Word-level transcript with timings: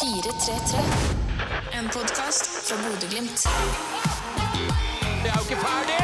433. 0.00 0.78
En 1.72 1.88
podkast 1.88 2.46
fra 2.68 2.76
Bodø-Glimt. 2.76 3.42
Det 5.22 5.30
er 5.30 5.34
jo 5.36 5.42
ikke 5.48 5.60
ferdig! 5.66 6.00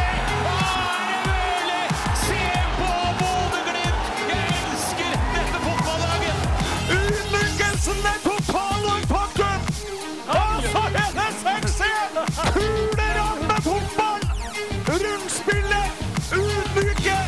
Er 1.30 1.64
det? 1.70 1.86
Se 2.26 2.42
på 2.78 2.90
Bodø-Glimt! 3.20 4.06
Jeg 4.30 4.44
elsker 4.60 5.12
dette 5.34 5.58
fotballaget! 5.66 6.38
Utmerkelsen 6.98 8.00
er 8.12 8.18
total 8.28 8.80
og 8.94 9.00
faktum! 9.14 9.60
Altså, 10.38 10.82
denne 10.98 11.26
suksessen! 11.42 12.10
Kuler 12.54 13.16
av 13.26 13.36
med 13.50 13.60
fotball! 13.68 14.22
Rundspillet! 15.02 15.88
Ydmyke! 16.38 17.18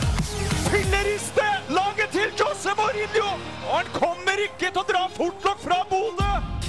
Filleriste! 0.70 1.48
Laget 1.68 2.08
til 2.12 2.28
Jose 2.40 2.70
Mourinho! 2.78 3.47
Og 4.38 4.52
til 4.60 4.76
å 4.78 4.84
dra 4.86 5.00
fortlokk 5.10 5.58
fra 5.64 5.76
Bodø! 5.90 6.26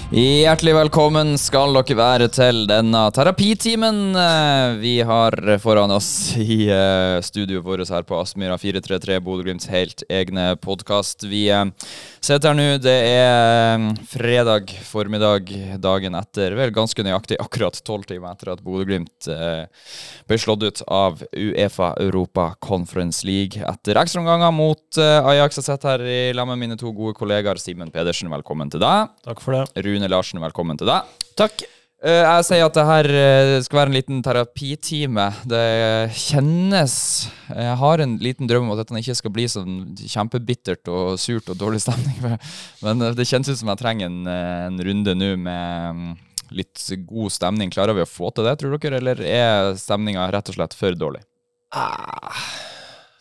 Hjertelig 0.10 0.72
velkommen 0.74 1.36
skal 1.38 1.76
dere 1.76 1.98
være 2.00 2.28
til 2.34 2.64
denne 2.66 3.04
terapitimen 3.14 4.18
eh, 4.18 4.78
vi 4.82 4.96
har 5.06 5.38
foran 5.62 5.94
oss 5.94 6.08
i 6.42 6.64
eh, 6.74 7.20
studioet 7.22 7.62
vårt 7.68 7.92
her 7.94 8.08
på 8.10 8.18
Aspmyra 8.18 8.58
433, 8.58 9.20
Bodø-Glimts 9.22 9.70
helt 9.70 10.02
egne 10.10 10.56
podkast. 10.58 11.28
Vi 11.30 11.44
sitter 12.22 12.52
her 12.52 12.58
nå, 12.58 12.68
det 12.84 12.96
er 13.10 13.80
eh, 13.80 13.86
fredag 14.12 14.74
formiddag 14.88 15.52
dagen 15.82 16.18
etter, 16.20 16.56
vel 16.58 16.74
ganske 16.76 17.06
nøyaktig 17.06 17.40
akkurat 17.42 17.80
tolv 17.88 18.08
timer 18.10 18.34
etter 18.34 18.54
at 18.54 18.64
Bodø-Glimt 18.66 19.30
eh, 19.32 19.66
ble 20.30 20.40
slått 20.42 20.66
ut 20.68 20.84
av 20.86 21.24
Uefa 21.32 21.94
Europa 22.02 22.52
Conference 22.64 23.28
League 23.28 23.64
etter 23.64 24.00
ekstraomganger 24.02 24.54
mot 24.56 25.02
eh, 25.02 25.32
Ajax. 25.34 25.62
Jeg 25.62 25.70
sitter 25.72 25.96
her 25.96 26.06
i 26.06 26.22
lag 26.36 26.50
med 26.52 26.62
mine 26.62 26.80
to 26.80 26.94
gode 26.96 27.18
kollegaer. 27.20 27.62
Simen 27.62 27.94
Pedersen, 27.94 28.32
velkommen 28.34 28.72
til 28.72 28.84
deg. 28.84 29.12
Takk 29.26 29.44
for 29.44 29.58
det. 29.58 29.86
Rune 29.88 30.12
Larsen, 30.12 30.44
velkommen 30.44 30.80
til 30.80 30.92
deg. 30.92 31.20
Takk. 31.40 31.70
Eh, 32.00 32.24
jeg 32.24 32.44
sier 32.48 32.64
at 32.64 32.78
det 32.78 32.84
her 32.88 33.08
eh, 33.12 33.54
skal 33.66 33.82
være 33.82 33.92
en 33.92 33.98
liten 33.98 34.22
terapitime. 34.24 35.26
Det 35.52 35.64
kjennes 36.16 36.94
Jeg 37.50 37.74
har 37.82 38.00
en 38.00 38.14
liten 38.24 38.48
drøm 38.48 38.70
om 38.70 38.72
at 38.72 38.86
dette 38.86 39.02
ikke 39.02 39.18
skal 39.20 39.34
bli 39.36 39.48
sånn 39.52 39.74
kjempebittert 40.00 40.88
og 40.88 41.20
surt 41.20 41.52
og 41.52 41.60
dårlig 41.60 41.82
stemning. 41.84 42.38
Men 42.86 43.04
eh, 43.04 43.18
det 43.18 43.28
kjennes 43.28 43.52
ut 43.52 43.60
som 43.60 43.74
jeg 43.74 43.82
trenger 43.82 44.08
en, 44.08 44.22
eh, 44.32 44.62
en 44.70 44.80
runde 44.88 45.18
nå 45.20 45.34
med 45.44 46.00
mm, 46.00 46.14
litt 46.62 46.86
god 47.10 47.36
stemning. 47.36 47.74
Klarer 47.76 47.98
vi 47.98 48.06
å 48.06 48.10
få 48.10 48.32
til 48.32 48.48
det, 48.48 48.56
tror 48.62 48.80
dere, 48.80 49.04
eller 49.04 49.26
er 49.28 49.76
stemninga 49.80 50.30
rett 50.32 50.54
og 50.54 50.56
slett 50.56 50.80
for 50.80 50.96
dårlig? 50.96 51.26
Ah. 51.76 52.32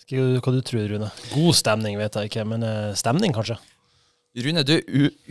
Hva 0.07 0.23
du, 0.23 0.39
hva 0.39 0.55
du 0.55 0.63
tror 0.65 0.87
Rune? 0.89 1.11
God 1.35 1.59
stemning 1.59 1.99
vet 1.99 2.15
jeg 2.15 2.31
ikke, 2.31 2.47
men 2.47 2.63
eh, 2.63 2.95
stemning 2.97 3.35
kanskje? 3.35 3.59
Rune, 4.37 4.61
du 4.63 4.75
er 4.77 4.83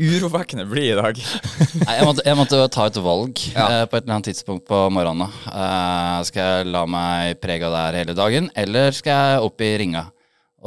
urovekkende 0.02 0.66
blid 0.67 0.90
i 0.92 0.95
dag. 0.98 1.20
Nei, 1.86 1.94
jeg 2.00 2.06
måtte, 2.08 2.23
jeg 2.26 2.36
måtte 2.40 2.58
ta 2.73 2.88
et 2.90 2.98
valg 3.06 3.40
Ja. 3.53 3.66
eh, 3.70 3.84
på 3.88 3.95
et 4.00 4.03
eller 4.03 4.16
annet 4.17 4.28
tidspunkt 4.31 4.66
på 4.67 4.80
morgenen. 4.92 5.30
Eh, 5.48 6.17
skal 6.28 6.42
jeg 6.50 6.72
la 6.73 6.81
meg 6.90 7.38
prege 7.44 7.68
av 7.70 7.75
det 7.75 7.84
her 7.86 7.98
hele 8.02 8.16
dagen, 8.18 8.50
eller 8.58 8.92
skal 8.98 9.14
jeg 9.14 9.45
opp 9.48 9.62
i 9.64 9.70
ringa? 9.84 10.03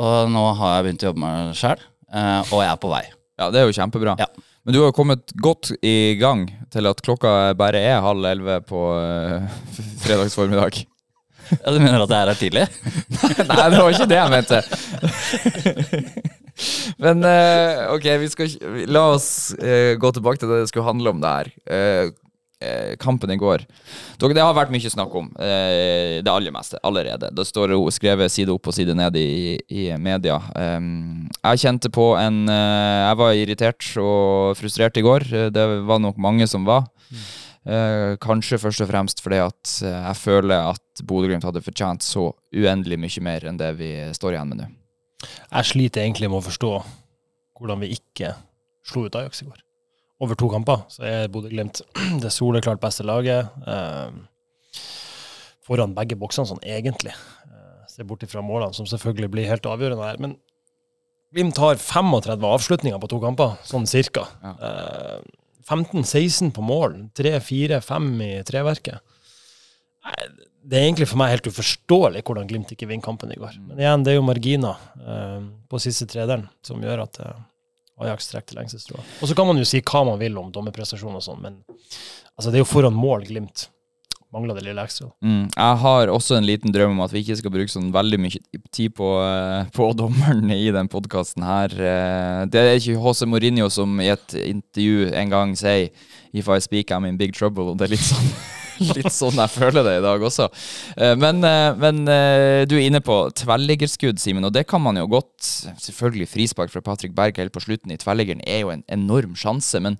Og 0.01 0.31
nå 0.33 0.45
har 0.61 0.77
jeg 0.79 0.87
begynt 0.87 1.03
å 1.05 1.09
jobbe 1.11 1.21
med 1.25 1.33
meg 1.51 1.59
sjøl, 1.59 1.83
og 2.15 2.55
jeg 2.63 2.71
er 2.71 2.79
på 2.81 2.93
vei. 2.95 3.03
Ja, 3.41 3.51
det 3.51 3.59
er 3.61 3.67
jo 3.69 3.75
kjempebra. 3.77 4.15
Ja. 4.23 4.29
Men 4.65 4.77
du 4.77 4.79
har 4.83 4.89
jo 4.93 4.97
kommet 4.97 5.35
godt 5.43 5.73
i 5.85 5.97
gang 6.21 6.47
til 6.73 6.87
at 6.89 7.03
klokka 7.05 7.31
bare 7.59 7.81
er 7.91 8.01
halv 8.05 8.25
elleve 8.31 8.61
på 8.69 8.81
uh, 8.97 9.61
fredags 10.05 10.37
formiddag. 10.39 10.85
Ja, 11.51 11.73
Du 11.75 11.81
mener 11.83 12.05
at 12.07 12.13
jeg 12.15 12.21
er 12.23 12.31
her 12.31 12.39
tidlig? 12.39 12.65
Nei, 13.51 13.65
det 13.75 13.81
var 13.83 13.91
ikke 13.91 14.11
det 14.15 14.21
jeg 14.23 14.31
mente. 14.39 14.59
Men 17.01 17.25
uh, 17.25 17.93
ok, 17.95 18.09
skal 18.33 18.57
la 18.91 19.05
oss 19.15 19.29
uh, 19.61 19.95
gå 20.01 20.11
tilbake 20.17 20.43
til 20.43 20.51
det 20.51 20.65
det 20.65 20.73
skulle 20.73 20.89
handle 20.89 21.15
om 21.15 21.23
det 21.23 21.37
her. 21.37 21.55
Eh, 22.61 22.97
kampen 23.01 23.31
i 23.33 23.39
går. 23.41 23.63
Dere, 24.21 24.35
det 24.37 24.43
har 24.45 24.53
vært 24.53 24.73
mye 24.75 24.91
snakk 24.93 25.15
om. 25.17 25.31
det 25.41 26.29
aller 26.29 26.53
meste 26.53 26.77
allerede. 26.85 27.31
Det 27.33 27.47
står 27.49 27.73
jo 27.73 27.87
skrevet 27.89 28.29
side 28.29 28.53
opp 28.53 28.69
og 28.69 28.75
side 28.77 28.93
ned 28.93 29.17
i, 29.17 29.57
i 29.73 29.87
media. 29.97 30.37
Um, 30.53 31.31
jeg 31.39 31.63
kjente 31.63 31.89
på 31.89 32.11
en 32.21 32.43
Jeg 32.53 33.17
var 33.17 33.33
irritert 33.33 33.87
og 33.97 34.59
frustrert 34.61 35.01
i 35.01 35.05
går. 35.07 35.25
Det 35.57 35.65
var 35.89 36.05
nok 36.05 36.21
mange 36.21 36.45
som 36.53 36.69
var. 36.69 36.85
Uh, 37.65 38.21
kanskje 38.21 38.61
først 38.61 38.85
og 38.85 38.93
fremst 38.93 39.25
fordi 39.25 39.41
at 39.41 39.73
jeg 39.81 40.21
føler 40.21 40.75
at 40.75 41.05
Bodø-Glimt 41.09 41.49
hadde 41.49 41.65
fortjent 41.65 42.05
så 42.05 42.29
uendelig 42.53 43.01
mye 43.01 43.25
mer 43.25 43.49
enn 43.49 43.61
det 43.61 43.73
vi 43.81 43.95
står 44.13 44.37
igjen 44.37 44.53
med 44.53 44.61
nå. 44.67 44.71
Jeg 45.27 45.69
sliter 45.69 46.05
egentlig 46.05 46.31
med 46.31 46.41
å 46.41 46.47
forstå 46.47 46.71
hvordan 47.61 47.83
vi 47.85 47.93
ikke 47.97 48.35
slo 48.89 49.05
ut 49.07 49.17
Ajax 49.21 49.43
i 49.45 49.49
går. 49.51 49.59
Over 50.21 50.37
to 50.37 50.49
kamper 50.53 50.83
så 50.93 51.05
er 51.09 51.31
Bodø-Glimt 51.33 51.81
det 52.25 52.33
soleklart 52.33 52.81
beste 52.83 53.05
laget. 53.09 53.49
Eh, 53.67 54.81
foran 55.67 55.95
begge 55.97 56.17
boksene, 56.21 56.49
sånn 56.51 56.63
egentlig. 56.67 57.13
Eh, 57.49 57.83
Se 57.91 58.05
bort 58.07 58.25
ifra 58.27 58.43
målene, 58.45 58.75
som 58.77 58.89
selvfølgelig 58.89 59.31
blir 59.33 59.49
helt 59.51 59.67
avgjørende 59.69 60.07
her. 60.07 60.21
Men 60.23 60.37
Glimt 61.31 61.61
har 61.63 61.77
35 61.79 62.43
avslutninger 62.43 62.99
på 62.99 63.09
to 63.13 63.21
kamper, 63.23 63.53
sånn 63.63 63.85
cirka. 63.87 64.25
Ja. 64.43 64.55
Eh, 64.67 65.21
15-16 65.71 66.51
på 66.57 66.65
mål. 66.67 66.97
3-4-5 67.15 68.09
i 68.27 68.31
treverket. 68.49 68.99
Det 70.61 70.77
er 70.77 70.87
egentlig 70.87 71.09
for 71.09 71.21
meg 71.21 71.33
helt 71.35 71.49
uforståelig 71.49 72.23
hvordan 72.27 72.49
Glimt 72.49 72.73
ikke 72.75 72.89
vinner 72.89 73.05
kampen 73.05 73.33
i 73.33 73.39
går. 73.41 73.57
Men 73.65 73.81
igjen, 73.81 74.05
det 74.05 74.13
er 74.13 74.19
jo 74.19 74.27
marginer 74.27 74.81
eh, 75.01 75.41
på 75.71 75.81
siste 75.83 76.07
tredelen 76.11 76.47
som 76.67 76.83
gjør 76.85 77.07
at 77.07 77.21
eh, 77.25 77.43
Ajax 78.05 78.31
trekker 78.31 78.53
til 78.53 78.61
lengstestrået. 78.61 79.19
Og 79.21 79.31
så 79.31 79.37
kan 79.37 79.49
man 79.49 79.61
jo 79.61 79.67
si 79.69 79.81
hva 79.81 80.05
man 80.09 80.21
vil 80.21 80.39
om 80.41 80.53
dommerprestasjon 80.53 81.17
og 81.17 81.25
sånn, 81.25 81.43
men 81.45 81.59
altså, 81.69 82.49
det 82.49 82.59
er 82.59 82.65
jo 82.65 82.71
foran 82.71 82.97
mål 82.97 83.27
Glimt. 83.29 83.69
Mangler 84.31 84.55
det 84.55 84.69
lille 84.69 84.85
ekstra. 84.87 85.09
Mm. 85.27 85.49
Jeg 85.57 85.79
har 85.83 86.13
også 86.13 86.37
en 86.37 86.47
liten 86.47 86.71
drøm 86.71 86.93
om 86.95 87.03
at 87.03 87.11
vi 87.11 87.25
ikke 87.25 87.41
skal 87.41 87.51
bruke 87.51 87.73
sånn 87.73 87.89
veldig 87.91 88.21
mye 88.23 88.61
tid 88.71 88.95
på, 88.95 89.09
eh, 89.25 89.73
på 89.75 89.91
dommeren 89.99 90.53
i 90.55 90.71
den 90.77 90.93
podkasten 90.93 91.43
her. 91.49 91.75
Det 92.47 92.63
er 92.63 92.77
ikke 92.77 93.01
Jose 93.01 93.27
Mourinho 93.27 93.67
som 93.75 93.99
i 93.99 94.13
et 94.13 94.39
intervju 94.39 95.11
en 95.25 95.35
gang 95.35 95.59
sier 95.59 95.91
If 96.31 96.47
I 96.47 96.61
speak, 96.63 96.95
I'm 96.95 97.09
in 97.09 97.19
big 97.19 97.35
trouble. 97.35 97.73
Og 97.73 97.81
det 97.81 97.89
er 97.89 97.97
litt 97.97 98.07
sånn 98.07 98.31
Litt 98.97 99.13
sånn 99.13 99.37
jeg 99.41 99.53
føler 99.53 99.85
det 99.87 99.95
i 99.99 100.03
dag 100.05 100.23
også. 100.25 100.47
Eh, 100.97 101.15
Men, 101.21 101.43
eh, 101.45 101.71
men 101.81 102.03
eh, 102.09 102.65
du 102.71 102.77
er 102.79 102.87
inne 102.89 103.03
på 103.05 103.17
tverrliggerskudd, 103.37 104.21
Simen, 104.23 104.47
og 104.49 104.55
det 104.57 104.67
kan 104.71 104.83
man 104.83 104.97
jo 105.01 105.07
godt. 105.11 105.37
Selvfølgelig 105.81 106.29
frispark 106.33 106.73
fra 106.73 106.83
Patrick 106.85 107.15
Berg 107.17 107.37
helt 107.41 107.53
på 107.55 107.63
slutten 107.65 107.93
i 107.93 107.99
tverrliggeren 108.01 108.41
er 108.49 108.63
jo 108.65 108.73
en 108.75 108.85
enorm 108.93 109.35
sjanse, 109.39 109.81
men, 109.85 109.99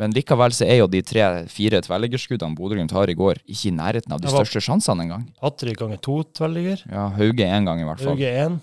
men 0.00 0.12
likevel 0.16 0.52
så 0.56 0.68
er 0.68 0.82
jo 0.82 0.88
de 0.92 1.02
tre-fire 1.04 1.80
tverrliggerskuddene 1.86 2.56
Bodø-Glimt 2.58 2.92
har 2.96 3.10
i 3.12 3.16
går, 3.18 3.40
ikke 3.48 3.70
i 3.72 3.76
nærheten 3.76 4.12
av 4.16 4.20
de 4.22 4.32
største 4.32 4.62
sjansene 4.64 5.06
engang. 5.08 5.24
Patrick 5.40 5.80
ganger 5.80 6.00
to 6.04 6.20
tverrligger. 6.36 6.84
Ja, 6.92 7.08
Hauge 7.16 7.48
én 7.48 7.68
gang 7.68 7.80
i 7.82 7.88
hvert 7.88 8.04
fall. 8.04 8.14
Hauge 8.14 8.34
én. 8.44 8.60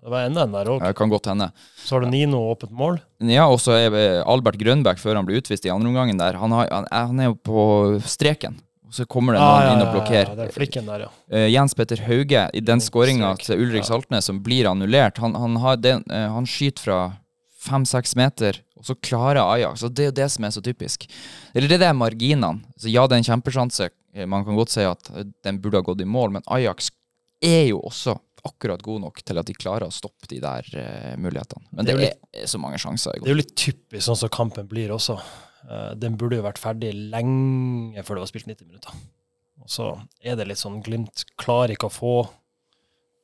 Det 0.00 0.08
var 0.08 0.24
enda 0.24 0.46
en 0.46 0.54
der 0.54 0.68
òg. 0.72 0.84
Kan 0.96 1.10
godt 1.12 1.26
hende. 1.28 1.50
Så 1.84 1.92
har 1.98 2.06
du 2.06 2.08
Nino 2.08 2.38
åpent 2.54 2.72
mål. 2.72 2.94
Ja, 3.28 3.44
og 3.52 3.58
så 3.60 3.74
er 3.76 3.92
Albert 4.24 4.56
Grønbæk, 4.56 4.96
før 5.02 5.18
han 5.18 5.26
ble 5.28 5.36
utvist 5.42 5.66
i 5.68 5.72
andre 5.74 5.90
omgangen 5.92 6.16
der, 6.16 6.38
han, 6.40 6.54
har, 6.56 6.70
han, 6.72 6.86
han 6.88 7.20
er 7.20 7.28
jo 7.28 7.36
på 7.44 7.64
streken. 8.08 8.56
Og 8.90 8.96
så 8.98 9.04
kommer 9.06 9.36
det 9.36 9.40
noen 9.44 9.68
inn 9.70 9.84
og 9.84 9.92
blokkerer. 9.94 10.32
er 10.48 10.50
flikken 10.50 10.88
der, 10.90 11.04
ja. 11.06 11.10
Uh, 11.30 11.46
Jens 11.46 11.76
Petter 11.78 12.00
Hauge 12.08 12.48
i 12.58 12.62
den 12.64 12.82
skåringa 12.82 13.36
til 13.38 13.62
Ulrik. 13.62 13.86
Saltnes 13.86 14.26
som 14.26 14.40
blir 14.42 14.66
annullert, 14.66 15.20
han, 15.22 15.36
han, 15.38 15.54
har 15.62 15.76
den, 15.78 16.02
uh, 16.10 16.26
han 16.34 16.48
skyter 16.50 16.82
fra 16.88 16.98
fem-seks 17.60 18.16
meter, 18.18 18.58
og 18.80 18.88
så 18.88 18.96
klarer 19.04 19.44
Ajax. 19.44 19.84
Og 19.86 19.94
det 19.94 20.08
er 20.08 20.10
jo 20.10 20.16
det 20.18 20.26
som 20.34 20.46
er 20.48 20.54
så 20.56 20.62
typisk. 20.64 21.06
Eller 21.54 21.70
det 21.70 21.78
er 21.86 21.94
marginene. 21.94 22.64
Så 22.80 22.90
ja, 22.90 23.04
det 23.06 23.14
er 23.14 23.22
en 23.22 23.28
kjempesjanse. 23.28 23.90
Eh, 24.16 24.26
Man 24.26 24.42
kan 24.46 24.56
godt 24.58 24.72
si 24.74 24.82
at 24.82 25.10
den 25.44 25.60
burde 25.62 25.82
ha 25.82 25.86
gått 25.86 26.02
i 26.02 26.08
mål, 26.08 26.32
men 26.38 26.46
Ajax 26.50 26.90
er 27.44 27.68
jo 27.70 27.82
også 27.86 28.16
akkurat 28.48 28.80
god 28.82 29.02
nok 29.04 29.20
til 29.22 29.38
at 29.38 29.46
de 29.46 29.54
klarer 29.54 29.84
å 29.86 29.92
stoppe 29.92 30.26
de 30.32 30.40
der 30.40 30.64
uh, 30.72 31.14
mulighetene. 31.20 31.62
Men 31.76 31.84
Det 31.84 31.94
det 32.00 32.08
er 32.08 32.42
er, 32.42 32.48
så 32.48 32.58
mange 32.58 32.80
sjanser 32.80 33.20
Det 33.20 33.28
er 33.28 33.34
jo 33.34 33.42
litt 33.42 33.54
typisk 33.54 34.06
sånn 34.06 34.16
som 34.16 34.32
kampen 34.32 34.66
blir 34.66 34.90
også. 34.96 35.18
Eh, 35.68 35.92
den 36.00 36.16
burde 36.20 36.38
jo 36.38 36.46
vært 36.46 36.60
ferdig 36.60 36.92
lenge 37.12 38.04
før 38.04 38.18
det 38.18 38.24
var 38.24 38.32
spilt 38.32 38.50
90 38.50 38.68
minutter. 38.70 39.00
Og 39.60 39.68
så 39.70 39.90
er 40.24 40.38
det 40.38 40.48
litt 40.48 40.60
sånn 40.60 40.80
Glimt 40.84 41.26
klarer 41.40 41.74
ikke 41.74 41.90
å 41.90 41.94
få 41.94 42.14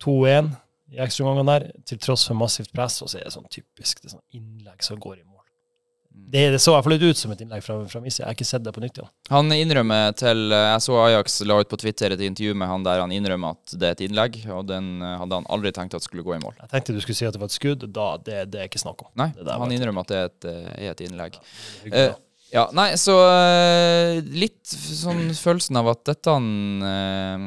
2-1 0.04 0.52
i 0.92 1.00
ekstraomgangene 1.02 1.54
der, 1.54 1.70
til 1.88 1.98
tross 1.98 2.26
for 2.28 2.38
massivt 2.38 2.70
press, 2.74 3.00
og 3.02 3.10
så 3.10 3.18
er 3.18 3.26
det 3.26 3.34
sånn 3.34 3.48
typisk 3.50 4.02
det 4.02 4.10
er 4.10 4.18
sånn 4.18 4.38
innlegg 4.38 4.84
som 4.86 5.00
går 5.02 5.16
i 5.18 5.24
mål. 5.24 5.32
Det, 6.16 6.46
det 6.50 6.58
så 6.62 6.72
i 6.72 6.74
hvert 6.76 6.86
fall 6.86 6.94
litt 6.94 7.04
ut 7.04 7.18
som 7.20 7.32
et 7.34 7.40
innlegg 7.44 7.60
fra, 7.64 7.74
fra 7.90 8.00
min 8.00 8.12
side. 8.12 8.22
Jeg 8.22 8.30
har 8.30 8.36
ikke 8.38 8.46
sett 8.48 8.62
det 8.64 8.72
på 8.72 8.80
nytt 8.80 8.96
igjen. 8.96 9.10
Han 9.28 9.52
innrømmer 9.52 10.14
til 10.16 10.54
Jeg 10.54 10.78
så 10.86 10.96
Ajax 11.02 11.36
la 11.44 11.58
ut 11.60 11.68
på 11.68 11.78
Twitter 11.82 12.14
et 12.14 12.22
intervju 12.24 12.54
med 12.56 12.70
han 12.70 12.86
der 12.86 13.02
han 13.02 13.12
innrømmer 13.12 13.58
at 13.58 13.74
det 13.76 13.90
er 13.90 13.98
et 13.98 14.04
innlegg, 14.06 14.38
og 14.48 14.64
den 14.70 14.94
eh, 15.04 15.16
hadde 15.20 15.42
han 15.42 15.48
aldri 15.52 15.74
tenkt 15.76 15.98
at 15.98 16.06
skulle 16.06 16.24
gå 16.26 16.38
i 16.38 16.40
mål. 16.40 16.56
Jeg 16.62 16.72
tenkte 16.72 16.96
du 16.96 17.02
skulle 17.04 17.20
si 17.20 17.28
at 17.28 17.36
det 17.36 17.42
var 17.42 17.52
et 17.52 17.58
skudd. 17.58 17.84
Da, 17.92 18.06
det, 18.16 18.38
det 18.54 18.62
er 18.62 18.70
ikke 18.70 18.80
snakk 18.80 19.04
om. 19.04 19.10
Nei, 19.20 19.28
han 19.36 19.76
innrømmer 19.76 20.06
at 20.06 20.14
det 20.14 20.22
er 20.22 20.30
et, 20.30 20.48
eh, 20.52 20.70
er 20.86 20.94
et 20.94 21.04
innlegg. 21.04 21.36
Da. 21.84 22.06
Ja, 22.54 22.68
nei, 22.76 22.92
så 23.00 23.16
eh, 23.26 24.22
litt 24.22 24.62
sånn 24.70 25.28
følelsen 25.34 25.78
av 25.80 25.90
at 25.92 26.04
dette 26.06 26.34
eh, 26.36 27.46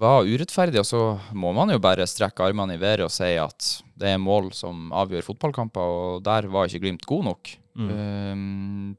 var 0.00 0.28
urettferdig, 0.28 0.80
og 0.80 0.86
så 0.88 1.02
må 1.36 1.52
man 1.56 1.72
jo 1.74 1.80
bare 1.82 2.06
strekke 2.08 2.46
armene 2.46 2.78
i 2.78 2.80
været 2.80 3.04
og 3.08 3.12
si 3.14 3.34
at 3.40 3.72
det 4.00 4.14
er 4.14 4.22
mål 4.22 4.52
som 4.56 4.88
avgjør 4.96 5.26
fotballkamper, 5.32 5.96
og 5.96 6.24
der 6.24 6.48
var 6.52 6.70
ikke 6.70 6.86
Glimt 6.86 7.04
god 7.08 7.26
nok. 7.26 7.52
Um, 7.76 8.96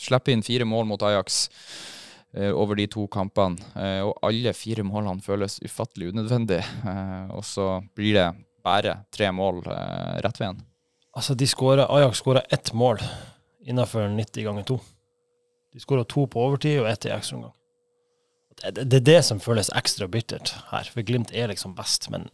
Slippe 0.00 0.32
inn 0.32 0.44
fire 0.44 0.66
mål 0.68 0.86
mot 0.88 1.02
Ajax 1.04 1.46
uh, 2.36 2.52
over 2.52 2.76
de 2.76 2.86
to 2.92 3.06
kampene, 3.12 3.60
uh, 3.76 4.10
og 4.10 4.12
alle 4.28 4.52
fire 4.56 4.84
målene 4.86 5.24
føles 5.24 5.58
ufattelig 5.64 6.12
unødvendig. 6.12 6.60
Uh, 6.84 7.32
og 7.38 7.44
så 7.48 7.72
blir 7.96 8.16
det 8.18 8.28
bare 8.64 8.98
tre 9.12 9.30
mål 9.32 9.62
rett 9.64 10.40
veien. 10.40 10.60
Altså, 11.16 11.34
de 11.34 11.48
skårer, 11.48 11.86
Ajax 11.88 12.20
skåra 12.20 12.44
ett 12.52 12.74
mål 12.76 13.00
innenfor 13.70 14.08
90 14.12 14.46
ganger 14.46 14.66
to. 14.68 14.78
De 15.72 15.82
skåra 15.82 16.04
to 16.04 16.26
på 16.26 16.42
overtid 16.42 16.80
og 16.82 16.88
ett 16.90 17.06
i 17.06 17.12
ekstraomgang. 17.14 17.54
Det, 18.60 18.72
det, 18.76 18.86
det 18.90 19.00
er 19.00 19.06
det 19.08 19.20
som 19.28 19.40
føles 19.42 19.70
ekstra 19.78 20.08
bittert 20.10 20.52
her, 20.72 20.88
for 20.90 21.06
Glimt 21.06 21.30
er 21.32 21.52
liksom 21.52 21.76
best, 21.78 22.10
men 22.12 22.26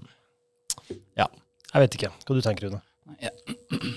ja. 1.18 1.28
Jeg 1.72 1.82
vet 1.82 1.98
ikke. 1.98 2.12
Hva 2.24 2.36
du 2.36 2.44
tenker 2.44 2.66
du, 2.66 2.76
Rune? 2.76 2.82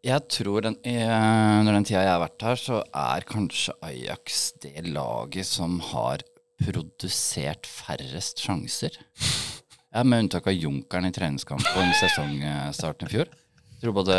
Jeg 0.00 0.24
tror 0.32 0.64
den, 0.64 0.78
i, 0.88 0.94
Under 1.04 1.74
den 1.76 1.84
tida 1.84 2.00
jeg 2.00 2.08
har 2.08 2.22
vært 2.22 2.44
her, 2.46 2.56
så 2.56 2.78
er 2.96 3.26
kanskje 3.28 3.74
Ajax 3.84 4.38
det 4.62 4.86
laget 4.88 5.44
som 5.44 5.74
har 5.90 6.24
produsert 6.64 7.68
færrest 7.68 8.40
sjanser. 8.40 8.96
Ja, 9.90 10.04
Med 10.06 10.22
unntak 10.22 10.46
av 10.46 10.54
Junkeren 10.54 11.08
i 11.08 11.10
treningskampen 11.10 11.88
sesongstarten 11.98 13.08
i 13.08 13.10
fjor. 13.10 13.32
Jeg 13.72 13.80
tror 13.82 13.96
både 13.96 14.18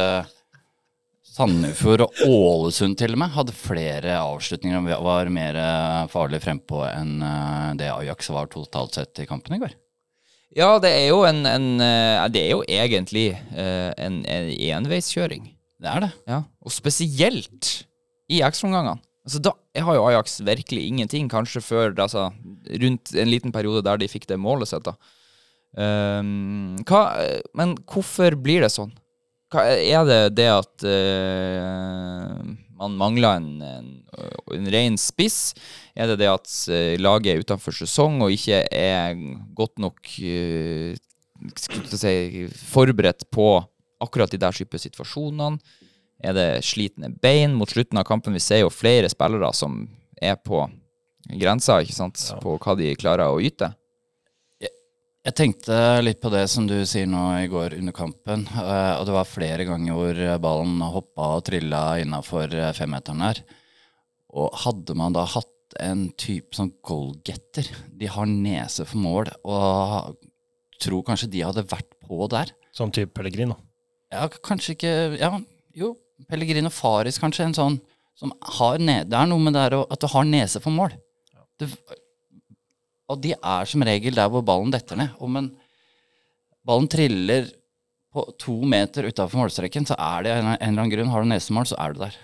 Sandefjord 1.32 2.02
og 2.04 2.18
Ålesund 2.28 2.98
til 3.00 3.14
og 3.16 3.22
med 3.22 3.32
hadde 3.32 3.54
flere 3.56 4.18
avslutninger 4.20 4.82
og 4.98 5.06
var 5.06 5.30
mer 5.32 5.56
eh, 5.56 6.10
farlig 6.12 6.42
frempå 6.44 6.82
enn 6.90 7.22
eh, 7.24 7.70
det 7.80 7.88
Ajax 7.88 8.28
var 8.36 8.50
totalt 8.52 8.98
sett 8.98 9.22
i 9.24 9.28
kampen 9.30 9.56
i 9.56 9.62
går. 9.62 9.78
Ja, 10.60 10.74
det 10.84 10.92
er 10.92 11.06
jo 11.14 11.22
en, 11.24 11.46
en 11.48 11.70
eh, 11.80 12.26
Det 12.34 12.42
er 12.44 12.52
jo 12.52 12.66
egentlig 12.68 13.30
en, 13.56 14.20
en 14.28 14.52
enveiskjøring. 14.82 15.48
Det 15.82 15.94
er 15.94 16.04
det. 16.04 16.12
Ja, 16.28 16.42
og 16.60 16.76
spesielt 16.76 17.72
i 18.28 18.44
ekstraomgangene. 18.44 19.00
Altså, 19.24 19.40
da 19.40 19.56
har 19.86 19.96
jo 19.96 20.06
Ajax 20.10 20.42
virkelig 20.44 20.84
ingenting, 20.90 21.32
kanskje 21.32 21.64
før 21.64 21.94
altså, 21.96 22.28
rundt 22.84 23.16
en 23.16 23.32
liten 23.32 23.56
periode 23.56 23.86
der 23.88 24.02
de 24.02 24.12
fikk 24.12 24.28
det 24.28 24.40
målet 24.42 24.68
sitt. 24.68 24.90
hva, 25.72 27.02
men 27.56 27.76
hvorfor 27.88 28.36
blir 28.36 28.66
det 28.66 28.74
sånn? 28.74 28.92
Er 29.60 30.06
det 30.08 30.20
det 30.38 30.48
at 30.48 30.86
uh, 30.88 32.40
man 32.80 32.98
mangler 32.98 33.42
en, 33.42 33.50
en, 33.62 33.90
en 34.56 34.70
ren 34.72 34.98
spiss? 35.00 35.54
Er 35.96 36.08
det 36.12 36.22
det 36.22 36.30
at 36.32 36.54
eh, 36.72 36.96
laget 37.02 37.34
er 37.34 37.44
utenfor 37.44 37.76
sesong 37.76 38.22
og 38.24 38.34
ikke 38.34 38.64
er 38.72 39.18
godt 39.58 39.82
nok 39.84 40.00
uh, 40.24 40.96
si, 41.60 42.48
forberedt 42.72 43.28
på 43.34 43.50
akkurat 44.02 44.32
de 44.32 44.40
der 44.42 44.56
type 44.56 44.80
situasjonene? 44.82 45.60
Er 46.22 46.38
det 46.38 46.50
slitne 46.66 47.12
bein 47.22 47.54
mot 47.58 47.70
slutten 47.70 48.00
av 48.00 48.08
kampen? 48.08 48.34
Vi 48.38 48.44
ser 48.44 48.64
jo 48.64 48.74
flere 48.74 49.10
spillere 49.12 49.52
som 49.58 49.84
er 50.22 50.38
på 50.38 50.64
grensa 51.42 51.82
ikke 51.82 51.98
sant? 51.98 52.24
på 52.42 52.58
hva 52.62 52.78
de 52.78 52.94
klarer 52.98 53.30
å 53.30 53.42
yte. 53.42 53.74
Jeg 55.22 55.36
tenkte 55.38 55.76
litt 56.02 56.18
på 56.24 56.32
det 56.34 56.48
som 56.50 56.66
du 56.66 56.80
sier 56.90 57.06
nå 57.10 57.22
i 57.44 57.50
går 57.52 57.76
under 57.78 57.94
kampen. 57.94 58.48
eh, 58.58 58.94
Og 58.98 59.06
det 59.06 59.14
var 59.14 59.28
flere 59.30 59.68
ganger 59.70 59.94
hvor 59.94 60.22
ballen 60.42 60.82
hoppa 60.82 61.28
og 61.38 61.44
trilla 61.46 62.00
innafor 62.02 62.50
femmeteren 62.74 63.22
her. 63.22 63.44
Og 64.34 64.50
hadde 64.64 64.96
man 64.98 65.14
da 65.14 65.28
hatt 65.30 65.48
en 65.80 66.08
type 66.20 66.56
sånn 66.58 66.74
goalgetter 66.84 67.68
De 67.96 68.10
har 68.12 68.26
nese 68.28 68.84
for 68.88 68.98
mål, 69.00 69.30
og 69.48 70.18
tror 70.82 71.04
kanskje 71.08 71.30
de 71.32 71.46
hadde 71.46 71.64
vært 71.70 71.88
på 72.02 72.28
der. 72.32 72.50
Sånn 72.76 72.92
type 72.92 73.14
Pellegrino. 73.14 73.56
Ja, 74.12 74.26
kanskje 74.28 74.74
ikke 74.76 74.94
Ja, 75.20 75.36
jo. 75.76 75.94
Pellegrino 76.30 76.70
Faris, 76.74 77.20
kanskje. 77.22 77.46
En 77.46 77.54
sånn 77.58 77.80
som 78.18 78.34
har 78.58 78.78
ne 78.80 79.04
Det 79.06 79.18
er 79.18 79.30
noe 79.30 79.40
med 79.40 79.54
det 79.54 79.62
her 79.62 79.78
at 79.86 80.00
du 80.02 80.08
har 80.08 80.26
nese 80.26 80.60
for 80.62 80.74
mål. 80.74 80.92
Du, 81.62 81.68
og 83.12 83.22
de 83.24 83.34
er 83.38 83.70
som 83.70 83.84
regel 83.88 84.16
der 84.18 84.30
hvor 84.32 84.44
ballen 84.48 84.72
detter 84.74 85.00
ned. 85.00 85.14
Om 85.20 85.40
en 85.42 85.50
ballen 86.68 86.88
triller 86.92 87.50
på 88.12 88.26
to 88.42 88.58
meter 88.68 89.08
utafor 89.08 89.40
målstreken, 89.46 89.86
så 89.88 89.96
er 90.00 90.26
det 90.28 90.32
en, 90.36 90.48
en 90.52 90.58
eller 90.60 90.82
annen 90.86 90.92
grunn. 90.94 91.12
Har 91.14 91.24
du 91.24 91.30
nesemål, 91.32 91.68
så 91.72 91.78
er 91.80 91.94
du 91.96 92.02
der. 92.06 92.18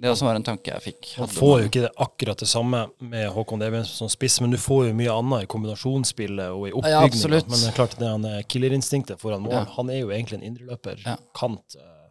Det 0.00 0.08
også 0.08 0.24
var 0.24 0.38
en 0.38 0.44
tanke 0.46 0.70
jeg 0.72 0.80
fikk. 0.84 1.08
Man 1.20 1.28
får 1.28 1.50
jo 1.60 1.66
ikke 1.68 1.82
det 1.84 1.90
akkurat 2.00 2.40
det 2.40 2.46
samme 2.48 2.78
med 3.04 3.26
Håkon 3.34 3.60
Evensen 3.66 3.98
som 3.98 4.08
spiss, 4.08 4.38
men 4.40 4.54
du 4.54 4.56
får 4.62 4.86
jo 4.88 4.94
mye 4.96 5.12
annet 5.12 5.44
i 5.44 5.48
kombinasjonsspillet 5.52 6.54
og 6.54 6.62
i 6.68 6.70
Ja, 6.70 6.78
oppbygninga. 6.78 7.10
absolutt. 7.10 7.50
men 7.52 7.60
det 7.60 7.68
er 7.68 7.76
klart 7.76 7.98
det 8.00 8.06
er 8.08 8.14
han 8.14 8.24
eh, 8.30 8.38
killerinstinktet 8.48 9.20
foran 9.20 9.42
mål. 9.44 9.58
Ja. 9.58 9.64
Han 9.76 9.90
er 9.92 9.98
jo 10.00 10.08
egentlig 10.14 10.38
en 10.40 10.46
indreløper. 10.48 11.02
Ja. 11.04 11.18
Kant. 11.36 11.76
eh, 11.76 12.08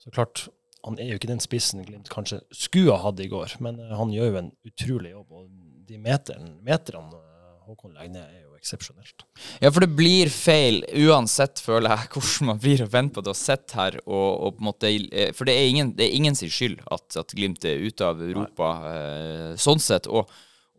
Så 0.00 0.10
klart, 0.14 0.46
han 0.86 0.96
er 0.98 1.12
jo 1.12 1.18
ikke 1.20 1.28
den 1.30 1.38
spissen 1.44 1.84
Glimt 1.86 2.08
kanskje 2.10 2.40
skulle 2.50 2.96
ha 2.96 3.10
hatt 3.10 3.20
i 3.20 3.28
går, 3.30 3.58
men 3.60 3.76
eh, 3.78 3.92
han 3.98 4.10
gjør 4.16 4.30
jo 4.32 4.40
en 4.40 4.50
utrolig 4.72 5.12
jobb. 5.12 5.28
Og 5.36 5.44
de 5.92 6.00
meterne, 6.00 6.56
meterne 6.64 7.20
eh, 7.20 7.60
Håkon 7.66 7.94
legger 7.94 8.16
ned, 8.16 8.24
er 8.24 8.46
jo 8.46 8.52
eksepsjonelt. 8.62 9.24
Ja, 9.62 9.70
for 9.70 9.82
det 9.82 9.90
blir 9.98 10.30
feil 10.32 10.82
uansett, 11.04 11.60
føler 11.62 11.92
jeg, 11.92 12.10
hvordan 12.14 12.50
man 12.52 12.62
blir 12.62 12.84
å 12.84 12.90
vente 12.90 13.18
på 13.18 13.26
det 13.26 13.34
å 13.34 13.38
sitte 13.38 13.78
her 13.78 13.98
og, 14.04 14.28
og 14.30 14.56
på 14.56 14.62
en 14.62 14.70
måte 14.70 14.90
eh, 14.92 15.30
For 15.36 15.48
det 15.48 15.56
er 15.58 15.70
ingen, 15.70 15.94
det 15.98 16.08
er 16.08 16.18
ingen 16.18 16.38
sin 16.38 16.52
skyld 16.52 16.82
at, 16.94 17.06
at 17.20 17.34
Glimt 17.36 17.66
er 17.68 17.82
ute 17.82 18.06
av 18.06 18.22
Europa 18.22 18.74
eh, 18.90 19.48
sånn 19.60 19.82
sett. 19.82 20.08
Og, 20.10 20.30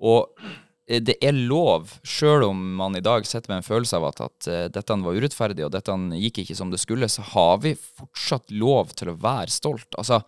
og 0.03 0.39
eh, 0.87 1.03
det 1.03 1.17
er 1.23 1.35
lov, 1.35 1.91
sjøl 2.07 2.47
om 2.47 2.63
man 2.79 2.99
i 2.99 3.03
dag 3.03 3.27
sitter 3.27 3.51
med 3.51 3.61
en 3.61 3.67
følelse 3.67 3.99
av 3.99 4.09
at, 4.11 4.23
at 4.29 4.49
dette 4.75 4.99
var 5.03 5.19
urettferdig 5.19 5.67
og 5.67 5.75
dette 5.75 5.99
gikk 6.23 6.43
ikke 6.43 6.57
som 6.59 6.71
det 6.71 6.81
skulle, 6.83 7.11
så 7.11 7.25
har 7.33 7.59
vi 7.65 7.75
fortsatt 7.75 8.51
lov 8.55 8.95
til 8.97 9.11
å 9.11 9.19
være 9.19 9.51
stolt. 9.53 9.91
Altså, 9.99 10.23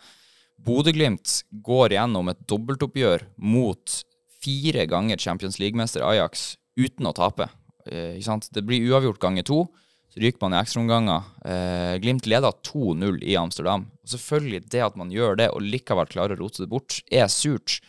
Bodø-Glimt 0.66 1.42
går 1.66 1.96
gjennom 1.98 2.32
et 2.32 2.44
dobbeltoppgjør 2.48 3.28
mot 3.44 4.02
fire 4.46 4.86
ganger 4.90 5.18
Champions 5.18 5.58
League-mester 5.60 6.06
Ajax 6.06 6.54
uten 6.78 7.10
å 7.10 7.16
tape. 7.16 7.50
Eh? 7.90 8.22
Det 8.22 8.64
blir 8.66 8.86
uavgjort 8.92 9.20
ganger 9.22 9.44
to. 9.48 9.66
Så 10.14 10.22
ryker 10.24 10.40
man 10.46 10.56
i 10.56 10.62
ekstraomganger. 10.62 11.26
Eh, 11.44 11.98
Glimt 12.00 12.28
leder 12.30 12.54
2-0 12.64 13.20
i 13.26 13.36
Amsterdam. 13.36 13.90
Og 14.06 14.14
selvfølgelig, 14.14 14.62
det 14.72 14.84
at 14.86 14.96
man 14.96 15.12
gjør 15.12 15.36
det 15.42 15.50
og 15.52 15.66
likevel 15.66 16.08
klarer 16.08 16.38
å 16.38 16.46
rote 16.46 16.64
det 16.64 16.72
bort, 16.72 17.02
er 17.12 17.28
surt. 17.28 17.82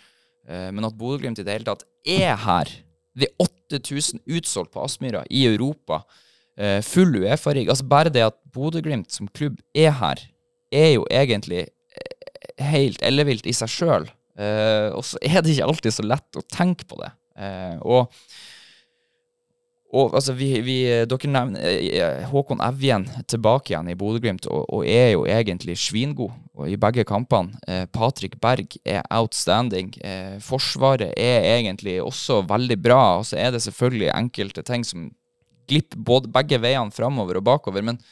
Eh, 0.48 0.72
men 0.74 0.88
at 0.88 0.96
Bodø-Glimt 0.98 1.38
i 1.38 1.46
det 1.46 1.54
hele 1.58 1.68
tatt 1.68 1.86
er 2.06 2.34
her, 2.42 2.72
ved 3.16 3.30
8000 3.40 4.20
utsolgt 4.26 4.74
på 4.74 4.82
Aspmyra 4.84 5.22
i 5.30 5.46
Europa, 5.48 6.02
eh, 6.58 6.82
full 6.84 7.14
Uefa-rigg 7.22 7.70
Altså 7.72 7.86
bare 7.88 8.12
det 8.12 8.26
at 8.26 8.36
Bodø-Glimt 8.52 9.14
som 9.14 9.28
klubb 9.28 9.60
er 9.74 9.94
her, 10.00 10.20
er 10.74 10.90
jo 10.96 11.06
egentlig 11.10 11.62
eh, 11.64 12.66
helt 12.74 13.00
ellevilt 13.06 13.46
i 13.46 13.54
seg 13.56 13.70
sjøl. 13.72 14.10
Eh, 14.36 14.90
og 14.92 15.04
så 15.06 15.20
er 15.24 15.40
det 15.40 15.54
ikke 15.54 15.70
alltid 15.70 15.96
så 15.96 16.04
lett 16.06 16.38
å 16.38 16.44
tenke 16.52 16.88
på 16.88 17.00
det. 17.00 17.10
Eh, 17.40 17.80
og 17.82 18.12
og 19.94 20.16
altså, 20.18 20.34
vi, 20.36 20.48
vi, 20.66 20.80
dere 21.08 21.28
nevner 21.30 21.62
eh, 21.62 22.24
Håkon 22.28 22.60
Evjen 22.64 23.06
tilbake 23.30 23.70
igjen 23.70 23.88
i 23.92 23.94
Bodø-Glimt, 23.96 24.48
og, 24.50 24.64
og 24.74 24.88
er 24.90 25.12
jo 25.14 25.22
egentlig 25.30 25.76
svingod 25.78 26.34
i 26.66 26.74
begge 26.80 27.04
kampene. 27.06 27.54
Eh, 27.68 27.84
Patrick 27.92 28.34
Berg 28.42 28.76
er 28.82 29.06
outstanding. 29.14 29.94
Eh, 30.04 30.36
forsvaret 30.42 31.14
er 31.14 31.46
egentlig 31.54 32.00
også 32.02 32.42
veldig 32.50 32.78
bra. 32.82 33.00
Og 33.20 33.28
så 33.30 33.38
er 33.40 33.54
det 33.54 33.62
selvfølgelig 33.64 34.10
enkelte 34.10 34.66
ting 34.66 34.84
som 34.86 35.08
glipper 35.70 36.02
både 36.10 36.32
begge 36.34 36.60
veiene 36.62 36.94
framover 36.94 37.38
og 37.40 37.46
bakover. 37.46 37.86
Men 37.86 38.02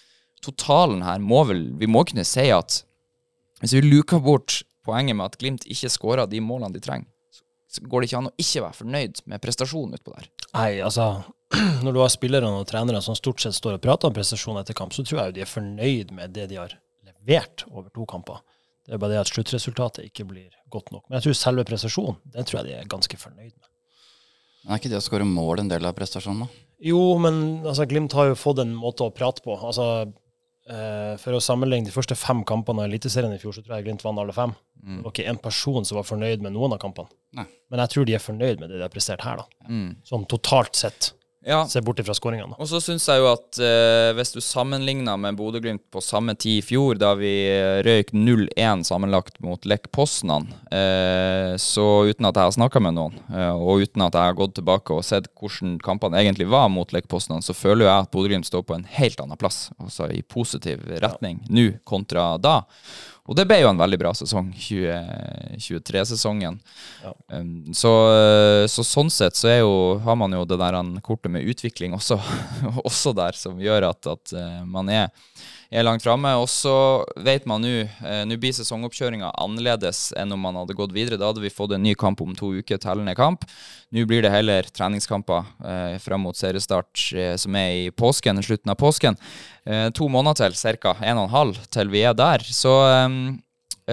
totalen 0.45 1.02
her 1.04 1.21
må 1.23 1.43
vel 1.49 1.66
Vi 1.81 1.88
må 1.90 2.04
kunne 2.07 2.26
si 2.28 2.50
at 2.54 2.83
hvis 3.62 3.76
vi 3.76 3.85
luker 3.87 4.21
bort 4.21 4.62
poenget 4.85 5.17
med 5.19 5.26
at 5.31 5.38
Glimt 5.41 5.67
ikke 5.71 5.91
skårer 5.93 6.31
de 6.31 6.43
målene 6.45 6.75
de 6.75 6.83
trenger, 6.85 7.09
så, 7.33 7.45
så 7.76 7.85
går 7.85 8.03
det 8.03 8.11
ikke 8.11 8.21
an 8.23 8.31
å 8.31 8.35
ikke 8.45 8.64
være 8.67 8.79
fornøyd 8.81 9.23
med 9.31 9.45
prestasjonen 9.45 9.99
utpå 9.99 10.14
der. 10.17 10.31
Nei, 10.55 10.71
altså 10.85 11.09
Når 11.85 11.95
du 11.95 12.00
har 12.00 12.11
spillere 12.11 12.49
og 12.50 12.67
trenere 12.67 13.03
som 13.05 13.14
stort 13.14 13.43
sett 13.43 13.55
står 13.55 13.76
og 13.76 13.85
prater 13.85 14.11
om 14.11 14.17
prestasjon 14.17 14.59
etter 14.59 14.75
kamp, 14.76 14.95
så 14.97 15.05
tror 15.07 15.21
jeg 15.21 15.31
jo 15.31 15.37
de 15.37 15.45
er 15.45 15.50
fornøyd 15.50 16.11
med 16.17 16.35
det 16.35 16.49
de 16.50 16.59
har 16.59 16.75
levert 17.07 17.67
over 17.71 17.93
to 17.95 18.07
kamper. 18.11 18.41
Det 18.85 18.97
er 18.97 19.00
bare 19.00 19.14
det 19.14 19.23
at 19.23 19.31
sluttresultatet 19.31 20.09
ikke 20.09 20.26
blir 20.29 20.50
godt 20.73 20.91
nok. 20.93 21.07
Men 21.07 21.19
jeg 21.19 21.29
tror 21.29 21.38
selve 21.38 21.64
prestasjonen, 21.69 22.19
den 22.35 22.49
tror 22.49 22.61
jeg 22.61 22.69
de 22.69 22.75
er 22.81 22.91
ganske 22.91 23.21
fornøyd 23.21 23.53
med. 23.53 23.71
Men 24.64 24.75
er 24.75 24.81
ikke 24.81 24.91
det 24.93 25.00
å 25.00 25.05
skåre 25.05 25.29
mål 25.29 25.62
en 25.62 25.71
del 25.71 25.87
av 25.88 25.95
prestasjonen, 25.97 26.45
da? 26.45 26.64
Jo, 26.85 27.00
men 27.23 27.62
altså, 27.62 27.87
Glimt 27.88 28.17
har 28.17 28.31
jo 28.31 28.37
fått 28.37 28.61
en 28.64 28.75
måte 28.76 29.07
å 29.07 29.12
prate 29.14 29.45
på. 29.45 29.57
Altså, 29.57 30.11
eh, 30.71 31.14
For 31.21 31.37
å 31.37 31.42
sammenligne 31.42 31.88
de 31.88 31.94
første 31.94 32.16
fem 32.18 32.44
kampene 32.47 32.85
av 32.85 32.90
Eliteserien 32.90 33.35
i 33.35 33.40
fjor, 33.42 33.56
så 33.56 33.64
tror 33.64 33.78
jeg 33.78 33.88
Glimt 33.88 34.04
vant 34.06 34.21
alle 34.23 34.37
fem. 34.37 34.54
Det 34.85 35.00
var 35.00 35.14
ikke 35.14 35.28
én 35.33 35.40
person 35.40 35.87
som 35.88 35.97
var 35.97 36.04
fornøyd 36.09 36.42
med 36.44 36.52
noen 36.52 36.75
av 36.76 36.80
kampene. 36.83 37.09
Nei. 37.38 37.47
Men 37.73 37.80
jeg 37.85 37.94
tror 37.94 38.09
de 38.09 38.16
er 38.16 38.23
fornøyd 38.23 38.61
med 38.61 38.68
det 38.68 38.78
de 38.78 38.85
har 38.85 38.92
prestert 38.92 39.25
her, 39.25 39.40
da. 39.40 39.68
Mm. 39.71 39.94
Sånn 40.04 40.26
totalt 40.28 40.76
sett. 40.76 41.14
Ja. 41.46 41.66
Se 41.68 41.80
bort 41.84 41.98
ifra 42.00 42.14
skåringene. 42.16 42.56
Og 42.58 42.68
så 42.68 42.80
syns 42.82 43.04
jeg 43.08 43.20
jo 43.20 43.28
at 43.28 43.58
eh, 43.60 44.10
hvis 44.16 44.32
du 44.32 44.40
sammenligner 44.44 45.18
med 45.20 45.36
Bodø-Glimt 45.38 45.82
på 45.92 46.02
samme 46.04 46.34
tid 46.40 46.60
i 46.60 46.64
fjor, 46.64 46.96
da 47.00 47.12
vi 47.18 47.32
eh, 47.50 47.80
røyk 47.84 48.14
0-1 48.16 48.86
sammenlagt 48.88 49.36
mot 49.44 49.68
Lech 49.68 49.90
Poznan, 49.94 50.48
eh, 50.72 51.54
så 51.60 51.86
uten 52.08 52.30
at 52.30 52.40
jeg 52.40 52.48
har 52.48 52.56
snakka 52.56 52.80
med 52.84 52.96
noen, 52.96 53.18
eh, 53.28 53.52
og 53.52 53.84
uten 53.84 54.06
at 54.06 54.16
jeg 54.16 54.32
har 54.32 54.38
gått 54.38 54.56
tilbake 54.58 54.96
og 54.96 55.04
sett 55.06 55.28
hvordan 55.36 55.76
kampene 55.84 56.22
egentlig 56.22 56.48
var 56.52 56.70
mot 56.72 56.96
Lech 56.96 57.08
Poznan, 57.12 57.44
så 57.44 57.56
føler 57.56 57.88
jeg 57.88 58.06
at 58.06 58.12
Bodø-Glimt 58.14 58.48
står 58.48 58.64
på 58.64 58.78
en 58.78 58.88
helt 58.96 59.20
annen 59.20 59.40
plass, 59.40 59.68
altså 59.76 60.08
i 60.08 60.24
positiv 60.24 60.86
retning 61.04 61.42
nå 61.52 61.74
kontra 61.84 62.34
da. 62.40 62.62
Og 63.25 63.37
det 63.38 63.47
ble 63.49 63.57
jo 63.62 63.71
en 63.71 63.78
veldig 63.81 63.99
bra 64.02 64.11
sesong, 64.12 64.50
2023-sesongen. 64.61 66.59
Um, 67.33 67.73
så, 67.73 67.93
så 68.69 68.85
sånn 68.85 69.09
sett 69.12 69.38
så 69.38 69.49
er 69.49 69.61
jo, 69.62 69.97
har 70.04 70.19
man 70.21 70.37
jo 70.37 70.43
det 70.49 70.59
der 70.61 70.76
kortet 71.04 71.33
med 71.33 71.49
utvikling 71.49 71.97
også, 71.97 72.19
også 72.88 73.14
der, 73.16 73.33
som 73.38 73.57
gjør 73.62 73.88
at, 73.95 74.11
at 74.12 74.35
eh, 74.37 74.61
man 74.69 74.93
er, 74.93 75.09
er 75.75 75.85
langt 75.87 76.04
framme. 76.04 76.31
Og 76.40 76.47
så 76.50 76.75
vet 77.26 77.47
man 77.50 77.64
nå 77.64 77.73
eh, 77.85 78.23
Nå 78.28 78.38
blir 78.40 78.54
sesongoppkjøringa 78.57 79.33
annerledes 79.43 80.07
enn 80.19 80.33
om 80.35 80.43
man 80.47 80.59
hadde 80.61 80.76
gått 80.78 80.95
videre. 80.95 81.19
Da 81.21 81.31
hadde 81.31 81.43
vi 81.45 81.52
fått 81.52 81.75
en 81.76 81.85
ny 81.85 81.95
kamp 81.99 82.23
om 82.25 82.35
to 82.38 82.52
uker, 82.61 82.81
tellende 82.83 83.16
kamp. 83.19 83.47
Nå 83.95 84.07
blir 84.11 84.25
det 84.25 84.33
heller 84.35 84.69
treningskamper 84.75 85.45
eh, 85.66 85.97
fram 86.02 86.25
mot 86.26 86.38
seriestart, 86.38 87.07
eh, 87.19 87.35
som 87.40 87.59
er 87.59 87.71
i 87.85 87.87
påsken, 87.95 88.43
slutten 88.45 88.75
av 88.75 88.78
påsken. 88.81 89.19
Eh, 89.66 89.88
to 89.97 90.09
måneder 90.12 90.54
til, 90.54 90.78
ca. 90.83 90.97
En 91.02 91.23
og 91.23 91.28
en 91.28 91.37
halv 91.37 91.62
til 91.75 91.93
vi 91.93 92.04
er 92.07 92.16
der. 92.19 92.45
Så 92.47 92.75
eh, 92.90 93.09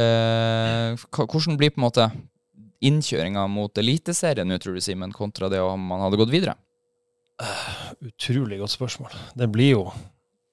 eh, 0.01 1.07
hvordan 1.17 1.59
blir 1.59 1.73
på 1.73 1.81
en 1.81 1.87
måte 1.89 2.11
innkjøringa 2.81 3.45
mot 3.51 3.77
Eliteserien 3.77 4.49
nå, 4.49 4.57
tror 4.61 4.77
du, 4.77 4.81
Simen, 4.81 5.13
kontra 5.13 5.49
det 5.53 5.61
om 5.61 5.81
man 5.91 6.01
hadde 6.05 6.17
gått 6.21 6.33
videre? 6.33 6.57
Utrolig 8.05 8.59
godt 8.61 8.73
spørsmål. 8.73 9.13
Det 9.37 9.47
blir 9.53 9.71
jo 9.75 9.85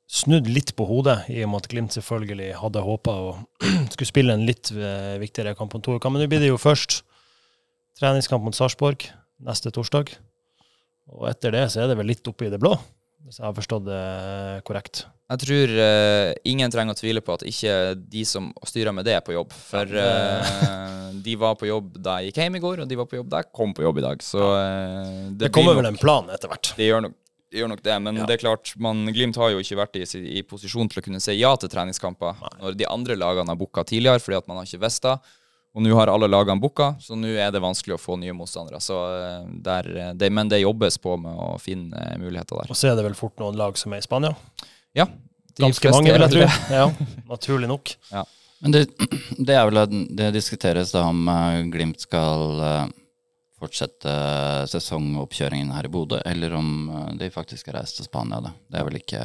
snudd 0.08 0.48
litt 0.48 0.72
på 0.78 0.86
hodet, 0.88 1.18
i 1.28 1.42
og 1.44 1.50
med 1.52 1.60
at 1.62 1.68
Glimt 1.70 1.92
selvfølgelig 1.96 2.54
hadde 2.62 2.84
håpa 2.84 3.12
å 3.12 3.32
skulle 3.92 4.08
spille 4.08 4.32
en 4.34 4.46
litt 4.48 4.70
eh, 4.72 5.18
viktigere 5.20 5.52
kamp 5.58 5.76
om 5.76 5.84
to 5.84 5.98
uker. 5.98 6.12
Men 6.12 6.24
nå 6.24 6.30
blir 6.32 6.40
det 6.42 6.48
jo 6.52 6.60
først 6.60 7.02
treningskamp 8.00 8.44
mot 8.46 8.56
Sarpsborg 8.56 9.04
neste 9.44 9.72
torsdag. 9.74 10.14
Og 11.12 11.28
etter 11.30 11.52
det 11.54 11.66
så 11.72 11.82
er 11.84 11.90
det 11.92 11.98
vel 12.00 12.08
litt 12.12 12.26
oppe 12.28 12.48
i 12.48 12.50
det 12.52 12.60
blå, 12.60 12.72
hvis 13.26 13.38
jeg 13.40 13.46
har 13.46 13.54
forstått 13.56 13.86
det 13.88 14.00
korrekt. 14.68 15.04
Jeg 15.28 15.42
tror 15.42 15.72
uh, 15.76 16.30
ingen 16.48 16.72
trenger 16.72 16.96
å 16.96 16.98
tvile 16.98 17.20
på 17.24 17.34
at 17.36 17.44
ikke 17.48 17.72
de 18.00 18.22
som 18.28 18.48
styrer 18.64 18.94
med 18.96 19.04
det, 19.08 19.18
er 19.18 19.24
på 19.24 19.34
jobb. 19.36 19.52
For 19.52 19.84
uh, 19.92 21.12
de 21.20 21.34
var 21.40 21.56
på 21.60 21.68
jobb 21.68 21.96
da 22.00 22.18
jeg 22.22 22.30
gikk 22.30 22.40
hjem 22.44 22.56
i 22.56 22.62
går, 22.64 22.82
og 22.84 22.88
de 22.88 22.96
var 23.00 23.08
på 23.10 23.18
jobb 23.20 23.28
da 23.32 23.42
jeg 23.42 23.52
kom 23.56 23.74
på 23.76 23.84
jobb 23.84 24.00
i 24.00 24.04
dag. 24.06 24.24
Så 24.24 24.40
uh, 24.40 25.28
Det, 25.34 25.46
det 25.46 25.52
kommer 25.52 25.74
nok- 25.76 25.82
vel 25.82 25.90
en 25.92 26.00
plan 26.00 26.32
etter 26.32 26.48
hvert. 26.52 26.72
Det 26.80 26.88
gjør 26.88 27.04
nok 27.10 27.16
det, 27.50 27.58
gjør 27.60 27.70
nok 27.72 27.82
det 27.82 27.96
men 28.04 28.16
Ja. 28.20 28.26
det 28.28 28.38
er 28.38 28.42
klart, 28.44 28.74
man, 28.76 29.06
Glimt 29.12 29.36
har 29.40 29.50
jo 29.54 29.58
ikke 29.62 29.78
vært 29.80 29.96
i, 29.96 30.04
i 30.38 30.42
posisjon 30.42 30.88
til 30.88 31.00
å 31.00 31.04
kunne 31.04 31.20
si 31.20 31.38
ja 31.38 31.54
til 31.56 31.70
treningskamper 31.72 32.40
når 32.60 32.76
de 32.78 32.86
andre 32.88 33.16
lagene 33.16 33.48
har 33.52 33.56
booka 33.60 33.84
tidligere, 33.88 34.20
fordi 34.20 34.38
at 34.42 34.48
man 34.48 34.60
har 34.60 34.68
ikke 34.68 34.82
visst 34.84 35.02
det. 35.06 35.16
Og 35.76 35.82
nå 35.84 35.92
har 35.94 36.10
alle 36.10 36.26
lagene 36.26 36.60
booka, 36.60 36.94
så 36.98 37.14
nå 37.14 37.28
er 37.38 37.52
det 37.54 37.60
vanskelig 37.62 37.94
å 37.94 38.00
få 38.00 38.16
nye 38.18 38.32
motstandere. 38.34 38.80
Så 38.82 38.96
eh, 39.14 39.44
der, 39.62 39.88
eh, 39.94 40.12
det, 40.16 40.30
men 40.32 40.48
det 40.50 40.62
jobbes 40.62 40.96
på 40.98 41.12
med 41.20 41.36
å 41.38 41.52
finne 41.62 41.92
eh, 41.94 42.16
muligheter 42.18 42.56
der. 42.62 42.72
Og 42.72 42.78
så 42.78 42.88
er 42.90 42.96
det 42.98 43.04
vel 43.06 43.14
fort 43.14 43.36
noen 43.38 43.54
lag 43.60 43.76
som 43.78 43.92
er 43.94 44.00
i 44.00 44.06
Spania. 44.06 44.32
Ja. 44.96 45.06
Ganske 45.60 45.92
mange, 45.92 46.10
vil 46.14 46.24
jeg 46.24 46.34
tro. 46.34 46.48
Ja, 46.72 46.88
naturlig 47.34 47.68
nok. 47.70 47.92
Ja. 48.10 48.24
Men 48.64 48.74
det, 48.74 48.82
det 49.46 49.54
er 49.54 49.68
vel 49.68 50.08
det 50.18 50.32
diskuteres 50.34 50.94
da 50.96 51.04
om 51.12 51.28
Glimt 51.70 52.00
skal 52.02 52.90
fortsette 53.58 54.14
sesongoppkjøringen 54.70 55.74
her 55.74 55.88
i 55.88 55.92
Bodø, 55.92 56.20
eller 56.26 56.54
om 56.58 56.72
eh, 56.90 57.14
de 57.22 57.30
faktisk 57.34 57.70
har 57.70 57.80
reist 57.80 57.98
til 58.00 58.08
Spania. 58.08 58.42
Da. 58.44 58.54
Det 58.68 58.80
er 58.80 58.90
vel 58.90 59.00
ikke 59.02 59.22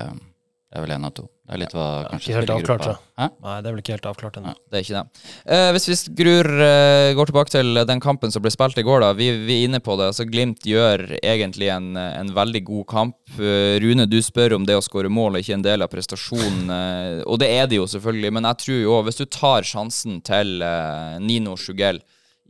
Det 0.73 0.79
er 0.79 0.85
vel 0.87 0.95
en 0.95 1.05
av 1.05 1.11
to. 1.13 1.27
Det 1.43 1.53
er 1.53 1.59
litt 1.59 1.73
hva 1.75 1.87
kanskje 2.07 2.31
Ikke 2.31 2.39
helt 2.39 2.51
avklart. 2.53 3.01
Nei, 3.19 3.55
det 3.59 3.67
er 3.67 3.73
vel 3.73 3.81
ikke 3.81 3.93
helt 3.97 4.05
avklart 4.07 4.37
ennå. 4.39 4.53
Det 4.71 4.77
er 4.79 4.85
ikke 4.85 4.95
det. 4.95 5.25
Eh, 5.53 5.65
hvis 5.75 5.87
vi 5.89 5.97
skrur, 5.99 6.47
eh, 6.65 7.11
går 7.13 7.29
tilbake 7.29 7.51
til 7.51 7.81
den 7.85 8.01
kampen 8.01 8.31
som 8.31 8.41
ble 8.41 8.51
spilt 8.53 8.79
i 8.79 8.85
går, 8.87 9.03
da. 9.03 9.11
Vi, 9.17 9.27
vi 9.43 9.57
er 9.59 9.67
inne 9.67 9.81
på 9.83 9.97
det. 9.99 10.07
altså 10.13 10.25
Glimt 10.25 10.63
gjør 10.65 11.03
egentlig 11.19 11.67
en, 11.69 11.91
en 11.99 12.31
veldig 12.33 12.63
god 12.71 12.87
kamp. 12.89 13.19
Eh, 13.35 13.75
Rune, 13.83 14.07
du 14.07 14.17
spør 14.23 14.55
om 14.55 14.65
det 14.65 14.79
å 14.79 14.85
skåre 14.85 15.11
mål 15.11 15.35
er 15.35 15.43
ikke 15.43 15.59
en 15.59 15.67
del 15.67 15.83
av 15.83 15.91
prestasjonen. 15.91 16.73
eh, 16.79 17.19
og 17.27 17.43
det 17.43 17.51
er 17.51 17.67
det 17.67 17.81
jo 17.81 17.89
selvfølgelig, 17.91 18.33
men 18.39 18.49
jeg 18.49 18.61
tror 18.63 18.81
jo 18.87 18.97
hvis 19.09 19.19
du 19.19 19.25
tar 19.27 19.67
sjansen 19.67 20.23
til 20.23 20.63
Nino 21.21 21.59
Sjugell 21.59 21.99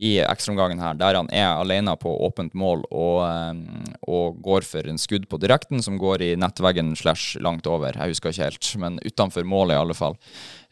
i 0.02 0.16
ekstraomgangen 0.18 0.80
her, 0.82 0.94
der 0.98 1.14
han 1.14 1.28
er 1.30 1.52
alene 1.60 1.92
på 1.96 2.10
åpent 2.26 2.52
mål 2.58 2.80
og, 2.90 3.20
eh, 3.28 3.92
og 4.10 4.40
går 4.42 4.64
for 4.66 4.88
en 4.90 4.98
skudd 4.98 5.28
på 5.30 5.38
direkten 5.38 5.80
som 5.84 5.98
går 6.02 6.20
i 6.26 6.30
nettveggen 6.36 6.96
slash 6.98 7.36
langt 7.40 7.66
over. 7.70 7.92
Jeg 7.94 8.10
husker 8.10 8.30
ikke 8.34 8.48
helt, 8.48 8.70
men 8.82 8.98
utenfor 9.06 9.46
målet 9.46 9.76
i 9.76 9.80
alle 9.84 9.94
fall. 9.94 10.16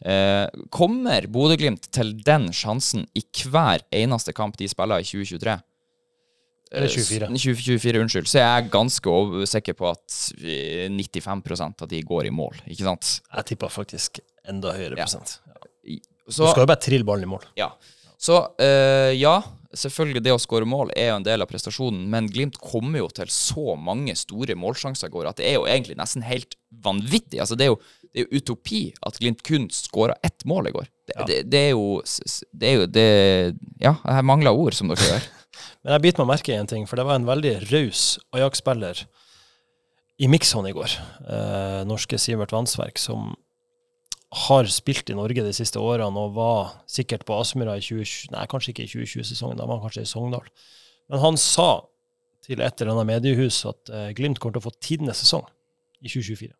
Eh, 0.03 0.47
kommer 0.75 1.27
Bodø-Glimt 1.31 1.87
til 1.95 2.11
den 2.27 2.49
sjansen 2.51 3.05
i 3.15 3.23
hver 3.47 3.85
eneste 3.95 4.33
kamp 4.35 4.57
de 4.59 4.67
spiller 4.67 4.99
i 4.99 5.07
2023? 5.07 5.55
Eller 6.73 6.87
Eh, 6.89 6.89
24. 6.89 7.27
2024, 7.37 7.99
unnskyld. 8.01 8.27
Så 8.27 8.39
jeg 8.41 8.49
er 8.65 8.69
ganske 8.73 9.47
sikker 9.47 9.73
på 9.77 9.91
at 9.91 10.19
eh, 10.43 10.89
95% 10.89 11.81
av 11.85 11.87
de 11.87 12.01
går 12.01 12.25
i 12.27 12.31
mål, 12.33 12.55
ikke 12.67 12.83
sant? 12.83 13.19
Jeg 13.35 13.45
tipper 13.53 13.69
faktisk 13.69 14.19
enda 14.49 14.73
høyere 14.73 14.97
Ja. 14.97 15.05
prosent. 15.05 15.39
Så, 16.27 16.43
Du 16.45 16.49
skal 16.51 16.63
jo 16.63 16.71
bare 16.71 16.81
trille 16.81 17.05
ballen 17.05 17.23
i 17.23 17.31
mål. 17.37 17.43
ja. 17.55 17.69
Så 18.23 18.37
eh, 18.61 19.11
ja, 19.19 19.35
selvfølgelig 19.75 20.21
det 20.23 20.31
å 20.35 20.39
skåre 20.41 20.67
mål 20.69 20.93
er 20.95 21.09
jo 21.11 21.17
en 21.17 21.25
del 21.25 21.43
av 21.43 21.49
prestasjonen, 21.49 22.05
men 22.11 22.29
Glimt 22.31 22.55
kommer 22.61 23.01
jo 23.01 23.09
til 23.11 23.31
så 23.33 23.73
mange 23.79 24.15
store 24.19 24.55
målsjanser 24.59 25.09
i 25.09 25.13
går 25.15 25.27
at 25.33 25.41
det 25.41 25.49
er 25.49 25.57
jo 25.57 25.65
egentlig 25.67 25.97
nesten 25.99 26.23
helt 26.23 26.55
vanvittig. 26.85 27.41
Altså, 27.43 27.57
det 27.59 27.67
er 27.67 27.73
jo, 27.73 27.79
det 28.13 28.23
er 28.23 28.27
jo 28.27 28.39
utopi 28.39 28.81
at 29.03 29.19
Glimt 29.19 29.43
kun 29.43 29.67
skåra 29.75 30.15
ett 30.23 30.45
mål 30.49 30.71
i 30.71 30.75
går. 30.77 30.87
Det, 31.03 31.17
Ja. 31.19 31.25
det, 31.27 31.41
det 31.51 31.59
er 31.59 31.71
jo 31.73 32.01
Det 32.55 32.67
er 32.69 32.77
jo 32.77 32.85
det 32.87 33.09
Ja, 33.83 33.97
jeg 34.07 34.23
mangler 34.23 34.55
ord, 34.55 34.73
som 34.77 34.87
dere 34.87 35.03
gjør. 35.03 35.25
Men 35.83 35.97
jeg 35.97 36.01
biter 36.05 36.23
meg 36.23 36.37
merke 36.37 36.53
i 36.53 36.59
en 36.61 36.69
ting, 36.69 36.87
for 36.87 36.95
det 36.95 37.05
var 37.05 37.19
en 37.19 37.27
veldig 37.27 37.57
raus 37.73 38.17
Ajax-spiller 38.33 39.03
i 40.23 40.29
Mixon 40.31 40.65
i 40.69 40.71
går. 40.71 40.93
Eh, 41.27 41.81
norske 41.89 42.17
Sivert 42.21 42.53
Vannsverk, 42.55 43.01
som 43.01 43.33
har 44.33 44.69
spilt 44.73 45.11
i 45.13 45.15
Norge 45.17 45.45
de 45.45 45.53
siste 45.53 45.81
årene 45.81 46.19
og 46.19 46.35
var 46.37 46.73
sikkert 46.89 47.25
på 47.27 47.35
Aspmyra 47.37 47.75
i 47.77 47.83
2020, 47.85 48.31
nei, 48.33 48.45
kanskje 48.49 48.73
ikke 48.73 48.85
i 48.87 48.91
2020-sesongen, 48.91 49.59
da 49.59 49.67
var 49.67 49.77
han 49.77 49.85
kanskje 49.85 50.05
i 50.07 50.09
Sogndal. 50.09 50.47
Men 51.11 51.21
han 51.21 51.37
sa 51.37 51.69
til 52.43 52.63
et 52.63 52.81
eller 52.81 52.95
annet 52.95 53.09
mediehus 53.11 53.61
at 53.69 53.91
eh, 53.93 54.09
Glimt 54.17 54.41
kommer 54.41 54.57
til 54.57 54.63
å 54.63 54.67
få 54.67 54.75
tidenes 54.83 55.21
sesong 55.23 55.45
i 56.01 56.09
2024. 56.09 56.51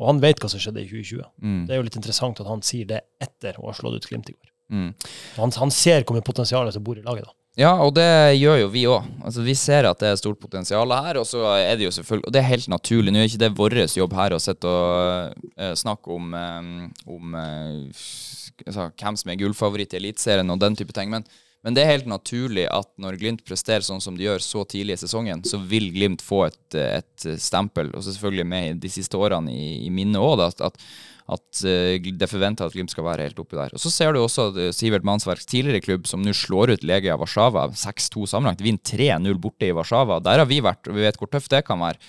Og 0.00 0.08
han 0.10 0.20
vet 0.22 0.42
hva 0.42 0.50
som 0.50 0.60
skjedde 0.62 0.82
i 0.82 0.90
2020. 0.90 1.24
Mm. 1.38 1.62
Det 1.66 1.74
er 1.74 1.80
jo 1.80 1.86
litt 1.86 1.98
interessant 1.98 2.42
at 2.42 2.50
han 2.50 2.62
sier 2.66 2.88
det 2.90 3.00
etter 3.22 3.58
å 3.60 3.68
ha 3.68 3.76
slått 3.78 4.02
ut 4.02 4.10
Glimt 4.10 4.30
i 4.30 4.36
går. 4.36 4.52
Mm. 4.74 4.90
Han, 5.38 5.54
han 5.60 5.72
ser 5.74 6.02
hvor 6.02 6.16
mye 6.16 6.26
potensial 6.26 6.70
som 6.74 6.84
bor 6.84 6.98
i 6.98 7.04
laget 7.04 7.28
da. 7.28 7.34
Ja, 7.54 7.70
og 7.84 7.92
det 7.94 8.34
gjør 8.34 8.64
jo 8.64 8.70
vi 8.72 8.82
òg. 8.90 9.04
Altså, 9.22 9.44
vi 9.46 9.54
ser 9.54 9.86
at 9.86 10.00
det 10.02 10.08
er 10.10 10.18
stort 10.18 10.40
potensial 10.42 10.90
her, 10.90 11.20
og 11.20 11.26
så 11.28 11.44
er 11.54 11.78
det 11.78 11.86
jo 11.86 11.92
selvfølgelig 11.94 12.26
Og 12.26 12.34
det 12.34 12.40
er 12.40 12.48
helt 12.48 12.66
naturlig. 12.72 13.14
Nå 13.14 13.20
er 13.20 13.30
ikke 13.30 13.44
det 13.44 13.52
vår 13.54 13.78
jobb 13.94 14.16
her 14.18 14.34
å 14.34 14.42
sitte 14.42 14.66
og 14.66 15.38
uh, 15.54 15.70
snakke 15.78 16.10
om, 16.10 16.34
um, 16.34 16.74
om 17.06 17.38
altså, 17.38 18.90
hvem 18.98 19.20
som 19.20 19.30
er 19.30 19.38
gullfavoritt 19.38 19.94
i 19.94 20.00
Eliteserien 20.02 20.50
og 20.50 20.58
den 20.64 20.74
type 20.74 20.96
ting, 20.96 21.14
men, 21.14 21.22
men 21.62 21.78
det 21.78 21.84
er 21.84 21.92
helt 21.92 22.10
naturlig 22.10 22.66
at 22.66 22.90
når 22.98 23.20
Glimt 23.22 23.46
presterer 23.46 23.86
sånn 23.86 24.02
som 24.02 24.18
de 24.18 24.26
gjør 24.26 24.42
så 24.42 24.66
tidlig 24.66 24.98
i 24.98 25.04
sesongen, 25.06 25.46
så 25.46 25.62
vil 25.62 25.92
Glimt 25.94 26.26
få 26.26 26.48
et, 26.48 26.62
et 26.74 27.30
stempel, 27.38 27.94
og 27.94 28.02
så 28.02 28.16
selvfølgelig 28.16 28.50
med 28.50 28.82
de 28.82 28.90
siste 28.90 29.16
årene 29.20 29.54
i, 29.54 29.86
i 29.86 29.94
minnet 29.94 30.18
òg, 30.18 30.42
at, 30.50 30.58
at 30.72 30.82
at 31.24 31.60
eh, 31.64 31.96
det 32.04 32.26
er 32.28 32.44
at 32.52 32.74
Glimt 32.74 32.92
skal 32.92 33.06
være 33.06 33.24
helt 33.24 33.38
oppi 33.40 33.56
der. 33.56 33.72
Og 33.72 33.80
Så 33.80 33.92
ser 33.92 34.12
du 34.12 34.20
også 34.20 34.50
at 34.50 34.58
eh, 34.60 34.72
Sivert 34.76 35.06
Mannsverks 35.06 35.48
tidligere 35.48 35.80
klubb, 35.80 36.06
som 36.06 36.20
nå 36.20 36.34
slår 36.36 36.74
ut 36.74 36.84
Legia 36.84 37.16
Warszawa 37.16 37.70
6-2 37.72 38.28
sammenlagt, 38.28 38.60
vinner 38.64 38.84
3-0 38.84 39.38
borte 39.40 39.70
i 39.70 39.72
Warszawa. 39.72 40.20
Der 40.24 40.42
har 40.42 40.50
vi 40.50 40.60
vært, 40.64 40.84
og 40.88 40.98
vi 40.98 41.06
vet 41.06 41.16
hvor 41.20 41.32
tøft 41.32 41.52
det 41.54 41.64
kan 41.64 41.80
være. 41.80 42.00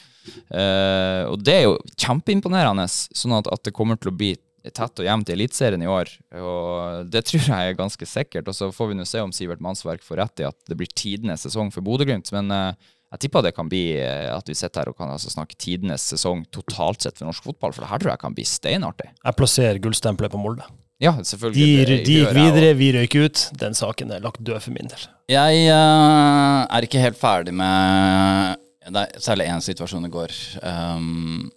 Uh, 0.49 1.29
og 1.29 1.43
det 1.45 1.53
er 1.53 1.63
jo 1.67 1.75
kjempeimponerende, 2.01 2.87
sånn 2.89 3.35
at, 3.37 3.45
at 3.53 3.61
det 3.67 3.75
kommer 3.77 3.99
til 4.01 4.09
å 4.09 4.15
bli 4.17 4.31
tett 4.73 5.01
og 5.01 5.05
jevnt 5.05 5.29
i 5.29 5.35
Eliteserien 5.35 5.83
i 5.83 5.89
år. 5.89 6.09
Og 6.39 7.09
det 7.13 7.21
tror 7.27 7.43
jeg 7.43 7.69
er 7.69 7.77
ganske 7.77 8.07
sikkert. 8.09 8.49
Og 8.49 8.57
så 8.57 8.71
får 8.73 8.91
vi 8.91 8.97
nå 8.97 9.05
se 9.07 9.21
om 9.21 9.33
Sivert 9.35 9.61
Mannsverk 9.63 10.03
får 10.05 10.21
rett 10.21 10.41
i 10.41 10.47
at 10.47 10.57
det 10.69 10.77
blir 10.79 10.89
tidenes 10.89 11.45
sesong 11.45 11.71
for 11.73 11.85
Bodø-Glimt. 11.85 12.31
Men 12.35 12.49
eh, 12.53 12.93
jeg 13.15 13.29
tipper 13.29 13.45
det 13.45 13.53
kan 13.55 13.69
bli 13.71 13.83
eh, 13.95 14.27
at 14.27 14.49
vi 14.49 14.55
sitter 14.57 14.83
her 14.83 14.91
og 14.91 14.97
kan 14.99 15.13
altså 15.13 15.31
snakke 15.31 15.55
tidenes 15.55 16.03
sesong 16.11 16.43
totalt 16.51 17.05
sett 17.05 17.15
for 17.15 17.29
norsk 17.29 17.45
fotball. 17.47 17.71
For 17.71 17.85
det 17.85 17.91
her 17.93 18.01
tror 18.01 18.11
jeg 18.11 18.21
kan 18.25 18.35
bli 18.35 18.43
steinartig. 18.49 19.07
Jeg 19.21 19.37
plasserer 19.39 19.79
gullstempelet 19.83 20.33
på 20.33 20.41
Molde. 20.41 20.67
Ja, 20.99 21.13
selvfølgelig. 21.23 21.63
De, 21.63 21.85
det 21.87 21.99
de 22.07 22.17
gikk 22.19 22.35
videre, 22.35 22.73
vi 22.75 22.89
røyk 22.95 23.15
ut. 23.19 23.43
Den 23.59 23.75
saken 23.75 24.11
er 24.15 24.23
lagt 24.23 24.43
død 24.43 24.59
for 24.63 24.75
min 24.75 24.91
del. 24.91 25.05
Jeg 25.31 25.63
uh, 25.71 26.65
er 26.67 26.87
ikke 26.87 27.01
helt 27.01 27.17
ferdig 27.19 27.55
med 27.55 28.59
Det 28.85 29.01
er 29.01 29.23
særlig 29.23 29.47
én 29.49 29.63
situasjon 29.63 30.07
i 30.07 30.11
går. 30.13 30.35
Um, 30.61 31.47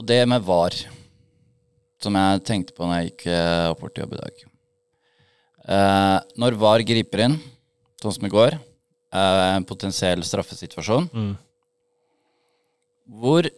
og 0.00 0.08
det 0.08 0.22
med 0.28 0.44
VAR, 0.48 0.76
som 2.00 2.16
jeg 2.16 2.44
tenkte 2.48 2.76
på 2.76 2.88
når 2.88 2.98
jeg 3.02 3.12
gikk 3.12 3.28
uh, 3.36 3.68
opp 3.74 3.84
bort 3.84 3.96
til 3.96 4.06
jobb 4.06 4.16
i 4.16 4.22
dag. 4.24 4.42
Uh, 5.70 6.18
når 6.40 6.56
VAR 6.60 6.88
griper 6.88 7.26
inn, 7.28 7.38
sånn 8.00 8.16
som 8.16 8.28
i 8.28 8.32
går, 8.32 8.56
eh, 9.12 9.46
en 9.56 9.66
potensiell 9.68 10.22
straffesituasjon, 10.26 11.10
Hvor 13.10 13.48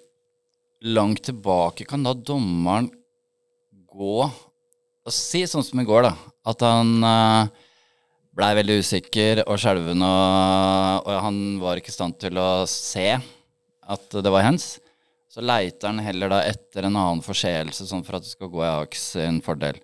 langt 0.83 1.23
tilbake 1.29 1.85
kan 1.85 2.03
da 2.03 2.15
dommeren 2.15 2.89
gå 3.93 4.23
og 5.03 5.13
si 5.13 5.43
sånn 5.51 5.65
som 5.67 5.81
i 5.83 5.87
går, 5.87 6.07
da? 6.07 6.13
At 6.47 6.63
han 6.65 7.03
uh, 7.03 7.51
blei 8.35 8.53
veldig 8.57 8.79
usikker 8.81 9.43
og 9.45 9.59
skjelven, 9.61 10.03
og, 10.07 11.09
og 11.09 11.19
han 11.27 11.41
var 11.63 11.79
ikke 11.79 11.93
i 11.93 11.97
stand 11.97 12.17
til 12.23 12.39
å 12.41 12.65
se 12.71 13.09
at 13.13 14.19
det 14.25 14.33
var 14.33 14.47
hens. 14.47 14.77
Så 15.33 15.43
leiter 15.45 15.89
han 15.91 16.03
heller 16.05 16.31
da 16.33 16.43
etter 16.45 16.87
en 16.87 16.97
annen 16.97 17.23
forseelse, 17.25 17.87
sånn 17.89 18.05
for 18.07 18.19
at 18.19 18.27
det 18.27 18.33
skal 18.33 18.51
gå 18.53 18.63
i 18.63 18.71
Aks 18.71 19.07
sin 19.17 19.41
fordel. 19.45 19.81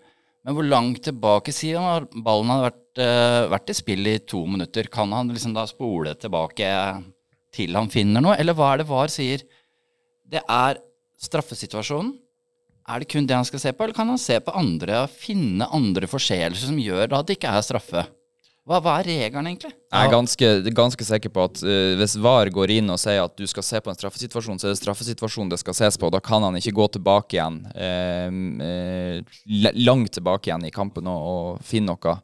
Men 0.46 0.56
hvor 0.56 0.66
langt 0.66 1.02
tilbake 1.04 1.52
sier 1.54 1.82
han 1.82 2.08
ballen 2.24 2.52
hadde 2.52 2.68
vært, 2.68 3.00
uh, 3.02 3.48
vært 3.52 3.72
i 3.72 3.76
spill 3.76 4.10
i 4.10 4.18
to 4.22 4.44
minutter? 4.48 4.88
Kan 4.92 5.12
han 5.16 5.32
liksom 5.32 5.56
da 5.56 5.66
spole 5.68 6.14
tilbake 6.20 6.68
til 7.54 7.76
han 7.76 7.90
finner 7.92 8.24
noe, 8.24 8.36
eller 8.38 8.56
hva 8.56 8.72
er 8.72 8.82
det 8.82 8.88
VAR 8.90 9.12
sier? 9.12 9.44
Det 10.28 10.42
er 10.44 10.80
straffesituasjonen. 11.18 12.14
Er 12.88 13.02
det 13.02 13.10
kun 13.12 13.26
det 13.28 13.36
han 13.36 13.44
skal 13.44 13.60
se 13.60 13.72
på, 13.74 13.84
eller 13.84 13.96
kan 13.96 14.08
han 14.08 14.20
se 14.20 14.38
på 14.40 14.54
andre 14.56 15.02
og 15.02 15.12
finne 15.12 15.66
andre 15.76 16.08
forseelser 16.08 16.70
som 16.70 16.78
gjør 16.80 17.18
at 17.18 17.28
det 17.28 17.36
ikke 17.36 17.50
er 17.52 17.66
straffe? 17.66 18.04
Hva, 18.68 18.82
hva 18.84 18.98
er 19.00 19.06
regelen, 19.08 19.46
egentlig? 19.48 19.70
Jeg 19.72 20.04
er 20.04 20.10
ganske, 20.12 20.48
ganske 20.76 21.04
sikker 21.08 21.32
på 21.32 21.44
at 21.48 21.60
uh, 21.64 21.94
hvis 21.96 22.18
VAR 22.20 22.50
går 22.52 22.74
inn 22.74 22.92
og 22.92 22.98
sier 23.00 23.22
at 23.22 23.32
du 23.40 23.46
skal 23.48 23.64
se 23.64 23.80
på 23.80 23.88
en 23.88 23.96
straffesituasjon, 23.96 24.58
så 24.60 24.68
er 24.68 24.74
det 24.74 24.80
straffesituasjonen 24.82 25.54
det 25.54 25.58
skal 25.62 25.76
ses 25.78 25.96
på. 25.96 26.10
Da 26.12 26.20
kan 26.20 26.44
han 26.44 26.58
ikke 26.60 26.74
gå 26.76 26.88
tilbake 26.98 27.38
igjen, 27.38 27.62
uh, 27.72 28.28
uh, 28.60 29.72
langt 29.80 30.12
tilbake 30.18 30.50
igjen 30.50 30.66
i 30.68 30.72
kampen 30.74 31.08
og, 31.08 31.30
og 31.30 31.64
finne 31.64 31.94
noe. 31.94 32.18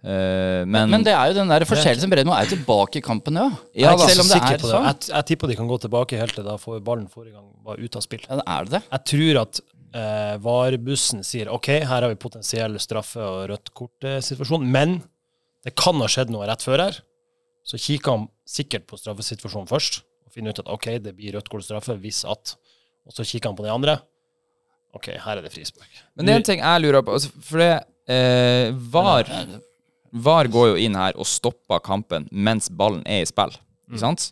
Eh, 0.00 0.62
men, 0.64 0.88
Men 0.88 1.04
det 1.04 1.12
er 1.12 1.28
jo 1.28 1.36
den 1.36 1.50
der 1.52 1.66
forseelsen 1.68 2.08
Bredmo 2.08 2.32
er 2.32 2.48
tilbake 2.48 3.02
i 3.02 3.04
kampen 3.04 3.36
ja. 3.36 3.50
Jeg 3.76 3.84
er 3.84 3.98
ikke 3.98 4.06
selv 4.14 4.22
om 4.24 4.30
det 4.30 4.38
er 4.38 4.46
på 4.54 4.54
det. 4.62 4.70
sånn. 4.72 4.86
Jeg, 4.88 5.10
jeg 5.12 5.26
tipper 5.28 5.52
de 5.52 5.58
kan 5.58 5.68
gå 5.68 5.76
tilbake 5.84 6.20
helt 6.22 6.32
til 6.38 6.48
da 6.48 6.56
får 6.62 6.80
ballen 6.86 7.04
forrige 7.12 7.36
gang 7.36 7.44
var 7.68 7.76
ute 7.76 8.00
av 8.00 8.06
spill. 8.06 8.24
Ja, 8.24 8.40
er 8.40 8.70
det 8.70 8.78
det? 8.78 8.82
Jeg 8.88 9.06
tror 9.12 9.44
at 9.44 9.62
VAR-bussen 10.40 11.20
sier 11.26 11.52
OK, 11.52 11.72
her 11.82 12.06
har 12.06 12.08
vi 12.08 12.16
potensiell 12.24 12.80
straffe- 12.80 13.20
og 13.26 13.50
rødt 13.50 13.72
kort-situasjon, 13.76 14.64
men 14.64 15.02
det 15.66 15.74
kan 15.78 15.98
ha 16.00 16.08
skjedd 16.10 16.32
noe 16.32 16.46
rett 16.48 16.64
før 16.64 16.86
her. 16.86 17.00
Så 17.66 17.80
kikker 17.80 18.16
han 18.16 18.28
sikkert 18.48 18.86
på 18.88 18.98
straffesituasjonen 18.98 19.68
først 19.70 20.00
og 20.26 20.34
finner 20.34 20.54
ut 20.54 20.62
at 20.62 20.70
OK, 20.72 20.92
det 21.02 21.12
blir 21.16 21.36
rødt 21.36 21.50
kort 21.52 21.66
straffe 21.66 21.96
hvis 22.00 22.24
at 22.28 22.56
Og 23.08 23.14
så 23.16 23.24
kikker 23.24 23.50
han 23.50 23.56
på 23.56 23.64
de 23.64 23.72
andre. 23.72 23.96
OK, 24.94 25.08
her 25.24 25.38
er 25.38 25.42
det 25.42 25.52
frispark. 25.54 25.90
men 26.14 26.26
det 26.26 26.32
er 26.32 26.40
en 26.40 26.46
ting 26.46 26.60
jeg 26.60 26.82
lurer 26.82 27.02
på. 27.02 27.14
Altså, 27.16 27.30
for 27.42 27.62
det 27.62 27.72
eh, 28.10 28.74
VAR 28.92 29.30
VAR 30.10 30.50
går 30.50 30.72
jo 30.72 30.78
inn 30.82 30.98
her 30.98 31.16
og 31.16 31.26
stopper 31.26 31.82
kampen 31.82 32.26
mens 32.30 32.68
ballen 32.70 33.02
er 33.06 33.22
i 33.22 33.28
spill. 33.28 33.54
Ikke 33.90 34.02
sant? 34.02 34.30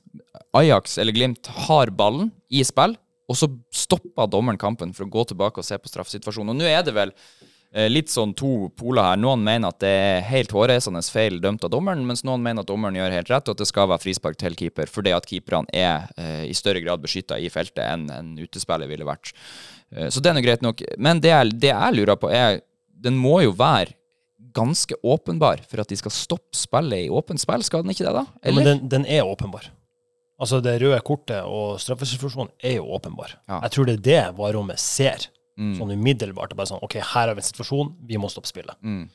Ajax 0.54 0.98
eller 0.98 1.14
Glimt 1.14 1.50
har 1.66 1.90
ballen 1.94 2.32
i 2.50 2.62
spill, 2.66 2.96
og 3.28 3.38
så 3.38 3.48
stopper 3.74 4.30
dommeren 4.30 4.58
kampen 4.60 4.94
for 4.94 5.06
å 5.06 5.12
gå 5.12 5.24
tilbake 5.30 5.60
og 5.60 5.66
se 5.66 5.78
på 5.78 5.90
straffesituasjonen. 5.90 6.54
Og 6.54 6.60
nå 6.60 6.68
er 6.68 6.84
det 6.86 6.94
vel 6.96 7.14
litt 7.68 8.08
sånn 8.08 8.30
to 8.32 8.70
poler 8.80 9.10
her. 9.10 9.18
Noen 9.20 9.42
mener 9.44 9.68
at 9.68 9.80
det 9.82 9.90
er 9.92 10.22
helt 10.30 10.52
hårreisende 10.56 11.02
feil 11.12 11.36
dømt 11.42 11.66
av 11.66 11.72
dommeren, 11.74 12.06
mens 12.08 12.24
noen 12.24 12.40
mener 12.44 12.64
at 12.64 12.70
dommeren 12.70 12.96
gjør 12.96 13.12
helt 13.12 13.32
rett, 13.32 13.50
og 13.50 13.56
at 13.56 13.60
det 13.60 13.68
skal 13.68 13.90
være 13.90 14.02
frispark 14.06 14.38
til 14.40 14.56
keeper, 14.56 14.88
fordi 14.88 15.12
at 15.12 15.28
keeperne 15.28 15.68
er 15.76 16.08
eh, 16.16 16.46
i 16.48 16.56
større 16.56 16.80
grad 16.80 17.02
beskytta 17.04 17.36
i 17.36 17.50
feltet 17.52 17.84
enn 17.84 18.08
en 18.14 18.30
utespiller 18.40 18.88
ville 18.88 19.04
vært. 19.08 19.34
Eh, 19.92 20.08
så 20.08 20.24
det 20.24 20.32
er 20.32 20.38
nå 20.38 20.44
greit 20.46 20.64
nok. 20.64 20.80
Men 20.96 21.20
det 21.20 21.34
jeg, 21.34 21.54
det 21.60 21.72
jeg 21.74 21.98
lurer 21.98 22.20
på, 22.20 22.32
er 22.32 22.62
Den 22.98 23.14
må 23.14 23.36
jo 23.44 23.52
være 23.54 23.94
ganske 24.56 24.96
åpenbar 25.06 25.60
for 25.68 25.82
at 25.82 25.90
de 25.90 25.98
skal 26.00 26.10
stoppe 26.10 26.56
spillet 26.56 27.06
i 27.06 27.10
åpent 27.12 27.38
spill, 27.38 27.62
skal 27.62 27.84
den 27.84 27.92
ikke 27.94 28.08
det, 28.08 28.14
da? 28.16 28.24
Ja, 28.42 28.54
men 28.56 28.66
den, 28.66 28.80
den 28.90 29.04
er 29.06 29.28
åpenbar. 29.28 29.68
Altså, 30.38 30.60
det 30.62 30.76
røde 30.82 30.98
kortet 31.06 31.46
og 31.46 31.80
straffesituasjonen 31.82 32.50
er 32.62 32.78
jo 32.78 32.86
åpenbar. 32.94 33.36
Ja. 33.48 33.60
Jeg 33.66 33.74
tror 33.74 33.88
det 33.88 33.96
er 33.98 34.04
det 34.08 34.20
VAR-rommet 34.38 34.82
ser, 34.82 35.28
Mm. 35.58 35.74
sånn 35.74 35.90
umiddelbart. 35.96 36.54
Bare 36.56 36.70
sånn 36.70 36.82
OK, 36.86 37.00
her 37.02 37.26
har 37.26 37.34
vi 37.34 37.42
en 37.42 37.48
situasjon, 37.48 37.92
vi 38.06 38.20
må 38.20 38.30
stoppe 38.30 38.50
spillet. 38.50 38.78
Mm. 38.82 39.08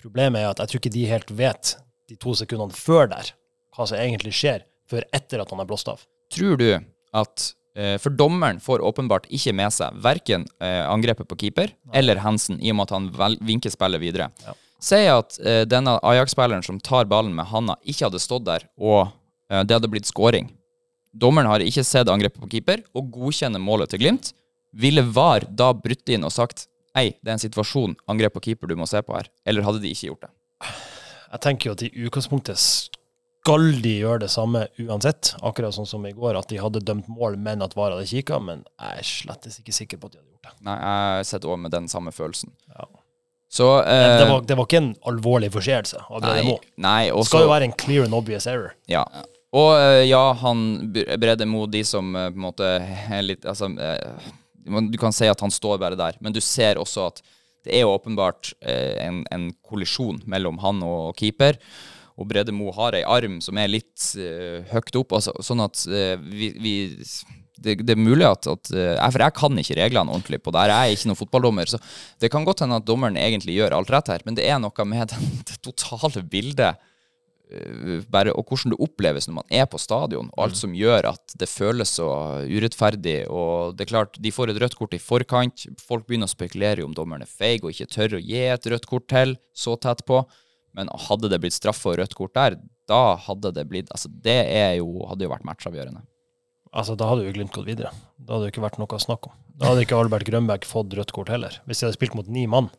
Problemet 0.00 0.40
er 0.40 0.48
at 0.48 0.62
jeg 0.62 0.72
tror 0.72 0.80
ikke 0.80 0.94
de 0.96 1.06
helt 1.10 1.30
vet, 1.36 1.74
de 2.08 2.16
to 2.20 2.34
sekundene 2.38 2.76
før 2.76 3.10
der, 3.12 3.32
hva 3.76 3.86
som 3.86 4.00
egentlig 4.00 4.32
skjer, 4.34 4.64
før 4.90 5.04
etter 5.14 5.42
at 5.42 5.52
han 5.52 5.62
er 5.62 5.68
blåst 5.68 5.90
av. 5.92 6.02
Tror 6.32 6.56
du 6.60 6.70
at 6.70 7.44
eh, 7.76 7.96
For 8.00 8.14
dommeren 8.14 8.60
får 8.62 8.82
åpenbart 8.86 9.28
ikke 9.34 9.52
med 9.56 9.74
seg 9.74 9.98
verken 10.02 10.46
eh, 10.62 10.82
angrepet 10.86 11.28
på 11.30 11.38
keeper 11.44 11.74
eller 11.94 12.22
Hansen, 12.24 12.58
i 12.62 12.72
og 12.72 12.78
med 12.78 12.88
at 12.88 12.96
han 12.96 13.36
vinker 13.46 13.72
spillet 13.74 14.02
videre. 14.02 14.30
Ja. 14.46 14.56
Si 14.80 15.02
at 15.12 15.36
eh, 15.44 15.62
denne 15.68 15.98
Ajax-spilleren 16.06 16.64
som 16.64 16.80
tar 16.80 17.10
ballen 17.10 17.34
med 17.36 17.50
handa, 17.50 17.76
ikke 17.84 18.08
hadde 18.08 18.22
stått 18.22 18.46
der, 18.48 18.64
og 18.80 19.10
det 19.50 19.74
hadde 19.74 19.88
blitt 19.90 20.06
scoring. 20.06 20.46
Dommeren 21.10 21.48
har 21.50 21.58
ikke 21.58 21.82
sett 21.82 22.08
angrepet 22.08 22.38
på 22.38 22.48
keeper, 22.52 22.84
og 22.94 23.08
godkjenner 23.10 23.58
målet 23.58 23.90
til 23.90 23.98
Glimt. 23.98 24.30
Ville 24.70 25.02
VAR 25.02 25.46
da 25.48 25.72
brutt 25.74 26.08
inn 26.12 26.26
og 26.26 26.34
sagt 26.34 26.66
Ei, 26.98 27.12
det 27.22 27.30
er 27.30 27.36
en 27.36 27.42
situasjon, 27.42 27.92
angrep 28.10 28.34
på 28.34 28.42
keeper 28.48 28.66
du 28.66 28.74
må 28.74 28.86
se 28.90 28.98
på 29.06 29.14
her. 29.14 29.28
Eller 29.46 29.62
hadde 29.62 29.78
de 29.78 29.92
ikke 29.94 30.08
gjort 30.08 30.24
det? 30.26 30.32
Jeg 31.30 31.42
tenker 31.44 31.70
jo 31.70 31.74
at 31.76 31.84
i 31.86 31.90
utgangspunktet 32.02 32.58
skal 32.58 33.68
de 33.84 33.92
gjøre 34.02 34.24
det 34.24 34.30
samme 34.32 34.64
uansett, 34.82 35.36
akkurat 35.46 35.76
sånn 35.76 35.86
som 35.88 36.02
i 36.08 36.12
går, 36.12 36.34
at 36.40 36.50
de 36.50 36.58
hadde 36.60 36.82
dømt 36.82 37.06
mål, 37.08 37.38
men 37.40 37.62
at 37.62 37.76
VAR 37.78 37.94
hadde 37.94 38.08
kikka, 38.10 38.40
men 38.42 38.64
jeg 38.74 39.04
er 39.04 39.06
slettes 39.06 39.60
ikke 39.62 39.76
sikker 39.76 40.00
på 40.02 40.10
at 40.10 40.16
de 40.16 40.20
hadde 40.20 40.34
gjort 40.34 40.50
det. 40.50 40.56
Nei, 40.66 40.76
jeg 40.82 41.28
sitter 41.30 41.54
òg 41.54 41.62
med 41.62 41.74
den 41.76 41.86
samme 41.92 42.12
følelsen. 42.12 42.52
Ja. 42.74 42.88
Så 43.50 43.70
eh, 43.82 44.18
Det, 44.18 44.26
var, 44.32 44.42
det 44.46 44.58
var 44.58 44.66
ikke 44.68 44.78
en 44.78 44.92
alvorlig 45.10 45.48
forseelse 45.50 45.98
Nei, 46.22 46.52
nei 46.78 47.08
Det 47.10 47.24
skal 47.26 47.48
jo 47.48 47.50
være 47.50 47.66
en 47.66 47.72
clear 47.74 48.04
and 48.06 48.14
obvious 48.14 48.46
error. 48.46 48.76
Ja. 48.90 49.02
Og 49.50 49.72
eh, 49.74 50.04
ja, 50.06 50.22
han 50.38 50.60
bredde 50.94 51.18
Brede 51.18 51.48
Mo, 51.50 51.64
de 51.66 51.82
som 51.86 52.14
eh, 52.14 52.28
på 52.30 52.38
en 52.38 52.44
måte 52.44 52.68
litt 53.26 53.46
Altså, 53.48 53.66
eh, 53.74 54.30
du 54.64 54.98
kan 55.00 55.14
si 55.14 55.28
at 55.30 55.40
han 55.40 55.52
står 55.52 55.78
bare 55.80 55.98
der, 55.98 56.18
men 56.20 56.34
du 56.34 56.40
ser 56.44 56.80
også 56.80 57.08
at 57.10 57.22
det 57.66 57.74
er 57.76 57.84
jo 57.84 57.92
åpenbart 57.92 58.54
eh, 58.64 58.96
en, 59.04 59.22
en 59.32 59.50
kollisjon 59.68 60.22
mellom 60.30 60.60
han 60.62 60.80
og 60.86 61.12
keeper. 61.18 61.58
Og 62.20 62.28
Brede 62.28 62.52
Mo 62.52 62.72
har 62.76 62.96
ei 62.96 63.04
arm 63.08 63.38
som 63.44 63.56
er 63.60 63.70
litt 63.70 64.10
uh, 64.20 64.60
høyt 64.68 64.96
opp, 65.00 65.14
altså, 65.16 65.32
sånn 65.44 65.62
at 65.64 65.80
uh, 65.88 66.18
vi, 66.20 66.50
vi 66.60 66.74
det, 67.60 67.78
det 67.84 67.94
er 67.94 68.00
mulig 68.00 68.26
at, 68.28 68.48
at 68.48 68.70
jeg, 68.72 69.12
For 69.12 69.24
jeg 69.24 69.36
kan 69.36 69.60
ikke 69.62 69.76
reglene 69.78 70.12
ordentlig 70.12 70.40
på 70.44 70.52
det 70.52 70.62
her. 70.62 70.72
Jeg 70.72 70.90
er 70.92 70.96
ikke 70.96 71.10
noen 71.10 71.20
fotballdommer. 71.20 71.68
Så 71.68 71.80
det 72.20 72.30
kan 72.32 72.44
godt 72.44 72.62
hende 72.64 72.78
at 72.80 72.86
dommeren 72.88 73.18
egentlig 73.20 73.56
gjør 73.56 73.76
alt 73.76 73.92
rett 73.92 74.12
her, 74.12 74.24
men 74.24 74.36
det 74.36 74.46
er 74.48 74.60
noe 74.60 74.86
med 74.88 75.12
det 75.48 75.58
totale 75.64 76.24
bildet 76.24 76.80
bare, 78.10 78.32
og 78.36 78.46
hvordan 78.46 78.74
det 78.74 78.78
oppleves 78.84 79.26
når 79.28 79.36
man 79.40 79.54
er 79.60 79.66
på 79.70 79.80
stadion, 79.80 80.28
og 80.34 80.44
alt 80.44 80.58
som 80.58 80.74
gjør 80.76 81.08
at 81.12 81.34
det 81.40 81.48
føles 81.50 81.94
så 81.98 82.08
urettferdig. 82.46 83.24
og 83.28 83.76
det 83.76 83.86
er 83.86 83.92
klart, 83.92 84.20
De 84.20 84.30
får 84.30 84.50
et 84.50 84.60
rødt 84.62 84.76
kort 84.78 84.94
i 84.94 85.02
forkant. 85.02 85.66
Folk 85.82 86.06
begynner 86.06 86.30
å 86.30 86.34
spekulere 86.34 86.84
om 86.84 86.94
dommeren 86.94 87.22
er 87.26 87.30
feig 87.30 87.64
og 87.64 87.72
ikke 87.74 87.90
tør 87.90 88.18
å 88.18 88.22
gi 88.22 88.44
et 88.46 88.66
rødt 88.66 88.86
kort 88.86 89.08
til 89.08 89.36
så 89.54 89.76
tett 89.76 90.04
på. 90.06 90.22
Men 90.76 90.88
hadde 91.08 91.28
det 91.32 91.40
blitt 91.42 91.56
straffe 91.56 91.90
og 91.90 91.98
rødt 91.98 92.14
kort 92.14 92.34
der, 92.34 92.56
da 92.86 93.16
hadde 93.18 93.50
det 93.54 93.66
blitt 93.70 93.90
altså 93.90 94.08
Det 94.10 94.38
er 94.50 94.76
jo, 94.78 95.06
hadde 95.10 95.26
jo 95.26 95.30
vært 95.32 95.46
matchavgjørende. 95.46 96.02
Altså, 96.70 96.94
Da 96.94 97.08
hadde 97.10 97.26
jo 97.26 97.32
Glimt 97.34 97.54
gått 97.54 97.66
videre. 97.66 97.90
Da 98.18 98.36
hadde 98.36 98.46
det 98.46 98.52
ikke 98.54 98.62
vært 98.62 98.78
noe 98.78 98.94
å 98.94 99.02
snakke 99.02 99.30
om. 99.32 99.38
Da 99.58 99.72
hadde 99.72 99.82
ikke 99.84 99.98
Albert 99.98 100.26
Grønberg 100.28 100.64
fått 100.64 100.94
rødt 100.94 101.12
kort 101.12 101.28
heller. 101.32 101.58
Hvis 101.66 101.80
de 101.82 101.88
hadde 101.88 101.98
spilt 101.98 102.14
mot 102.14 102.28
ni 102.30 102.46
mann, 102.46 102.70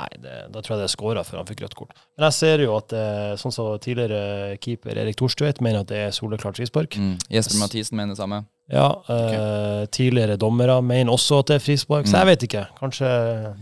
nei, 0.00 0.08
det, 0.22 0.34
da 0.54 0.62
tror 0.64 0.74
jeg 0.76 0.82
det 0.84 0.88
er 0.90 1.26
før 1.28 1.40
han 1.40 1.48
fikk 1.48 1.62
rødt 1.64 1.76
kort. 1.78 1.94
Men 2.16 2.26
jeg 2.28 2.36
ser 2.38 2.64
jo 2.64 2.74
at 2.76 2.94
eh, 2.98 3.34
sånn 3.40 3.54
som 3.54 3.70
tidligere 3.82 4.56
keeper 4.64 4.98
Erik 4.98 5.16
Thorstvedt 5.20 5.62
mener 5.64 5.84
at 5.84 5.90
det 5.92 6.00
er 6.08 6.14
soleklart 6.16 6.58
frispark. 6.58 6.96
Mm. 6.98 7.16
Jesper 7.30 7.60
Mathisen 7.62 7.98
mener 8.00 8.14
det 8.16 8.20
samme. 8.22 8.42
Ja, 8.72 8.88
eh, 9.12 9.84
Tidligere 9.92 10.38
dommere 10.40 10.78
mener 10.82 11.12
også 11.12 11.42
at 11.42 11.50
det 11.52 11.58
er 11.60 11.64
frispark, 11.66 12.08
så 12.08 12.22
jeg 12.22 12.30
vet 12.32 12.46
ikke. 12.48 12.62
Kanskje 12.78 13.10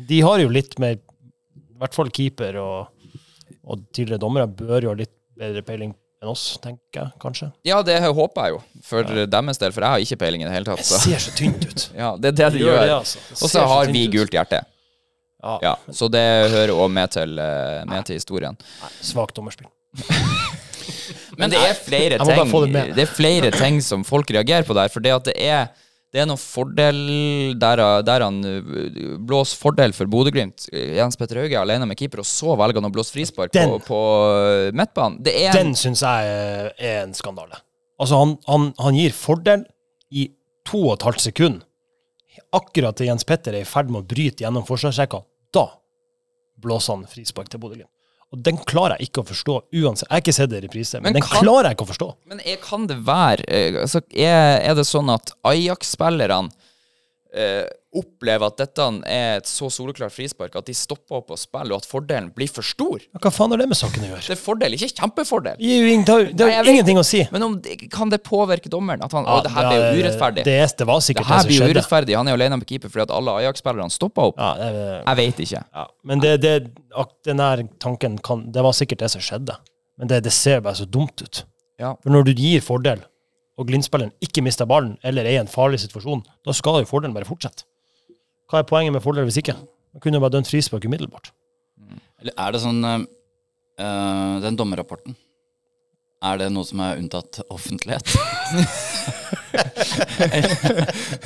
De 0.09 0.21
har 0.23 0.39
jo 0.45 0.53
litt 0.53 0.77
mer 0.83 0.95
I 0.95 1.81
hvert 1.83 1.97
fall 1.99 2.13
keeper 2.15 2.61
og, 2.63 2.93
og 3.67 3.83
tidligere 3.91 4.23
dommere 4.23 4.47
bør 4.47 4.87
jo 4.87 4.93
ha 4.93 4.99
litt 5.01 5.11
bedre 5.39 5.65
peiling 5.67 5.91
enn 6.23 6.31
oss, 6.31 6.53
tenker 6.63 7.01
jeg 7.01 7.11
kanskje. 7.19 7.49
Ja, 7.67 7.81
det 7.83 7.97
håper 7.99 8.45
jeg 8.47 8.55
jo, 8.55 8.59
for 8.87 9.03
deres 9.27 9.59
del, 9.59 9.73
for 9.75 9.83
jeg 9.83 9.91
har 9.91 10.05
ikke 10.05 10.19
peiling 10.21 10.45
i 10.45 10.47
det 10.47 10.53
hele 10.55 10.69
tatt. 10.69 10.79
Det 10.79 10.87
Så. 10.87 11.01
ser 11.03 11.25
så 11.25 11.33
tynt 11.35 11.65
ut. 11.67 11.89
Ja, 11.99 12.13
det 12.15 12.31
er 12.31 12.37
det 12.39 12.51
de 12.55 12.63
Gjør 12.63 12.77
gjør. 12.77 12.85
det, 12.87 12.95
altså. 13.01 13.19
Det 13.27 13.35
Og 13.41 13.43
så 13.43 13.51
så 13.57 13.65
har 13.73 13.91
vi 13.91 14.05
gult 14.13 14.37
hjerte. 14.39 14.61
Ja, 15.43 15.59
Ja, 15.63 15.77
så 15.91 16.09
det 16.13 16.23
hører 16.53 16.75
òg 16.75 16.91
med, 16.95 17.11
til, 17.11 17.39
eh, 17.39 17.83
med 17.91 18.07
til 18.07 18.19
historien. 18.21 18.59
Svakt 19.03 19.37
dommerspill. 19.37 19.71
Men 21.39 21.51
det 21.51 21.61
er 21.61 21.75
flere 21.75 22.19
ting 22.21 22.73
det. 22.73 22.85
Det 22.97 23.05
er 23.07 23.11
flere 23.11 23.51
ting 23.55 23.81
som 23.83 24.05
folk 24.05 24.31
reagerer 24.31 24.67
på 24.69 24.77
der. 24.77 24.93
For 24.93 25.05
det 25.05 25.15
at 25.15 25.31
det 25.31 25.39
er 25.39 25.73
det 26.13 26.21
er 26.21 26.27
noen 26.29 26.41
fordel 26.41 26.99
der, 27.57 27.81
der 28.05 28.21
han 28.21 28.43
uh, 28.45 29.15
blåser 29.25 29.57
fordel 29.57 29.95
for 29.97 30.11
Bodø-Glimt. 30.13 30.67
Jens 30.69 31.17
Petter 31.17 31.41
Hauge 31.41 31.57
er 31.57 31.63
alene 31.63 31.87
med 31.89 31.97
keeper, 31.97 32.21
og 32.21 32.29
så 32.29 32.53
velger 32.61 32.83
han 32.83 32.91
å 32.91 32.93
blåse 32.93 33.15
frispark 33.15 33.49
på, 33.49 33.57
Den. 33.57 33.73
på 33.73 33.79
på 33.89 34.01
midtbanen. 34.77 35.17
Det 35.25 35.33
er 35.41 35.57
Den 35.57 35.73
syns 35.79 36.05
jeg 36.05 36.29
er 36.77 37.01
en 37.07 37.17
skandale. 37.17 37.63
Altså, 37.97 38.21
han, 38.21 38.37
han, 38.45 38.69
han 38.77 38.99
gir 38.99 39.17
fordel 39.17 39.65
i 40.13 40.29
to 40.69 40.83
og 40.91 40.99
et 40.99 41.09
halvt 41.09 41.25
sekund. 41.31 41.63
Akkurat 42.53 42.99
til 42.99 43.09
Jens 43.09 43.25
Petter 43.25 43.57
er 43.57 43.65
i 43.65 43.69
ferd 43.69 43.89
med 43.89 44.03
å 44.03 44.09
bryte 44.13 44.45
gjennom 44.45 44.69
forsvarsrekka. 44.69 45.23
Da 45.53 45.67
blåser 46.63 46.95
han 46.97 47.07
frispark 47.11 47.49
til 47.53 47.61
Bodø-Glimt. 47.63 47.91
Og 48.33 48.41
den 48.47 48.57
klarer 48.65 48.97
jeg 48.97 49.11
ikke 49.11 49.21
å 49.21 49.29
forstå 49.29 49.55
uansett. 49.83 50.07
Jeg 50.09 50.15
har 50.15 50.23
ikke 50.23 50.33
sett 50.33 50.49
det 50.51 50.63
i 50.63 50.67
reprise, 50.67 50.97
men, 50.97 51.11
Men 51.13 51.19
den 51.19 51.25
kan- 51.27 51.43
klarer 51.45 51.69
jeg 51.69 51.77
ikke 51.77 51.85
å 51.85 51.91
forstå. 51.91 52.07
Men 52.31 52.41
er, 52.49 52.57
kan 52.65 52.87
det 52.89 52.97
være 53.05 53.45
eh, 53.49 53.77
altså, 53.83 54.01
er, 54.17 54.61
er 54.71 54.75
det 54.79 54.87
sånn 54.89 55.11
at 55.13 55.35
Ajax-spillerne 55.45 56.49
eh, 57.35 57.67
opplever 57.93 58.47
at 58.49 58.57
dette 58.57 58.85
er 59.11 59.39
et 59.41 59.49
så 59.49 59.69
soleklart 59.73 60.15
frispark 60.15 60.55
at 60.57 60.69
de 60.69 60.75
stopper 60.77 61.19
opp 61.19 61.33
og 61.35 61.41
spiller, 61.41 61.75
og 61.75 61.83
at 61.83 61.89
fordelen 61.89 62.31
blir 62.35 62.49
for 62.49 62.65
stor? 62.65 63.03
Ja, 63.05 63.21
Hva 63.21 63.33
faen 63.35 63.53
har 63.53 63.61
det 63.61 63.67
med 63.69 63.79
saken 63.79 64.07
å 64.07 64.11
gjøre? 64.13 64.25
Det 64.25 64.35
er 64.37 64.41
fordel, 64.41 64.77
ikke 64.79 64.89
kjempefordel. 64.95 65.61
Det, 65.61 65.99
har, 66.09 66.31
det 66.33 66.49
har, 66.49 66.65
Nei, 66.65 66.75
ingenting 66.79 67.01
å 67.01 67.05
si. 67.07 67.21
Men 67.35 67.47
om 67.47 67.59
kan 67.93 68.13
det 68.13 68.23
påvirke 68.25 68.73
dommeren? 68.73 69.05
At 69.05 69.13
han, 69.17 69.29
Ja, 69.29 69.39
å, 69.41 69.45
det 69.45 69.53
her 69.53 69.69
blir 69.69 69.83
jo 69.83 70.07
urettferdig. 70.07 70.47
Det, 70.49 70.57
det 70.81 70.89
var 70.89 71.03
Det 71.03 71.09
sikkert 71.09 71.27
det, 71.27 71.33
her 71.35 71.45
som 71.45 71.53
blir 71.53 71.61
jo 71.61 71.71
urettferdig. 71.77 72.17
Han 72.17 72.31
er 72.31 72.37
jo 72.37 72.41
alene 72.41 72.61
på 72.63 72.71
keeper 72.73 72.95
fordi 72.95 73.05
at 73.07 73.15
alle 73.19 73.37
Ajax-spillerne 73.43 73.93
stoppa 73.93 74.29
opp. 74.33 74.41
Ja, 74.41 74.53
det, 74.59 74.89
Jeg 75.03 75.21
vet 75.23 75.45
ikke. 75.47 75.63
ja. 75.63 75.87
Men 76.09 76.25
det, 76.25 76.35
det, 76.43 76.57
den 77.29 77.43
der 77.45 77.67
tanken 77.83 78.17
kan, 78.25 78.47
Det 78.53 78.65
var 78.65 78.77
sikkert 78.77 79.05
det 79.05 79.13
som 79.13 79.25
skjedde. 79.25 79.59
Men 80.01 80.09
det, 80.09 80.23
det 80.25 80.33
ser 80.33 80.65
bare 80.65 80.81
så 80.81 80.89
dumt 80.89 81.21
ut. 81.21 81.45
Ja. 81.81 81.93
For 82.03 82.15
når 82.15 82.31
du 82.31 82.33
gir 82.39 82.63
fordel, 82.65 83.05
og 83.61 83.69
Glimt-spilleren 83.69 84.15
ikke 84.25 84.43
mister 84.45 84.65
ballen 84.69 84.95
eller 85.05 85.27
er 85.29 85.37
i 85.37 85.41
en 85.43 85.51
farlig 85.51 85.83
situasjon, 85.83 86.23
da 86.47 86.55
skal 86.57 86.81
jo 86.81 86.89
fordelen 86.89 87.13
bare 87.15 87.29
fortsette. 87.29 87.67
Hva 88.53 88.61
er 88.61 88.69
poenget 88.69 88.93
med 88.93 89.01
fordel 89.01 89.25
hvis 89.25 89.41
ikke? 89.41 89.55
Man 89.57 90.01
kunne 90.05 90.19
jo 90.19 90.25
bare 90.25 90.37
dømt 90.37 90.49
frispark 90.51 90.85
umiddelbart. 90.85 91.31
Eller 92.21 92.37
er 92.37 92.53
det 92.55 92.61
sånn 92.63 92.85
eh, 92.85 93.05
eh, 93.81 94.35
Den 94.45 94.59
dommerrapporten, 94.61 95.17
er 96.23 96.39
det 96.39 96.51
noe 96.55 96.69
som 96.69 96.79
er 96.85 97.01
unntatt 97.01 97.41
offentlighet? 97.51 98.13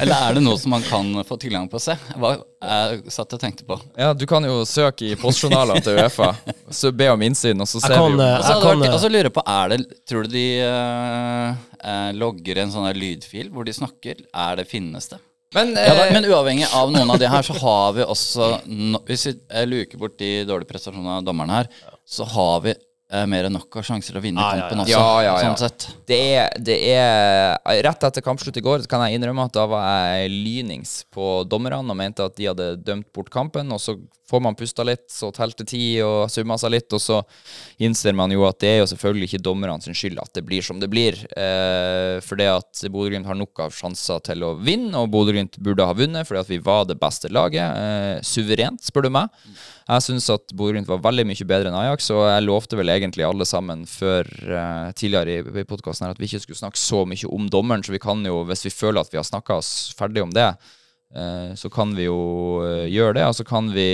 Eller 0.01 0.15
er 0.17 0.37
det 0.39 0.43
noe 0.43 0.57
som 0.59 0.73
man 0.73 0.85
kan 0.87 1.11
få 1.29 1.37
tilgang 1.41 1.67
på 1.71 1.77
å 1.79 1.83
se? 1.83 1.97
Hva 2.17 2.31
jeg 2.39 3.13
satt 3.13 3.35
og 3.37 3.43
tenkte 3.43 3.67
på. 3.69 3.77
Ja, 3.99 4.13
du 4.17 4.25
kan 4.31 4.47
jo 4.47 4.63
søke 4.69 5.11
i 5.11 5.19
postjournalene 5.21 5.83
til 5.85 6.01
Uefa, 6.01 6.31
så 6.73 6.91
be 6.97 7.11
om 7.13 7.23
innsyn, 7.27 7.61
og 7.63 7.69
så 7.71 7.83
ser 7.83 7.95
kan, 7.99 8.17
vi 8.17 8.17
jo 8.17 8.25
eh, 8.25 8.39
Og 8.39 8.45
så 8.47 8.55
vært- 8.63 8.97
og 8.97 9.13
lurer 9.13 9.29
jeg 9.31 9.37
på, 9.37 9.45
er 9.59 9.75
det, 9.75 9.81
Tror 10.09 10.27
du 10.27 10.33
de 10.33 10.47
eh, 10.65 11.49
eh, 11.93 12.11
logger 12.17 12.63
en 12.65 12.73
sånn 12.75 12.89
lydfil 12.97 13.51
hvor 13.53 13.69
de 13.69 13.77
snakker? 13.77 14.25
Er 14.33 14.57
det 14.63 14.67
Finnes 14.71 15.13
det? 15.13 15.21
Men, 15.57 15.73
Ja, 15.73 15.95
da, 15.97 16.07
eh, 16.07 16.13
men 16.13 16.27
uavhengig 16.29 16.67
av 16.77 16.91
noen 16.93 17.11
av 17.15 17.21
de 17.21 17.29
her, 17.33 17.47
så 17.47 17.57
har 17.63 17.95
vi 17.97 18.05
også 18.05 18.49
Hvis 19.09 19.27
vi 19.31 19.35
eh, 19.49 19.65
luker 19.69 20.01
bort 20.03 20.19
de 20.21 20.33
dårlige 20.49 20.69
prestasjonene 20.69 21.21
av 21.23 21.25
dommerne 21.27 21.63
her, 21.63 21.71
så 22.07 22.27
har 22.29 22.61
vi 22.67 22.75
eh, 22.75 22.83
mer 23.31 23.47
enn 23.47 23.55
nok 23.55 23.79
av 23.79 23.85
sjanser 23.87 24.11
til 24.11 24.19
å 24.19 24.25
vinne 24.25 24.43
ja, 24.43 24.67
kampen 24.67 24.81
ja. 24.83 24.85
også. 24.85 24.99
Ja, 24.99 25.23
ja, 25.23 25.35
ja. 25.39 25.45
Sånn 25.47 25.61
sett. 25.61 25.87
det 26.11 26.19
er, 26.35 26.57
det 26.59 26.79
er 26.91 27.83
Rett 27.87 28.07
etter 28.09 28.25
kampslutt 28.25 28.57
i 28.59 28.65
går 28.65 28.87
kan 28.91 29.05
jeg 29.07 29.19
innrømme 29.19 29.47
at 29.47 29.55
da 29.55 29.67
var 29.71 29.87
jeg 29.87 30.33
lynings 30.33 30.99
på 31.15 31.45
dommerne 31.47 31.85
og 31.85 31.99
mente 31.99 32.27
at 32.27 32.37
de 32.39 32.51
hadde 32.51 32.69
dømt 32.83 33.09
bort 33.15 33.31
kampen. 33.33 33.71
Og 33.75 33.83
så 33.83 33.95
får 34.31 34.41
man 34.43 34.57
pusta 34.59 34.85
litt, 34.87 35.07
så 35.13 35.31
telte 35.35 35.65
tid 35.67 36.01
og 36.05 36.31
summa 36.33 36.57
seg 36.59 36.73
litt, 36.75 36.91
og 36.97 37.03
så 37.03 37.21
innser 37.83 38.17
man 38.17 38.33
jo 38.35 38.43
at 38.49 38.59
det 38.63 38.73
er 38.73 38.81
jo 38.81 38.89
selvfølgelig 38.91 39.31
ikke 39.31 39.45
dommerne 39.47 39.79
sin 39.85 39.97
skyld 39.97 40.19
at 40.23 40.33
det 40.35 40.43
blir 40.47 40.65
som 40.67 40.81
det 40.83 40.91
blir. 40.91 41.19
Eh, 41.39 42.19
for 42.27 42.41
det 42.41 42.49
at 42.51 42.83
Bodø-Glimt 42.91 43.29
har 43.29 43.39
nok 43.39 43.67
av 43.67 43.77
sjanser 43.77 44.23
til 44.27 44.43
å 44.47 44.55
vinne, 44.59 44.95
og 44.99 45.13
Bodø-Glimt 45.15 45.61
burde 45.63 45.87
ha 45.87 45.95
vunnet 45.97 46.27
fordi 46.27 46.43
at 46.43 46.51
vi 46.51 46.61
var 46.63 46.89
det 46.91 46.99
beste 47.01 47.31
laget. 47.31 47.63
Eh, 47.63 48.27
suverent, 48.27 48.83
spør 48.87 49.07
du 49.07 49.13
meg. 49.15 49.47
Jeg 49.87 50.07
syns 50.09 50.27
at 50.35 50.55
Bodø-Glimt 50.57 50.91
var 50.91 51.05
veldig 51.05 51.27
mye 51.29 51.47
bedre 51.47 51.71
enn 51.71 51.79
Ajax, 51.79 52.11
og 52.15 52.27
jeg 52.27 52.47
lovte 52.49 52.81
vel 52.81 52.91
egentlig 52.97 53.27
alle 53.27 53.47
sammen 53.49 53.85
før 53.89 54.27
uh, 54.49 54.89
tidligere 54.97 55.39
i, 55.39 55.61
i 55.63 55.69
podkasten 55.69 56.09
at 56.09 56.19
vi 56.21 56.29
ikke 56.29 56.43
skulle 56.45 56.59
snakke 56.59 56.81
så 56.81 57.05
mye 57.09 57.31
om 57.33 57.47
dommeren, 57.53 57.85
så 57.87 57.95
vi 57.95 58.03
kan 58.03 58.25
jo, 58.27 58.43
hvis 58.49 58.67
vi 58.69 58.75
føler 58.75 59.03
at 59.03 59.13
vi 59.13 59.21
har 59.21 59.27
snakka 59.27 59.61
oss 59.61 59.71
ferdig 59.99 60.25
om 60.25 60.33
det, 60.35 60.49
uh, 61.17 61.53
så 61.59 61.71
kan 61.73 61.95
vi 61.97 62.09
jo 62.09 62.19
eh, 62.67 62.87
gjøre 62.93 63.19
det, 63.19 63.27
og 63.29 63.37
så 63.39 63.47
kan 63.49 63.69
vi 63.75 63.89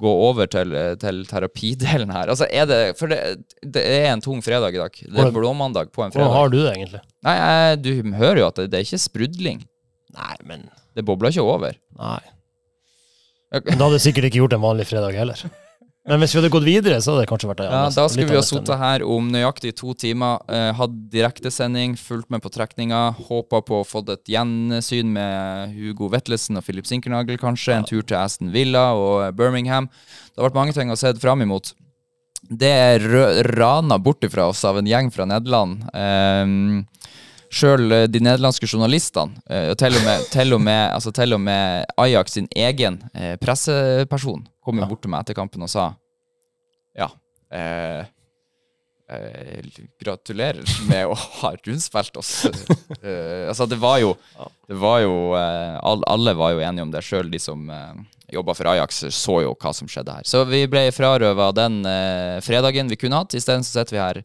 gå 0.00 0.14
over 0.28 0.50
til, 0.50 0.74
til 1.02 1.24
terapidelen 1.30 2.12
her. 2.14 2.32
Altså 2.32 2.48
er 2.50 2.68
det, 2.70 2.80
For 3.00 3.12
det, 3.12 3.20
det 3.62 3.84
er 3.98 4.10
en 4.12 4.24
tung 4.24 4.42
fredag 4.44 4.76
i 4.76 4.82
dag. 4.82 5.02
Det 5.04 5.26
er 5.26 5.34
blåmandag 5.34 5.92
på 5.94 6.06
en 6.06 6.14
fredag. 6.14 6.30
Hvordan 6.30 6.38
har 6.40 6.54
du 6.54 6.60
det 6.60 6.70
egentlig? 6.76 7.02
Nei, 7.24 7.36
du 7.80 7.92
hører 8.18 8.44
jo 8.44 8.48
at 8.52 8.62
det, 8.62 8.70
det 8.72 8.80
er 8.80 8.88
ikke 8.88 9.04
sprudling. 9.08 9.66
Nei, 10.14 10.36
men 10.46 10.68
Det 10.94 11.02
bobler 11.02 11.34
ikke 11.34 11.42
over. 11.42 11.74
Nei. 11.98 12.22
Men 13.54 13.78
da 13.78 13.86
hadde 13.86 14.02
sikkert 14.02 14.28
ikke 14.28 14.42
gjort 14.42 14.56
en 14.56 14.62
vanlig 14.64 14.86
fredag 14.90 15.14
heller. 15.18 15.44
Men 16.04 16.20
hvis 16.20 16.34
vi 16.34 16.40
hadde 16.42 16.50
gått 16.52 16.66
videre, 16.66 16.98
så 17.00 17.14
hadde 17.14 17.22
det 17.24 17.28
kanskje 17.30 17.48
vært 17.48 17.60
det. 17.62 17.68
Ja, 17.72 17.84
Da 17.88 18.02
skulle 18.12 18.28
vi 18.28 18.36
ha 18.36 18.44
sittet 18.44 18.76
her 18.76 19.04
om 19.08 19.30
nøyaktig 19.32 19.70
to 19.78 19.94
timer, 19.96 20.42
eh, 20.52 20.72
hatt 20.76 20.98
direktesending, 21.14 21.94
fulgt 21.96 22.28
med 22.28 22.42
på 22.44 22.52
trekninga, 22.52 23.16
håpa 23.30 23.62
på 23.64 23.80
å 23.80 23.86
få 23.88 24.04
et 24.12 24.28
gjensyn 24.28 25.14
med 25.16 25.72
Hugo 25.72 26.10
Vetlesen 26.12 26.60
og 26.60 26.64
Philip 26.66 26.84
Sinkernagel, 26.84 27.38
kanskje. 27.40 27.78
En 27.78 27.88
tur 27.88 28.02
til 28.02 28.18
Aston 28.18 28.52
Villa 28.52 28.92
og 28.92 29.34
Birmingham. 29.34 29.88
Det 29.88 30.42
har 30.42 30.50
vært 30.50 30.60
mange 30.60 30.74
ting 30.76 30.92
å 30.92 30.98
se 30.98 31.14
fram 31.14 31.40
imot. 31.40 31.72
Det 32.50 32.68
er 32.68 33.00
rana 33.56 33.96
bort 33.98 34.20
ifra 34.20 34.50
oss 34.50 34.62
av 34.68 34.76
en 34.76 34.84
gjeng 34.84 35.10
fra 35.10 35.24
Nederland. 35.24 35.88
Um, 35.94 36.86
Sjøl 37.54 37.92
de 38.10 38.20
nederlandske 38.22 38.66
journalistene, 38.66 39.38
eh, 39.46 39.68
og 39.70 39.76
til 39.78 39.94
og 39.94 40.02
med, 40.02 40.24
til 40.32 40.56
og 40.56 40.62
med, 40.64 40.80
altså 40.96 41.12
til 41.14 41.36
og 41.36 41.42
med 41.44 41.84
Ajax 42.02 42.34
sin 42.34 42.48
egen 42.50 42.98
eh, 43.14 43.36
presseperson, 43.38 44.42
kom 44.64 44.80
jo 44.80 44.88
bort 44.90 45.04
til 45.04 45.12
meg 45.12 45.22
etter 45.22 45.38
kampen 45.38 45.62
og 45.62 45.70
sa 45.70 45.92
ja. 46.98 47.06
Eh, 47.54 48.02
eh, 49.10 49.68
gratulerer 50.02 50.64
med 50.88 51.06
å 51.10 51.14
ha 51.14 51.52
rundspilt 51.54 52.18
oss. 52.18 52.32
eh, 53.02 53.46
altså, 53.50 53.66
det 53.70 53.78
var 53.82 54.00
jo, 54.02 54.14
det 54.70 54.78
var 54.80 55.00
jo 55.04 55.14
eh, 55.38 55.78
all, 55.82 56.02
Alle 56.10 56.34
var 56.38 56.54
jo 56.54 56.64
enige 56.64 56.88
om 56.88 56.92
det, 56.94 57.04
sjøl 57.06 57.30
de 57.30 57.40
som 57.42 57.70
eh, 57.70 58.02
jobba 58.34 58.54
for 58.58 58.72
Ajax, 58.72 59.04
så 59.14 59.40
jo 59.44 59.54
hva 59.54 59.74
som 59.76 59.90
skjedde 59.90 60.18
her. 60.18 60.26
Så 60.26 60.42
vi 60.48 60.64
ble 60.70 60.88
frarøva 60.94 61.52
den 61.54 61.82
eh, 61.86 62.42
fredagen 62.42 62.90
vi 62.90 62.98
kunne 62.98 63.22
hatt. 63.22 63.36
Isteden 63.38 63.66
sitter 63.66 63.94
vi 63.94 64.02
her 64.02 64.22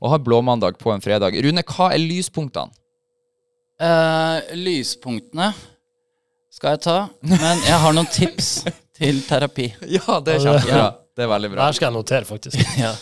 og 0.00 0.14
har 0.14 0.22
blåmandag 0.24 0.78
på 0.80 0.92
en 0.94 1.02
fredag. 1.04 1.36
Rune, 1.44 1.62
hva 1.66 1.90
er 1.94 2.00
lyspunktene? 2.02 2.72
Uh, 3.80 4.40
lyspunktene 4.60 5.50
skal 6.52 6.74
jeg 6.74 6.82
ta, 6.84 6.96
men 7.24 7.62
jeg 7.64 7.78
har 7.80 7.94
noen 7.96 8.08
tips 8.12 8.50
til 8.98 9.22
terapi. 9.24 9.70
Ja, 9.88 10.18
det 10.24 10.34
er 10.36 10.42
kjempebra. 10.44 10.88
Det 11.16 11.24
er 11.24 11.30
veldig 11.30 11.50
bra. 11.54 11.66
her 11.68 11.76
skal 11.76 11.88
jeg 11.90 11.96
notere, 12.00 12.26
faktisk. 12.28 12.60
Ja. 12.80 12.94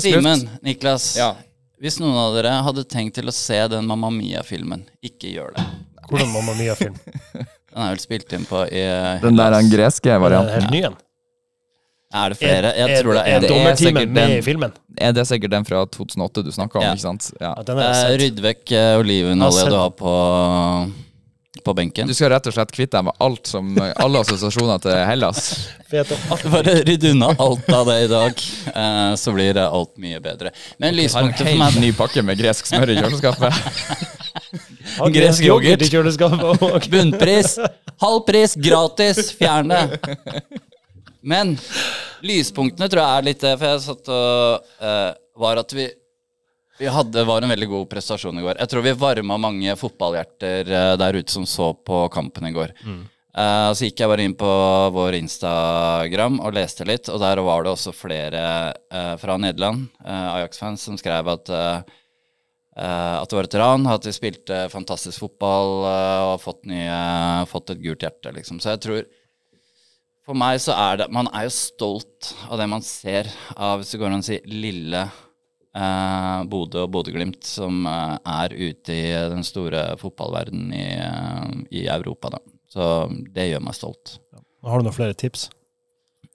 Simen, 0.00 0.46
Niklas. 0.64 1.10
Ja. 1.20 1.34
Hvis 1.80 1.98
noen 2.00 2.16
av 2.16 2.32
dere 2.36 2.54
hadde 2.64 2.86
tenkt 2.88 3.18
til 3.18 3.28
å 3.28 3.34
se 3.36 3.58
den 3.68 3.84
Mamma 3.84 4.08
Mia-filmen, 4.14 4.86
ikke 5.04 5.28
gjør 5.34 5.50
det. 5.58 5.64
Hvordan 6.08 6.30
Mamma 6.32 6.54
Mia-film? 6.56 6.94
Den 7.34 7.82
er 7.82 7.90
vel 7.90 8.00
spilt 8.00 8.32
inn 8.36 8.46
på 8.48 8.62
i 8.70 8.84
Den 9.20 9.36
der 9.36 9.52
den 9.56 9.68
greske 9.72 10.08
Er 10.08 10.16
den 10.16 10.24
varianten. 10.24 10.54
helt 10.56 10.72
ny 10.72 10.80
en? 10.88 10.96
Er 12.14 12.30
det 12.30 12.38
flere? 12.38 12.70
Jeg 12.78 13.00
tror 13.02 13.16
det 13.18 13.22
er 13.26 13.44
Er 13.44 13.70
er 13.70 13.78
sikkert 13.80 14.08
med 14.08 14.22
den. 14.22 14.34
i 14.38 14.42
filmen? 14.46 14.74
Er 14.98 15.12
det 15.16 15.24
sikkert 15.26 15.50
den 15.50 15.64
fra 15.66 15.84
2008 15.86 16.44
du 16.46 16.52
snakka 16.54 16.78
om, 16.78 16.84
Ja. 16.84 16.92
ikke 16.94 17.02
sant? 17.02 17.30
Ja. 17.40 17.54
Ja, 17.58 17.74
Eh. 17.74 18.18
Rydd 18.20 18.38
vekk 18.44 18.70
eh, 18.72 18.98
olivenolje 19.00 19.64
du 19.66 19.74
har 19.74 19.90
på, 19.90 20.12
på 21.64 21.74
benken. 21.74 22.06
Du 22.06 22.14
skal 22.14 22.30
rett 22.30 22.46
og 22.46 22.54
slett 22.54 22.70
kvitte 22.74 22.98
deg 23.00 23.08
med 23.08 23.18
alt 23.18 23.50
som 23.50 23.72
alle 23.80 24.20
assosiasjoner 24.22 24.78
til 24.84 24.94
Hellas. 25.08 25.68
Bare 26.54 26.76
rydd 26.86 27.04
unna 27.10 27.32
alt 27.38 27.68
av 27.72 27.86
det 27.90 27.98
i 28.04 28.08
dag, 28.10 28.40
uh, 28.74 29.14
så 29.18 29.34
blir 29.34 29.54
det 29.54 29.66
alt 29.66 29.92
mye 29.98 30.20
bedre. 30.22 30.50
Men 30.78 30.90
Har 30.90 30.94
en 30.94 31.00
lyspunktet 31.02 31.48
for 31.50 31.58
meg 31.64 31.80
ny 31.82 31.92
pakke 31.98 32.22
med 32.26 32.38
gresk 32.38 32.66
smør 32.70 32.94
i 32.94 32.98
kjøleskapet. 33.00 33.54
Gresk 35.14 35.42
yoghurt 35.42 35.80
yoghurt. 35.80 35.82
i 35.82 35.88
kjøleskapet. 35.90 36.88
Bunnpris, 36.92 37.56
halv 38.02 38.20
pris, 38.26 38.54
gratis, 38.60 39.32
fjern 39.38 39.72
det. 39.72 40.00
Men 41.24 41.54
lyspunktene 42.24 42.88
tror 42.90 43.02
jeg 43.02 43.18
er 43.18 43.28
litt 43.30 43.44
det, 43.44 43.54
for 43.58 43.70
jeg 43.70 43.84
satt 43.86 44.10
og 44.12 44.72
uh, 44.84 45.12
Var 45.44 45.62
at 45.64 45.76
vi 45.76 45.90
vi 46.74 46.88
hadde, 46.90 47.22
var 47.22 47.44
en 47.44 47.52
veldig 47.52 47.68
god 47.70 47.84
prestasjon 47.86 48.38
i 48.40 48.42
går. 48.42 48.56
Jeg 48.58 48.70
tror 48.72 48.82
vi 48.82 48.92
varma 48.98 49.36
mange 49.38 49.76
fotballhjerter 49.78 50.72
uh, 50.74 50.94
der 50.98 51.20
ute 51.20 51.30
som 51.30 51.44
så 51.46 51.68
på 51.70 52.00
kampen 52.10 52.48
i 52.48 52.54
går. 52.56 52.72
Eh, 53.34 53.70
så 53.74 53.88
gikk 53.88 53.98
jeg 53.98 54.10
bare 54.10 54.24
inn 54.28 54.36
på 54.38 54.50
vår 54.94 55.16
Instagram 55.18 56.36
og 56.38 56.54
leste 56.54 56.86
litt, 56.86 57.08
og 57.10 57.18
der 57.22 57.40
var 57.42 57.64
det 57.66 57.72
også 57.72 57.90
flere 57.96 58.42
uh, 58.94 59.16
fra 59.18 59.34
Nederland, 59.42 59.88
uh, 60.06 60.36
Ajax-fans, 60.36 60.84
som 60.86 60.98
skrev 61.00 61.30
at 61.32 61.50
eh, 61.50 61.80
eh, 62.78 63.16
at 63.18 63.30
det 63.30 63.38
var 63.40 63.48
et 63.48 63.58
ran, 63.58 63.88
at 63.90 64.06
de 64.06 64.14
spilte 64.14 64.60
fantastisk 64.70 65.24
fotball 65.24 65.82
eh, 65.90 66.22
og 66.28 66.44
fått, 66.44 66.62
nye, 66.70 67.00
fått 67.50 67.74
et 67.74 67.82
gult 67.82 68.06
hjerte, 68.06 68.30
liksom. 68.38 68.62
Så 68.62 68.76
jeg 68.76 68.84
tror 68.86 69.02
For 70.24 70.36
meg 70.38 70.60
så 70.64 70.72
er 70.72 71.02
det 71.02 71.10
Man 71.12 71.28
er 71.36 71.46
jo 71.48 71.52
stolt 71.52 72.30
av 72.48 72.56
det 72.60 72.68
man 72.70 72.84
ser 72.84 73.28
av, 73.56 73.80
hvis 73.80 73.92
det 73.92 74.00
går 74.00 74.14
an 74.14 74.22
å 74.24 74.26
si, 74.26 74.38
lille 74.48 75.02
eh, 75.04 76.38
Bodø 76.48 76.86
og 76.86 76.94
Bodø-Glimt, 76.94 77.44
som 77.44 77.84
eh, 77.90 78.14
er 78.36 78.54
ute 78.56 78.96
i 78.96 79.10
den 79.34 79.44
store 79.46 79.90
fotballverdenen 80.00 80.72
i, 80.72 80.86
eh, 80.96 81.52
i 81.82 81.84
Europa, 81.92 82.32
da. 82.36 82.40
Så 82.72 82.86
det 83.36 83.50
gjør 83.50 83.62
meg 83.66 83.76
stolt. 83.76 84.16
Har 84.64 84.80
du 84.80 84.88
noen 84.88 84.96
flere 84.96 85.14
tips? 85.18 85.50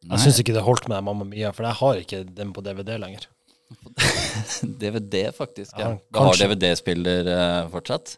Nei. 0.05 0.13
Jeg 0.15 0.27
syns 0.27 0.39
ikke 0.43 0.53
det 0.55 0.63
holdt 0.63 0.85
med 0.87 1.03
Mamma 1.03 1.25
Mia, 1.27 1.49
for 1.55 1.65
jeg 1.67 1.79
har 1.81 1.97
ikke 2.03 2.21
den 2.37 2.53
på 2.55 2.63
DVD 2.63 2.95
lenger. 3.01 3.25
DVD, 4.81 5.31
faktisk. 5.35 5.73
Ja. 5.77 5.95
Ja, 5.97 5.97
Du 6.13 6.21
har. 6.21 6.37
DVD-spiller 6.39 7.27
eh, 7.33 7.63
fortsatt? 7.73 8.15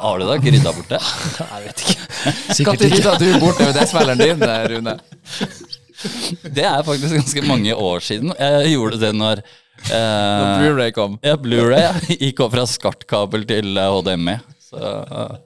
Har 0.00 0.18
du 0.18 0.24
da 0.26 0.36
Ikke 0.40 0.52
rydda 0.54 0.72
bort 0.76 0.88
det? 0.92 1.00
Jeg 1.52 1.64
vet 1.66 1.82
ikke. 1.84 1.96
Når 2.24 2.54
Sikkert 2.58 2.84
ikke. 2.86 2.94
rydda 2.96 3.14
du 3.20 3.26
bort 3.42 3.58
DVD-spilleren 3.60 4.22
din, 4.22 4.46
Rune? 4.74 4.96
Det 6.56 6.64
er 6.64 6.80
faktisk 6.86 7.12
ganske 7.18 7.42
mange 7.44 7.74
år 7.76 8.00
siden. 8.00 8.30
Jeg 8.40 8.70
gjorde 8.72 8.96
det 9.02 9.10
når 9.12 9.42
Når 9.90 9.98
eh, 9.98 10.54
Blu-ray 10.62 10.94
kom. 10.96 11.18
ja, 11.24 11.34
Blu-ray 11.36 11.82
ja. 11.84 11.92
gikk 12.08 12.40
opp 12.46 12.54
fra 12.56 12.64
SCART-kabel 12.68 13.44
til 13.48 13.76
eh, 13.76 13.92
HDMI. 13.98 14.38
Så 14.64 14.80
eh, 14.80 15.38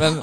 Men, 0.00 0.18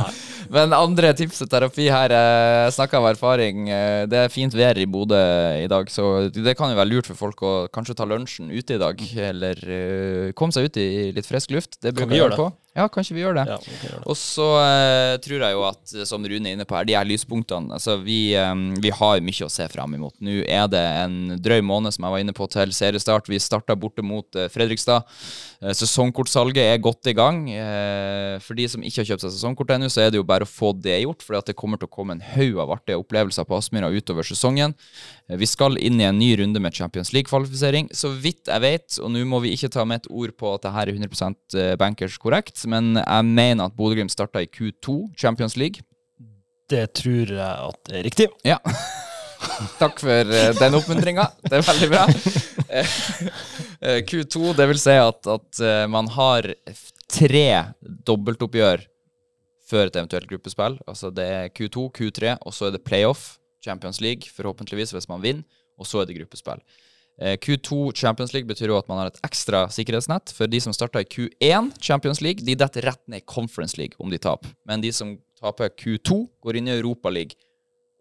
men 0.53 0.73
andre 0.77 1.11
tips 1.17 1.37
til 1.41 1.49
terapi 1.49 1.85
her 1.93 2.13
Jeg 2.13 2.73
snakka 2.77 2.97
av 3.01 3.07
erfaring. 3.15 3.67
eh, 3.69 4.05
Det 4.09 4.19
er 4.27 4.33
fint 4.33 4.53
vær 4.57 4.77
i 4.81 4.85
Bodø 4.89 5.17
i 5.63 5.67
dag, 5.69 5.89
så 5.93 6.27
det 6.33 6.55
kan 6.57 6.69
jo 6.73 6.77
være 6.79 6.89
lurt 6.93 7.09
for 7.09 7.17
folk 7.19 7.41
å 7.45 7.53
kanskje 7.73 7.97
ta 7.97 8.05
lunsjen 8.09 8.49
ute 8.53 8.77
i 8.77 8.81
dag. 8.81 9.01
Eller 9.31 9.61
eh, 9.65 10.31
komme 10.37 10.53
seg 10.53 10.69
ut 10.69 10.77
i 10.81 11.11
litt 11.17 11.25
frisk 11.29 11.53
luft. 11.53 11.77
Det 11.81 11.93
bruker 11.97 12.13
vi 12.13 12.21
gjøre 12.21 12.37
på. 12.41 12.47
Ja, 12.75 12.89
kanskje 12.91 13.15
vi 13.15 13.21
gjør 13.21 13.37
det. 13.37 13.45
Ja, 13.47 13.55
vi 13.63 13.87
gjør 13.87 14.01
det. 14.01 14.05
Og 14.11 14.17
så 14.19 14.45
uh, 14.59 15.13
tror 15.23 15.43
jeg 15.45 15.55
jo 15.55 15.61
at, 15.63 15.93
eh, 15.95 16.03
som 16.07 16.25
Rune 16.27 16.49
er 16.49 16.57
inne 16.57 16.65
på 16.67 16.75
her, 16.75 16.87
de 16.87 16.97
her 16.97 17.07
lyspunktene 17.07 17.71
altså 17.71 17.93
vi, 18.03 18.35
um, 18.35 18.73
vi 18.83 18.91
har 18.91 19.21
mye 19.23 19.47
å 19.47 19.51
se 19.51 19.67
fram 19.71 19.95
imot. 19.95 20.17
Nå 20.19 20.41
er 20.43 20.65
det 20.67 20.81
en 21.05 21.37
drøy 21.39 21.63
måned, 21.63 21.95
som 21.95 22.03
jeg 22.03 22.15
var 22.17 22.23
inne 22.25 22.35
på, 22.35 22.49
til 22.51 22.73
seriestart. 22.75 23.29
Vi 23.31 23.39
starta 23.39 23.77
borte 23.79 24.03
mot 24.03 24.27
uh, 24.35 24.49
Fredrikstad. 24.51 25.07
Uh, 25.63 25.71
sesongkortsalget 25.71 26.73
er 26.73 26.83
godt 26.83 27.07
i 27.07 27.15
gang. 27.15 27.45
For 28.43 28.57
de 28.57 28.65
som 28.69 28.83
ikke 28.83 29.01
har 29.01 29.07
kjøpt 29.07 29.23
seg 29.23 29.31
sesongkort 29.37 29.71
ennå, 29.75 29.87
så 29.91 30.03
er 30.03 30.11
det 30.11 30.19
jo 30.19 30.27
bare 30.27 30.43
å 30.43 30.49
få 30.49 30.73
det 30.75 30.97
gjort. 31.05 31.23
For 31.23 31.39
det 31.47 31.55
kommer 31.55 31.79
til 31.79 31.87
å 31.87 31.93
komme 31.95 32.17
en 32.17 32.25
haug 32.33 32.59
av 32.59 32.73
artige 32.75 32.99
opplevelser 32.99 33.47
på 33.47 33.55
Aspmyra 33.55 33.91
utover 33.93 34.27
sesongen. 34.27 34.75
Vi 35.31 35.47
skal 35.49 35.79
inn 35.79 36.01
i 36.01 36.07
en 36.09 36.19
ny 36.19 36.33
runde 36.41 36.59
med 36.61 36.75
Champions 36.75 37.13
League-kvalifisering. 37.15 37.87
Så 37.95 38.11
vidt 38.11 38.51
jeg 38.51 38.63
vet, 38.65 38.99
og 38.99 39.13
nå 39.15 39.23
må 39.29 39.39
vi 39.45 39.55
ikke 39.55 39.71
ta 39.73 39.85
med 39.87 40.03
et 40.03 40.11
ord 40.11 40.35
på 40.37 40.51
at 40.57 40.67
det 40.67 40.75
her 40.75 40.91
er 40.91 40.99
100% 40.99 41.59
bankers 41.81 42.19
korrekt, 42.21 42.64
men 42.69 42.95
jeg 42.99 43.25
mener 43.27 43.67
at 43.67 43.75
Bodø-Glimt 43.77 44.13
starta 44.13 44.43
i 44.43 44.49
Q2 44.49 45.15
Champions 45.17 45.57
League. 45.57 45.85
Det 46.69 46.87
tror 46.97 47.29
jeg 47.35 47.69
at 47.69 47.91
er 47.93 48.05
riktig. 48.07 48.29
Ja. 48.45 48.57
Takk 49.81 49.99
for 50.01 50.33
eh, 50.33 50.51
den 50.57 50.77
oppmuntringa. 50.77 51.27
Det 51.45 51.59
er 51.59 51.65
veldig 51.67 51.89
bra. 51.91 52.05
Eh, 52.65 52.97
eh, 53.79 53.99
Q2, 54.07 54.55
det 54.57 54.67
vil 54.71 54.81
si 54.81 54.95
at, 54.97 55.29
at 55.29 55.61
man 55.91 56.09
har 56.15 56.49
tre 57.11 57.47
dobbeltoppgjør 57.79 58.85
før 59.65 59.89
et 59.89 59.99
eventuelt 59.99 60.29
gruppespill. 60.29 60.79
Altså 60.89 61.11
det 61.13 61.27
er 61.37 61.53
Q2, 61.53 61.89
Q3, 61.95 62.37
og 62.41 62.55
så 62.55 62.69
er 62.69 62.75
det 62.75 62.85
playoff, 62.85 63.35
Champions 63.63 64.01
League, 64.01 64.29
forhåpentligvis 64.29 64.93
hvis 64.93 65.09
man 65.09 65.23
vinner, 65.23 65.45
og 65.77 65.87
så 65.89 66.01
er 66.01 66.09
det 66.09 66.17
gruppespill. 66.19 66.61
Eh, 67.21 67.37
Q2 67.39 67.93
Champions 67.95 68.33
League 68.33 68.47
betyr 68.47 68.73
jo 68.73 68.77
at 68.77 68.89
man 68.91 68.99
har 68.99 69.11
et 69.13 69.19
ekstra 69.23 69.65
sikkerhetsnett. 69.71 70.33
For 70.35 70.51
de 70.51 70.59
som 70.63 70.75
starta 70.75 70.99
i 71.03 71.07
Q1 71.07 71.71
Champions 71.79 72.21
League, 72.21 72.43
de 72.43 72.57
detter 72.59 72.89
rett 72.89 73.01
ned 73.07 73.23
i 73.23 73.25
Conference 73.25 73.79
League 73.79 73.95
om 74.03 74.11
de 74.11 74.19
taper. 74.19 74.51
Men 74.67 74.83
de 74.83 74.91
som 74.95 75.15
taper 75.39 75.71
Q2, 75.71 76.19
går 76.43 76.59
inn 76.59 76.67
i 76.71 76.75
Europa 76.75 77.11
League, 77.13 77.39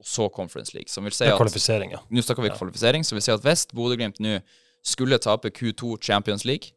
og 0.00 0.08
så 0.08 0.28
Conference 0.34 0.74
League. 0.74 0.90
Som 0.90 1.06
vil 1.06 1.14
si 1.14 1.28
at 1.28 1.38
kvalifisering, 1.38 1.94
ja. 1.94 2.02
nå 2.10 2.24
snakker 2.26 2.46
vi 2.46 2.52
kvalifisering, 2.56 3.06
så 3.06 3.16
vil 3.16 3.24
si 3.24 3.34
at 3.34 3.46
hvis 3.46 3.66
Bodø-Glimt 3.74 4.18
nå 4.22 4.40
skulle 4.84 5.18
tape 5.22 5.52
Q2 5.54 5.96
Champions 6.02 6.44
League, 6.44 6.74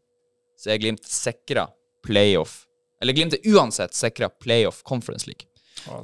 så 0.57 0.73
er 0.73 0.81
Glimt 0.81 1.05
sikra 1.09 1.67
playoff. 2.05 2.65
Eller 3.01 3.17
Glimt 3.17 3.35
er 3.37 3.49
uansett 3.53 3.97
sikra 3.97 4.29
playoff 4.29 4.83
Conference 4.85 5.29
League. 5.29 5.49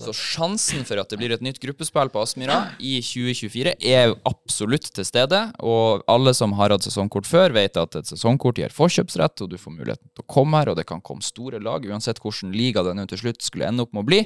Så 0.03 0.13
sjansen 0.15 0.85
for 0.87 1.01
at 1.01 1.11
det 1.11 1.17
blir 1.19 1.33
et 1.35 1.43
nytt 1.43 1.59
gruppespill 1.61 2.11
på 2.13 2.21
Aspmyra 2.23 2.59
i 2.79 2.95
2024 3.03 3.75
er 3.89 4.13
absolutt 4.29 4.89
til 4.95 5.07
stede. 5.07 5.41
Og 5.65 6.03
alle 6.11 6.33
som 6.37 6.55
har 6.59 6.73
hatt 6.75 6.85
sesongkort 6.85 7.27
før, 7.27 7.55
vet 7.55 7.79
at 7.79 7.97
et 7.99 8.11
sesongkort 8.13 8.61
gir 8.61 8.73
forkjøpsrett, 8.73 9.43
og 9.43 9.51
du 9.51 9.57
får 9.59 9.75
muligheten 9.75 10.11
til 10.13 10.25
å 10.25 10.29
komme 10.37 10.61
her, 10.61 10.71
og 10.71 10.79
det 10.79 10.87
kan 10.89 11.03
komme 11.03 11.25
store 11.25 11.61
lag, 11.63 11.85
uansett 11.89 12.21
hvordan 12.23 12.55
liga 12.55 12.85
den 12.85 13.03
til 13.11 13.25
slutt 13.25 13.43
skulle 13.43 13.67
ende 13.69 13.85
opp 13.85 13.93
med 13.95 14.05
å 14.05 14.09
bli. 14.11 14.23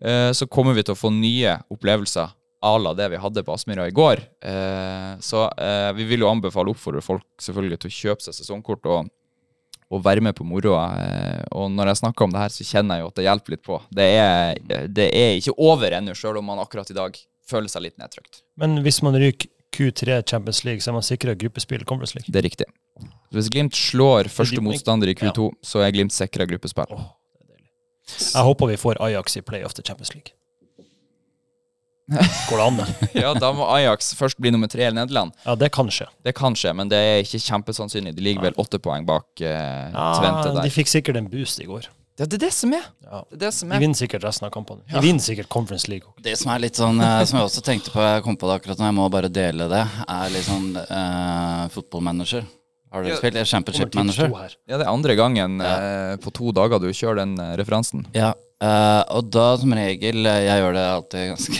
Eh, 0.00 0.30
så 0.36 0.48
kommer 0.50 0.76
vi 0.76 0.86
til 0.86 0.96
å 0.96 1.00
få 1.00 1.12
nye 1.14 1.58
opplevelser 1.70 2.36
à 2.60 2.76
la 2.76 2.92
det 2.92 3.08
vi 3.12 3.20
hadde 3.20 3.44
på 3.44 3.54
Aspmyra 3.54 3.86
i 3.88 3.94
går. 3.96 4.20
Eh, 4.44 5.12
så 5.24 5.46
eh, 5.56 5.90
vi 5.96 6.04
vil 6.10 6.24
jo 6.24 6.30
anbefale 6.30 6.72
oppfordre 6.74 7.02
folk 7.04 7.24
selvfølgelig 7.40 7.80
til 7.80 7.90
å 7.90 7.96
kjøpe 7.96 8.26
seg 8.26 8.36
sesongkort 8.36 8.88
og, 8.90 9.08
og 9.90 10.04
være 10.04 10.22
med 10.22 10.36
på 10.38 10.44
moroa. 10.46 10.84
Eh, 11.02 11.44
og 11.58 11.70
når 11.74 11.90
jeg 11.90 12.00
snakker 12.04 12.24
om 12.28 12.34
det 12.34 12.40
her, 12.44 12.52
så 12.54 12.66
kjenner 12.66 12.98
jeg 13.00 13.02
jo 13.04 13.08
at 13.10 13.16
det 13.18 13.24
hjelper 13.26 13.56
litt 13.56 13.62
på. 13.66 13.78
Det 13.90 14.06
er, 14.18 14.60
det 14.88 15.08
er 15.18 15.32
ikke 15.40 15.54
over 15.58 15.96
ennå, 15.98 16.14
sjøl 16.14 16.38
om 16.38 16.46
man 16.46 16.60
akkurat 16.62 16.90
i 16.92 16.96
dag 16.96 17.18
føler 17.50 17.68
seg 17.72 17.82
litt 17.88 17.96
nedtrykt. 17.98 18.42
Men 18.62 18.78
hvis 18.84 19.00
man 19.02 19.18
ryker 19.18 19.50
Q3 19.74 20.20
Champions 20.26 20.64
League, 20.66 20.82
så 20.82 20.90
er 20.90 20.96
man 20.98 21.06
sikra 21.06 21.34
gruppespill 21.38 21.84
Conference 21.86 22.14
League. 22.16 22.30
Det 22.30 22.38
er 22.40 22.46
riktig. 22.46 22.66
Hvis 23.34 23.48
Glimt 23.54 23.74
slår 23.78 24.26
første 24.30 24.58
de- 24.58 24.64
motstander 24.66 25.10
i 25.10 25.14
Q2, 25.18 25.50
så 25.62 25.82
er 25.86 25.90
Glimt 25.94 26.14
sikra 26.14 26.46
gruppespill. 26.50 26.90
Jeg 28.10 28.42
håper 28.42 28.66
vi 28.72 28.76
får 28.82 28.98
Ajax 29.06 29.36
i 29.38 29.42
playoff 29.46 29.74
til 29.74 29.84
Champions 29.86 30.14
League. 30.14 30.34
Går 32.50 32.56
det 32.58 32.64
an? 32.66 32.80
det? 32.80 33.10
Ja, 33.22 33.30
da 33.38 33.52
må 33.54 33.68
Ajax 33.70 34.12
først 34.18 34.38
bli 34.42 34.50
nummer 34.50 34.68
tre 34.70 34.88
i 34.88 34.92
Nederland. 34.96 35.32
Ja, 35.46 35.54
det 35.58 35.70
kan 35.74 35.88
skje. 35.92 36.08
Det 36.26 36.34
kan 36.38 36.56
skje, 36.58 36.72
men 36.76 36.90
det 36.90 36.98
er 36.98 37.22
ikke 37.24 37.40
kjempesannsynlig. 37.44 38.12
De 38.16 38.24
ligger 38.26 38.48
vel 38.50 38.58
åtte 38.60 38.80
poeng 38.82 39.06
bak 39.08 39.40
eh, 39.40 39.94
Tvente 39.94 40.50
der. 40.56 40.62
de 40.66 40.70
fikk 40.74 40.90
sikkert 40.90 41.20
en 41.22 41.30
boost 41.30 41.62
i 41.62 41.68
går. 41.70 41.86
Ja, 42.20 42.26
det 42.28 42.36
er 42.36 42.42
det 42.42 42.52
som 42.52 42.72
er. 42.76 42.82
Ja. 43.06 43.22
Det 43.30 43.36
er 43.38 43.42
det 43.46 43.50
som 43.56 43.70
De 43.70 43.76
er. 43.78 43.80
vinner 43.80 43.96
sikkert 43.96 44.24
resten 44.26 44.44
av 44.44 44.50
kampene. 44.52 44.82
De 44.90 45.00
vinner 45.00 45.24
sikkert 45.24 45.48
Conference 45.48 45.88
League. 45.88 46.10
Det 46.20 46.34
som 46.36 46.50
er 46.52 46.60
litt 46.66 46.76
sånn, 46.76 46.98
eh, 47.00 47.22
som 47.30 47.38
jeg 47.38 47.46
også 47.48 47.62
tenkte 47.64 47.94
på, 47.94 48.02
jeg 48.04 48.24
kom 48.26 48.36
på 48.36 48.50
det 48.50 48.58
akkurat 48.60 48.82
nå, 48.82 48.90
jeg 48.90 48.96
må 48.98 49.06
bare 49.14 49.30
dele 49.32 49.70
det, 49.72 49.84
er 50.04 50.34
litt 50.34 50.44
sånn 50.44 50.66
uh, 50.76 51.64
fotballmanager. 51.72 52.44
Har 52.92 53.06
dere 53.06 53.14
Ja. 53.14 53.18
spilt? 53.22 53.40
Championship 53.48 53.94
manager? 53.94 54.28
Ja, 54.68 54.76
det 54.76 54.84
er 54.84 54.90
andre 54.92 55.14
gangen 55.16 55.60
uh, 55.62 56.16
på 56.20 56.32
to 56.34 56.50
dager 56.52 56.82
du 56.82 56.90
kjører 56.90 57.22
den 57.22 57.36
referansen. 57.56 58.04
Ja, 58.12 58.34
eh, 58.62 59.02
og 59.16 59.30
da 59.32 59.46
som 59.60 59.72
regel 59.76 60.26
eh, 60.26 60.42
Jeg 60.46 60.62
gjør 60.62 60.76
det 60.76 60.84
alltid 60.90 61.32
ganske 61.34 61.58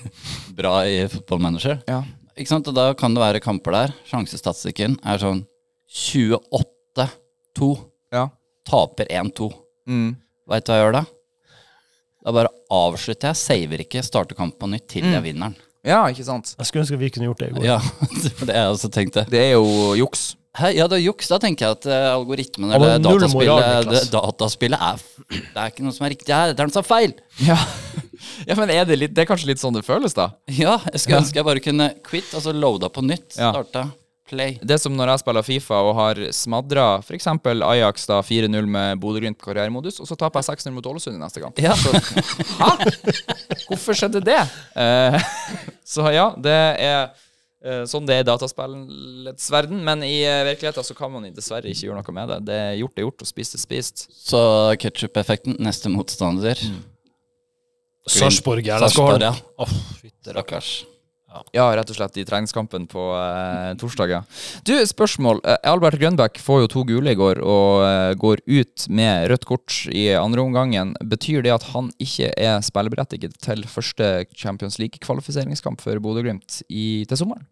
bra 0.60 0.74
i 0.88 0.96
fotballmanager. 1.12 1.80
Ja. 1.88 2.02
Ikke 2.36 2.52
sant? 2.54 2.68
Og 2.70 2.76
da 2.76 2.90
kan 2.96 3.14
det 3.16 3.20
være 3.22 3.40
kamper 3.44 3.74
der. 3.76 3.94
Sjansestatistikken 4.08 4.98
er 5.04 5.20
sånn 5.20 5.42
28-2. 5.90 7.70
Ja. 8.14 8.28
Taper 8.68 9.06
1-2. 9.10 9.50
Mm. 9.90 10.12
Veit 10.50 10.66
du 10.66 10.70
hva 10.72 10.78
jeg 10.78 10.84
gjør 10.86 10.96
da? 11.00 11.04
Da 12.20 12.34
bare 12.36 12.50
avslutter 12.76 13.30
jeg, 13.32 13.40
saver 13.40 13.82
ikke, 13.86 14.02
starter 14.04 14.36
kampen 14.36 14.58
på 14.60 14.68
nytt 14.74 14.88
til 14.92 15.06
jeg 15.08 15.22
vinner 15.24 15.50
den. 15.54 15.56
ja, 15.88 16.02
ikke 16.12 16.26
sant? 16.26 16.50
Jeg 16.58 16.68
skulle 16.68 16.82
ønske 16.84 16.98
vi 17.00 17.08
kunne 17.14 17.30
gjort 17.30 17.40
det 17.40 17.48
i 17.48 17.54
går. 17.56 17.64
Ja, 17.64 17.78
det 18.24 18.32
var 18.40 18.50
det 18.50 18.56
jeg 18.58 18.74
også 18.74 18.90
tenkte. 18.92 19.24
Det 19.32 19.40
er 19.40 19.54
jo 19.54 19.94
juks. 19.96 20.26
Hæ, 20.60 20.72
ja, 20.76 20.86
det 20.90 20.98
er 20.98 21.04
juks. 21.06 21.30
Da 21.30 21.38
tenker 21.42 21.66
jeg 21.66 21.78
at 21.78 21.88
uh, 21.88 22.10
algoritmen 22.18 22.74
eller 22.76 22.98
null 23.00 23.22
dataspillet, 23.22 23.88
det, 23.88 24.02
dataspillet 24.12 24.82
er 24.90 25.04
Det 25.30 25.54
er 25.54 25.72
ikke 25.72 25.86
noe 25.86 25.96
som 25.96 26.06
er 26.06 26.12
riktig 26.14 26.34
her, 26.36 26.52
det 26.52 26.60
er 26.60 26.70
noe 26.70 26.76
som 26.76 26.84
er 26.84 26.90
feil. 26.90 27.16
Ja. 27.40 27.56
ja, 28.44 28.54
men 28.58 28.68
er 28.68 28.84
det, 28.84 28.98
litt, 29.00 29.14
det 29.16 29.22
er 29.22 29.28
kanskje 29.30 29.48
litt 29.48 29.62
sånn 29.62 29.72
det 29.72 29.80
føles, 29.86 30.12
da? 30.12 30.26
Ja, 30.52 30.74
jeg 30.90 31.00
skulle 31.00 31.22
ønske 31.22 31.40
jeg 31.40 31.46
bare 31.46 31.62
kunne 31.64 31.86
quit, 32.04 32.28
altså 32.36 32.52
loada 32.52 32.90
på 32.92 33.00
nytt. 33.06 33.30
Ja. 33.38 33.48
Starta, 33.54 33.86
play. 34.28 34.58
Det 34.60 34.76
som 34.82 34.92
når 34.96 35.14
jeg 35.14 35.22
spiller 35.22 35.46
Fifa 35.46 35.78
og 35.86 35.94
har 35.98 36.20
smadra 36.36 36.86
f.eks. 37.00 37.30
Ajax 37.70 38.06
da 38.10 38.20
4-0 38.26 38.68
med 38.70 39.00
Bodø-Glimt 39.00 39.40
på 39.40 39.48
karrieremodus, 39.48 40.02
og 40.02 40.10
så 40.10 40.18
taper 40.20 40.44
jeg 40.44 40.60
6-0 40.60 40.76
mot 40.76 40.90
Ålesund 40.92 41.16
neste 41.20 41.42
gang. 41.42 41.56
Ja. 41.60 41.72
Hæ? 42.60 42.70
Hvorfor 43.70 43.96
skjedde 43.96 44.22
det? 44.26 44.40
Uh, 44.76 45.16
så 45.96 46.12
ja, 46.14 46.30
det 46.36 46.60
er 46.84 47.10
sånn 47.84 48.06
det 48.08 48.14
er 48.16 48.22
i 48.24 48.28
dataspillets 48.28 49.50
verden. 49.52 49.82
Men 49.84 50.04
i 50.06 50.22
eh, 50.24 50.44
virkeligheten 50.48 50.86
så 50.86 50.96
kan 50.96 51.12
man 51.12 51.26
dessverre 51.36 51.68
ikke 51.68 51.88
gjøre 51.88 52.00
noe 52.00 52.14
med 52.16 52.32
det. 52.32 52.38
Det 52.48 52.56
er 52.56 52.78
gjort 52.80 52.98
er 52.98 53.06
gjort, 53.08 53.24
og 53.26 53.28
spist 53.28 53.58
er 53.58 53.62
spist. 53.62 54.06
Så 54.16 54.40
ketsjup-effekten, 54.80 55.58
neste 55.60 55.92
motstander. 55.92 56.56
Sarpsborg 58.08 58.64
Sarpsborg, 58.64 58.64
Jernesgården. 58.66 59.26
ja. 59.28 59.34
Åh, 59.60 59.74
fytte 60.00 60.34
rakker. 60.38 60.70
Ja, 61.54 61.68
rett 61.78 61.90
og 61.92 61.94
slett 61.94 62.16
i 62.18 62.24
treningskampen 62.26 62.88
på 62.90 63.04
eh, 63.14 63.70
torsdag, 63.78 64.10
ja. 64.10 64.20
Du, 64.66 64.72
spørsmål. 64.86 65.38
Eh, 65.46 65.60
Albert 65.70 66.00
Grønbæk 66.00 66.40
får 66.42 66.64
jo 66.64 66.70
to 66.72 66.82
gule 66.88 67.14
i 67.14 67.18
går 67.18 67.38
og 67.44 67.84
eh, 67.86 68.14
går 68.18 68.42
ut 68.50 68.88
med 68.90 69.28
rødt 69.30 69.46
kort 69.46 69.76
i 69.94 70.08
andre 70.18 70.42
omgangen. 70.42 70.96
Betyr 71.12 71.46
det 71.46 71.54
at 71.54 71.68
han 71.70 71.92
ikke 72.02 72.32
er 72.34 72.58
spilleberettiget 72.66 73.38
til 73.46 73.62
første 73.70 74.10
Champions 74.34 74.80
League-kvalifiseringskamp 74.82 75.82
for 75.86 76.02
Bodø-Glimt 76.02 76.62
til 76.66 77.18
sommeren? 77.18 77.46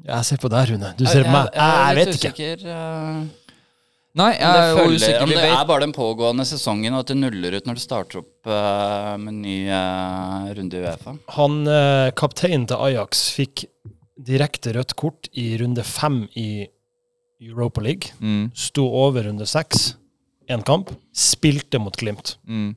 Jeg 0.00 0.24
ser 0.24 0.38
på 0.40 0.48
deg, 0.48 0.70
Rune. 0.70 0.90
Du 0.96 1.04
ser 1.04 1.26
på 1.26 1.32
meg. 1.32 1.50
Jeg, 1.52 1.80
jeg 1.80 1.96
vet 1.98 2.14
ikke. 2.14 2.30
Usikker, 2.30 2.62
eh, 2.72 3.39
Nei, 4.18 4.32
jeg 4.34 4.42
er 4.42 4.90
usikker. 4.90 5.22
om 5.22 5.30
det 5.30 5.44
er 5.46 5.66
bare 5.68 5.84
den 5.84 5.92
pågående 5.94 6.46
sesongen, 6.48 6.94
og 6.96 7.04
at 7.04 7.12
det 7.12 7.18
nuller 7.20 7.54
ut 7.54 7.68
når 7.68 7.78
det 7.78 7.84
starter 7.84 8.22
opp 8.24 8.50
uh, 8.50 9.14
med 9.22 9.38
ny 9.44 9.56
uh, 9.70 10.50
runde 10.56 10.80
i 10.80 10.82
Uefa. 10.82 11.14
Han 11.36 11.60
uh, 11.68 12.10
kapteinen 12.18 12.66
til 12.70 12.82
Ajax 12.88 13.28
fikk 13.36 13.68
direkte 14.20 14.74
rødt 14.74 14.96
kort 14.98 15.30
i 15.38 15.52
runde 15.62 15.84
fem 15.86 16.24
i 16.34 16.66
Europa 17.40 17.80
League. 17.80 18.10
mm, 18.18 18.50
Sto 18.58 18.84
over 19.04 19.30
runde 19.30 19.46
seks, 19.48 19.94
én 20.50 20.62
kamp. 20.66 20.90
Spilte 21.16 21.78
mot 21.82 21.96
Glimt. 21.96 22.36
mm. 22.46 22.70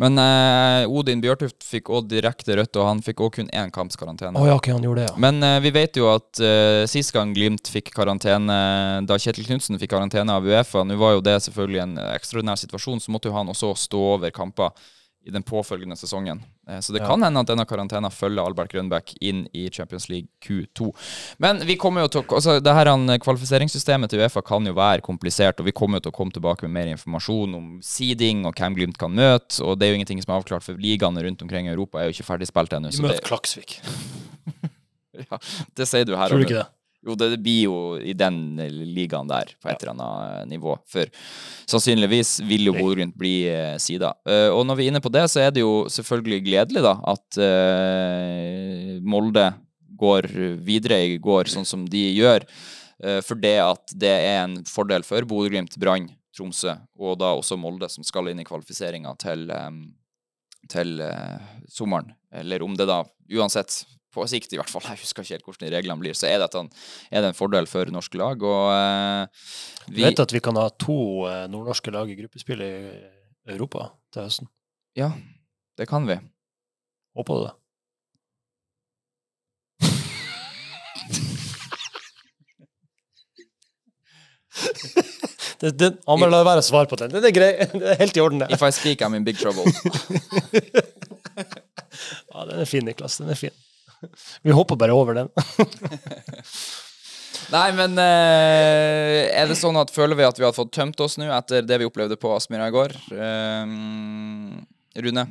Men 0.00 0.18
eh, 0.20 0.88
Odin 0.88 1.20
Bjørtuft 1.20 1.64
fikk 1.66 1.90
òg 1.92 2.08
direkte 2.08 2.56
rødt, 2.56 2.76
og 2.80 2.86
han 2.88 3.02
fikk 3.04 3.20
òg 3.24 3.34
kun 3.38 3.50
én 3.56 3.72
kamps 3.74 3.98
karantene. 4.00 4.38
Oh, 4.40 4.46
ja, 4.48 4.56
okay, 4.56 4.72
han 4.72 4.84
gjorde 4.84 5.04
det, 5.04 5.08
ja. 5.10 5.16
Men 5.20 5.42
eh, 5.44 5.58
vi 5.64 5.74
vet 5.76 5.98
jo 6.00 6.08
at 6.12 6.40
eh, 6.44 6.84
sist 6.90 7.12
gang 7.16 7.34
Glimt 7.36 7.68
fikk 7.72 7.92
karantene, 7.96 8.60
da 9.08 9.18
Kjetil 9.20 9.48
Knutsen 9.48 9.80
fikk 9.80 9.92
karantene 9.92 10.34
av 10.34 10.46
Uefa 10.46 10.82
Nå 10.86 10.96
var 11.00 11.16
jo 11.16 11.24
det 11.24 11.36
selvfølgelig 11.44 11.82
en 11.84 11.98
ekstraordinær 12.10 12.60
situasjon, 12.60 13.02
så 13.04 13.12
måtte 13.12 13.30
jo 13.30 13.36
han 13.36 13.52
også 13.52 13.74
stå 13.84 14.00
over 14.14 14.32
kamper 14.34 14.72
i 15.26 15.30
den 15.30 15.42
påfølgende 15.42 15.96
sesongen. 15.96 16.40
Eh, 16.68 16.78
Så 16.80 16.92
det 16.92 17.02
Ja. 17.02 17.06
kan 17.08 17.22
hende 17.22 17.40
at 17.40 17.46
denne 17.46 17.66
karantena 17.66 18.08
følger 18.08 18.44
Albert 18.46 18.72
Grønbæk 18.72 19.16
inn 19.20 19.46
i 19.52 19.68
Champions 19.68 20.08
League 20.08 20.28
Q2. 20.40 20.92
Men 21.38 21.58
vi 21.66 21.76
kommer 21.76 22.02
jo 22.02 22.08
til 22.08 22.22
å 22.22 22.34
altså 22.36 22.60
det 22.62 22.72
her 22.74 22.86
Kvalifiseringssystemet 23.18 24.08
til 24.08 24.20
Uefa 24.20 24.42
kan 24.42 24.64
jo 24.64 24.72
være 24.72 25.02
komplisert, 25.02 25.60
og 25.60 25.66
vi 25.66 25.72
kommer 25.72 25.96
jo 25.96 26.00
til 26.08 26.12
å 26.12 26.16
komme 26.16 26.32
tilbake 26.32 26.62
med 26.62 26.70
mer 26.70 26.96
informasjon 26.96 27.54
om 27.54 27.80
seeding 27.82 28.46
og 28.46 28.54
hvem 28.54 28.74
Glimt 28.74 28.98
kan 28.98 29.12
møte. 29.12 29.60
Og 29.62 29.78
det 29.78 29.86
er 29.86 29.92
jo 29.92 29.98
ingenting 30.00 30.22
som 30.22 30.34
er 30.34 30.40
avklart, 30.42 30.62
for 30.62 30.72
ligaene 30.74 31.22
rundt 31.22 31.42
omkring 31.42 31.66
i 31.66 31.70
Europa 31.74 31.98
er 31.98 32.10
jo 32.10 32.16
ikke 32.16 32.26
ferdig 32.38 32.46
spilt 32.48 32.70
ennå. 32.72 32.90
Vi 32.90 33.02
møter 33.02 33.20
Klaksvik. 33.20 33.80
Ja, 35.20 35.36
det 35.76 35.86
sier 35.86 36.06
du 36.06 36.14
her. 36.16 36.30
Tror 36.30 36.38
du 36.40 36.46
ikke 36.46 36.62
det? 36.62 36.68
Jo, 37.06 37.14
det, 37.16 37.30
blir 37.40 37.62
jo 37.64 37.76
i 37.96 38.12
den 38.12 38.58
ligaen 38.92 39.28
der, 39.30 39.54
på 39.56 39.70
et 39.72 39.80
eller 39.80 39.94
annet 39.94 40.50
nivå. 40.50 40.74
For 40.90 41.08
sannsynligvis 41.70 42.34
vil 42.44 42.68
jo 42.68 42.74
Bodø-Glimt 42.76 43.16
bli 43.16 43.34
eh, 43.48 43.78
sida. 43.80 44.12
Eh, 44.28 44.50
og 44.52 44.66
når 44.68 44.76
vi 44.76 44.86
er 44.86 44.92
inne 44.92 45.04
på 45.04 45.12
det, 45.12 45.24
så 45.32 45.46
er 45.46 45.54
det 45.54 45.64
jo 45.64 45.86
selvfølgelig 45.88 46.42
gledelig 46.44 46.84
da, 46.84 46.98
at 47.14 47.40
eh, 47.40 48.98
Molde 49.00 49.48
går 50.00 50.28
videre 50.64 51.00
i 51.08 51.16
går 51.20 51.48
sånn 51.52 51.68
som 51.68 51.88
de 51.88 52.04
gjør. 52.18 52.44
Eh, 53.04 53.20
for 53.24 53.38
det 53.40 53.56
at 53.64 53.94
det 53.96 54.12
er 54.12 54.42
en 54.44 54.58
fordel 54.68 55.04
for 55.06 55.24
Bodø-Glimt, 55.28 55.78
Brann, 55.80 56.10
Tromsø 56.36 56.76
og 57.00 57.16
da 57.20 57.32
også 57.34 57.58
Molde, 57.58 57.88
som 57.90 58.04
skal 58.06 58.30
inn 58.30 58.42
i 58.42 58.46
kvalifiseringa 58.46 59.14
til, 59.20 59.48
eh, 59.50 59.70
til 60.70 61.00
eh, 61.04 61.48
sommeren. 61.68 62.12
Eller 62.30 62.62
om 62.62 62.76
det 62.76 62.86
da 62.90 63.02
uansett 63.32 63.82
på 64.14 64.24
sikt 64.30 64.52
i 64.52 64.58
hvert 64.60 64.70
fall, 64.72 64.82
jeg 64.90 65.02
husker 65.04 65.22
ikke 65.24 65.36
helt 65.38 65.46
hvordan 65.48 65.66
de 65.68 65.74
reglene 65.76 66.02
blir, 66.02 66.16
så 66.18 66.26
er, 66.30 66.38
det, 66.42 66.50
en- 66.58 66.70
er 67.10 67.24
det 67.24 67.30
en 67.32 67.38
fordel 67.38 67.68
for 67.70 67.90
norske 67.94 68.18
lag. 68.20 68.42
Og 68.42 68.72
eh, 68.74 69.46
vi 69.94 70.04
vet 70.06 70.22
at 70.24 70.34
vi 70.34 70.42
kan 70.44 70.58
ha 70.60 70.68
to 70.80 70.98
eh, 71.30 71.46
nordnorske 71.52 71.94
lag 71.94 72.10
i 72.10 72.18
gruppespill 72.18 72.64
i 72.66 72.72
Europa 73.54 73.90
til 74.14 74.26
høsten? 74.26 74.50
Ja, 74.98 75.12
det 75.78 75.86
kan 75.90 76.06
vi. 76.10 76.18
Håper 77.16 77.38
du 77.40 77.46
det? 77.48 77.54
det, 85.60 85.70
det 85.78 85.90
han 86.06 86.20
må 86.20 86.28
la 86.30 86.40
være 86.46 86.62
å 86.62 86.66
svare 86.66 86.88
på 86.90 86.98
den. 87.00 87.12
Det 87.14 87.30
er 87.30 87.34
grei. 87.36 87.50
Det 87.72 87.92
er 87.94 87.98
helt 88.00 88.16
i 88.18 88.22
orden, 88.24 88.42
det. 88.42 88.48
If 88.56 88.62
I 88.66 88.70
speak, 88.74 89.02
I'm 89.06 89.16
in 89.18 89.26
big 89.26 89.38
trouble. 89.40 89.64
Ja, 92.30 92.44
den 92.46 92.60
er 92.62 92.68
fin, 92.70 92.84
Niklas. 92.86 93.16
Den 93.18 93.32
er 93.32 93.36
fin. 93.38 93.54
Vi 94.46 94.54
hopper 94.54 94.76
bare 94.80 94.96
over 94.96 95.14
den. 95.14 95.28
Nei, 97.50 97.68
men 97.74 97.96
eh, 97.98 99.30
er 99.34 99.48
det 99.50 99.58
sånn 99.58 99.78
at 99.80 99.90
føler 99.94 100.18
vi 100.18 100.26
at 100.26 100.38
vi 100.38 100.44
har 100.46 100.54
fått 100.54 100.72
tømt 100.74 101.00
oss 101.02 101.16
nå 101.18 101.30
etter 101.34 101.64
det 101.66 101.80
vi 101.80 101.86
opplevde 101.88 102.18
på 102.20 102.30
Aspmyra 102.34 102.68
i 102.70 102.74
går? 102.74 102.94
Um, 103.10 104.60
Rune? 104.98 105.24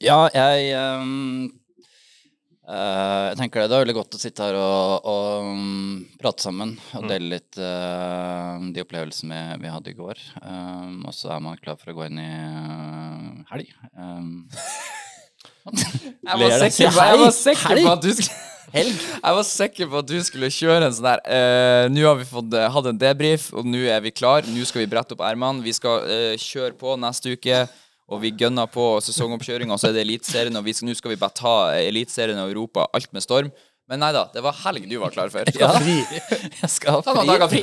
Ja, 0.00 0.20
jeg 0.32 0.70
um, 0.78 1.48
uh, 2.68 3.26
Jeg 3.30 3.40
tenker 3.40 3.62
det. 3.62 3.70
Det 3.72 3.76
er 3.76 3.84
veldig 3.84 3.96
godt 3.98 4.16
å 4.16 4.22
sitte 4.22 4.46
her 4.46 4.60
og, 4.60 5.10
og 5.10 5.50
um, 5.50 6.06
prate 6.20 6.46
sammen 6.46 6.76
og 6.98 7.10
dele 7.10 7.34
litt 7.34 7.58
uh, 7.58 8.62
de 8.70 8.84
opplevelsene 8.84 9.42
vi, 9.56 9.66
vi 9.66 9.74
hadde 9.74 9.92
i 9.92 9.98
går. 9.98 10.22
Um, 10.44 11.02
og 11.04 11.16
så 11.16 11.34
er 11.34 11.44
man 11.44 11.60
klar 11.60 11.80
for 11.80 11.92
å 11.92 11.98
gå 11.98 12.06
inn 12.06 12.22
i 12.22 12.30
uh, 12.30 13.44
helg. 13.50 13.74
Jeg 15.66 16.38
var 16.40 16.54
sikker 16.70 16.94
på, 16.94 17.04
jeg 17.10 17.20
var 17.20 17.34
sikker 17.36 17.74
Helg? 17.74 17.84
på 17.84 17.92
at 17.92 18.04
du 18.04 18.12
skulle 18.16 18.48
Jeg 18.70 19.34
var 19.34 19.46
sikker 19.46 19.90
på 19.90 20.00
at 20.00 20.08
du 20.08 20.16
skulle 20.22 20.50
kjøre 20.54 20.86
en 20.86 20.94
sånn 20.94 21.08
der 21.08 21.22
uh, 21.26 21.84
Nå 21.90 22.04
har 22.06 22.18
vi 22.20 22.26
fått, 22.28 22.54
uh, 22.54 22.68
hatt 22.70 22.88
en 22.90 23.00
debrief, 23.00 23.48
og 23.50 23.66
nå 23.66 23.82
er 23.90 24.02
vi 24.04 24.12
klar. 24.14 24.46
Nå 24.46 24.66
skal 24.68 24.84
vi 24.84 24.90
brette 24.90 25.16
opp 25.16 25.24
ermene. 25.26 25.64
Vi 25.64 25.74
skal 25.74 26.06
uh, 26.06 26.34
kjøre 26.38 26.76
på 26.78 26.94
neste 27.02 27.34
uke. 27.34 27.64
Og 28.10 28.18
vi 28.24 28.32
gønner 28.34 28.66
på 28.66 28.84
sesongoppkjøringa, 29.06 29.74
og 29.74 29.78
så 29.78 29.90
er 29.90 29.94
det 29.94 30.02
Eliteserien. 30.02 30.56
Og 30.58 30.66
nå 30.66 30.94
skal 30.98 31.12
vi 31.12 31.18
bare 31.18 31.36
ta 31.38 31.52
Eliteserien 31.78 32.40
og 32.42 32.50
Europa, 32.50 32.88
alt 32.94 33.12
med 33.14 33.22
storm. 33.22 33.52
Men 33.90 33.98
nei 34.04 34.12
da, 34.14 34.20
det 34.30 34.42
var 34.44 34.54
helg 34.62 34.84
du 34.86 34.96
var 35.02 35.10
klar 35.10 35.30
for. 35.34 35.48
Ja. 35.60 35.72
Fri. 35.82 35.96
jeg 36.62 36.70
skal 36.70 37.00
ha 37.00 37.14
noen 37.16 37.30
dager 37.32 37.50
fri. 37.50 37.62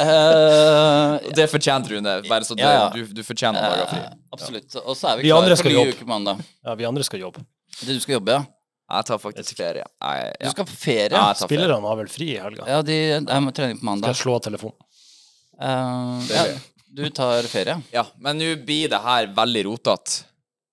uh, 0.00 1.18
Det 1.36 1.48
fortjente 1.52 1.92
Rune. 1.92 2.14
Bare 2.30 2.48
så 2.48 2.56
det, 2.56 2.64
Ja, 2.64 2.72
ja. 2.72 2.86
Du, 2.94 3.02
du 3.18 3.22
fortjener 3.26 3.60
noen 3.60 3.74
dager 3.74 3.90
fri. 3.92 4.00
eh, 4.00 4.14
absolutt. 4.32 4.78
Og 4.82 4.96
så 4.96 5.10
er 5.12 5.20
vi 5.20 5.26
Vi 5.28 5.32
klare 5.34 5.58
skal 5.60 5.74
for 5.74 5.84
ny 5.84 5.92
uke 5.98 6.08
mandag. 6.08 6.40
Ja, 6.64 6.76
vi 6.80 6.88
andre 6.88 7.04
skal 7.06 7.20
jobbe. 7.26 7.44
Det 7.82 7.92
du 7.92 8.00
skal 8.00 8.16
jobbe, 8.16 8.38
ja? 8.38 8.46
Jeg 8.96 9.08
tar 9.08 9.18
faktisk 9.18 9.58
ferie. 9.58 9.84
Nei, 10.00 10.16
Du 10.40 10.48
skal 10.54 10.68
på 10.68 10.76
ferie? 10.78 11.10
Ja, 11.12 11.26
jeg. 11.34 11.42
Spillerne 11.42 11.90
har 11.90 11.98
vel 11.98 12.08
fri 12.10 12.30
i 12.36 12.38
helga? 12.40 12.68
Ja, 12.70 12.80
de, 12.86 12.96
er 13.18 13.42
med 13.42 13.56
trening 13.56 13.80
på 13.82 13.96
Skal 13.98 14.12
jeg 14.14 14.20
slå 14.22 14.36
av 14.38 14.44
telefonen? 14.46 14.78
Uh, 15.56 16.22
ja, 16.30 16.44
du 16.96 17.04
tar 17.10 17.48
ferie? 17.50 17.76
Ja, 17.92 18.06
men 18.22 18.38
nå 18.40 18.52
blir 18.64 18.88
det 18.92 19.00
her 19.02 19.28
veldig 19.36 19.66
rotete. 19.68 20.22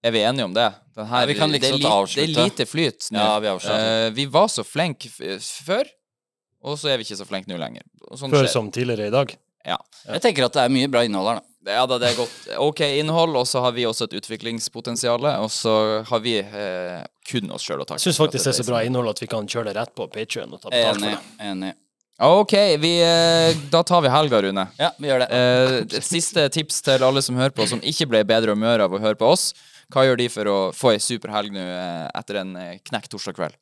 Er 0.04 0.12
vi 0.12 0.22
enige 0.28 0.46
om 0.46 0.54
det? 0.54 0.68
Her, 0.98 1.22
Ja, 1.24 1.26
vi 1.26 1.36
kan 1.38 1.52
liksom 1.52 1.80
det, 1.80 1.88
er 1.89 2.10
det 2.16 2.24
er 2.24 2.44
lite 2.44 2.66
flyt 2.70 3.08
nå. 3.16 3.20
Ja, 3.20 3.39
vi. 3.39 3.54
Eh, 3.72 4.10
vi 4.13 4.26
var 4.30 4.50
så 4.52 4.66
flinke 4.68 5.10
før, 5.10 5.88
og 6.63 6.78
så 6.80 6.92
er 6.92 7.00
vi 7.00 7.08
ikke 7.08 7.18
så 7.18 7.28
flinke 7.28 7.50
nå 7.50 7.58
lenger. 7.58 7.86
Sånn 8.13 8.34
Før 8.34 8.44
skjer. 8.44 8.52
som 8.52 8.70
tidligere 8.72 9.08
i 9.08 9.13
dag? 9.16 9.34
Ja. 9.66 9.78
Jeg 10.12 10.22
tenker 10.26 10.46
at 10.50 10.58
det 10.58 10.66
er 10.68 10.74
mye 10.76 10.89
bra 10.92 11.06
innhold 11.08 11.30
her, 11.32 11.39
da. 11.39 11.72
ja 11.78 11.86
da, 11.88 11.98
det 12.04 12.10
er 12.12 12.18
godt. 12.20 12.36
OK 12.60 12.82
innhold, 13.00 13.38
og 13.39 13.48
så 13.48 13.63
har 13.63 13.72
vi 13.72 13.86
også 13.88 14.10
et 14.10 14.18
utviklingspotensial. 14.20 15.24
Og 15.39 15.48
så 15.56 16.04
har 16.10 16.20
vi 16.26 16.36
eh, 16.44 17.00
kun 17.32 17.48
oss 17.56 17.63
sjøl 17.63 17.80
å 17.80 17.88
takke. 17.88 18.02
Jeg 18.04 18.12
syns 18.12 18.20
faktisk 18.20 18.44
det 18.44 18.52
er 18.52 18.60
så 18.60 18.68
bra 18.68 18.84
innhold 18.84 19.13
at 19.16 19.24
vi 19.24 19.32
kan 19.32 19.48
kjøre 19.48 19.72
det 19.72 19.78
rett 19.80 19.96
på 19.96 20.10
Patrion 20.12 20.52
og 20.52 20.60
ta 20.60 20.68
betalt 20.70 21.00
for 21.00 21.08
det. 21.08 21.48
enig. 21.48 21.72
OK, 22.24 22.54
vi, 22.84 22.92
eh, 23.02 23.56
da 23.72 23.82
tar 23.88 24.04
vi 24.04 24.12
helga, 24.12 24.42
Rune. 24.44 24.68
Ja, 24.78 24.92
vi 25.00 25.10
gjør 25.10 25.24
det. 25.24 25.30
Eh, 25.34 26.02
siste 26.06 26.46
tips 26.54 26.84
til 26.86 27.04
alle 27.04 27.24
som 27.26 27.39
hører 27.39 27.56
på, 27.56 27.66
som 27.68 27.82
ikke 27.82 28.06
ble 28.12 28.22
bedre 28.28 28.54
humør 28.54 28.84
av 28.86 28.94
å 28.94 29.00
høre 29.02 29.18
på 29.18 29.32
oss. 29.32 29.50
Hva 29.91 30.06
gjør 30.08 30.19
de 30.22 30.30
for 30.32 30.50
å 30.50 30.58
få 30.76 30.93
ei 30.93 31.02
super 31.04 31.34
helg 31.34 31.54
nå 31.56 31.63
eh, 31.63 32.08
etter 32.15 32.41
en 32.43 32.56
eh, 32.60 32.80
knekk 32.86 33.10
torsdag 33.12 33.38
kveld? 33.39 33.60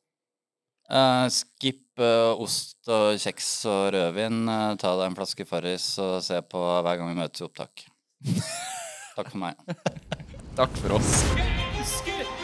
Uh, 0.92 1.24
skip 1.32 2.02
uh, 2.02 2.34
ost 2.36 2.90
og 2.90 3.16
kjeks 3.22 3.48
og 3.70 3.94
rødvin. 3.94 4.42
Uh, 4.44 4.74
ta 4.80 4.92
deg 4.98 5.08
en 5.08 5.16
flaske 5.16 5.46
Farris 5.48 5.86
og 6.02 6.18
se 6.26 6.42
på 6.44 6.66
hver 6.84 7.00
gang 7.00 7.08
vi 7.12 7.20
møtes 7.22 7.40
i 7.40 7.48
opptak. 7.48 7.86
Takk 9.16 9.32
for 9.32 9.40
meg. 9.46 9.56
Takk 10.58 10.78
for 10.82 10.98
oss. 11.00 12.40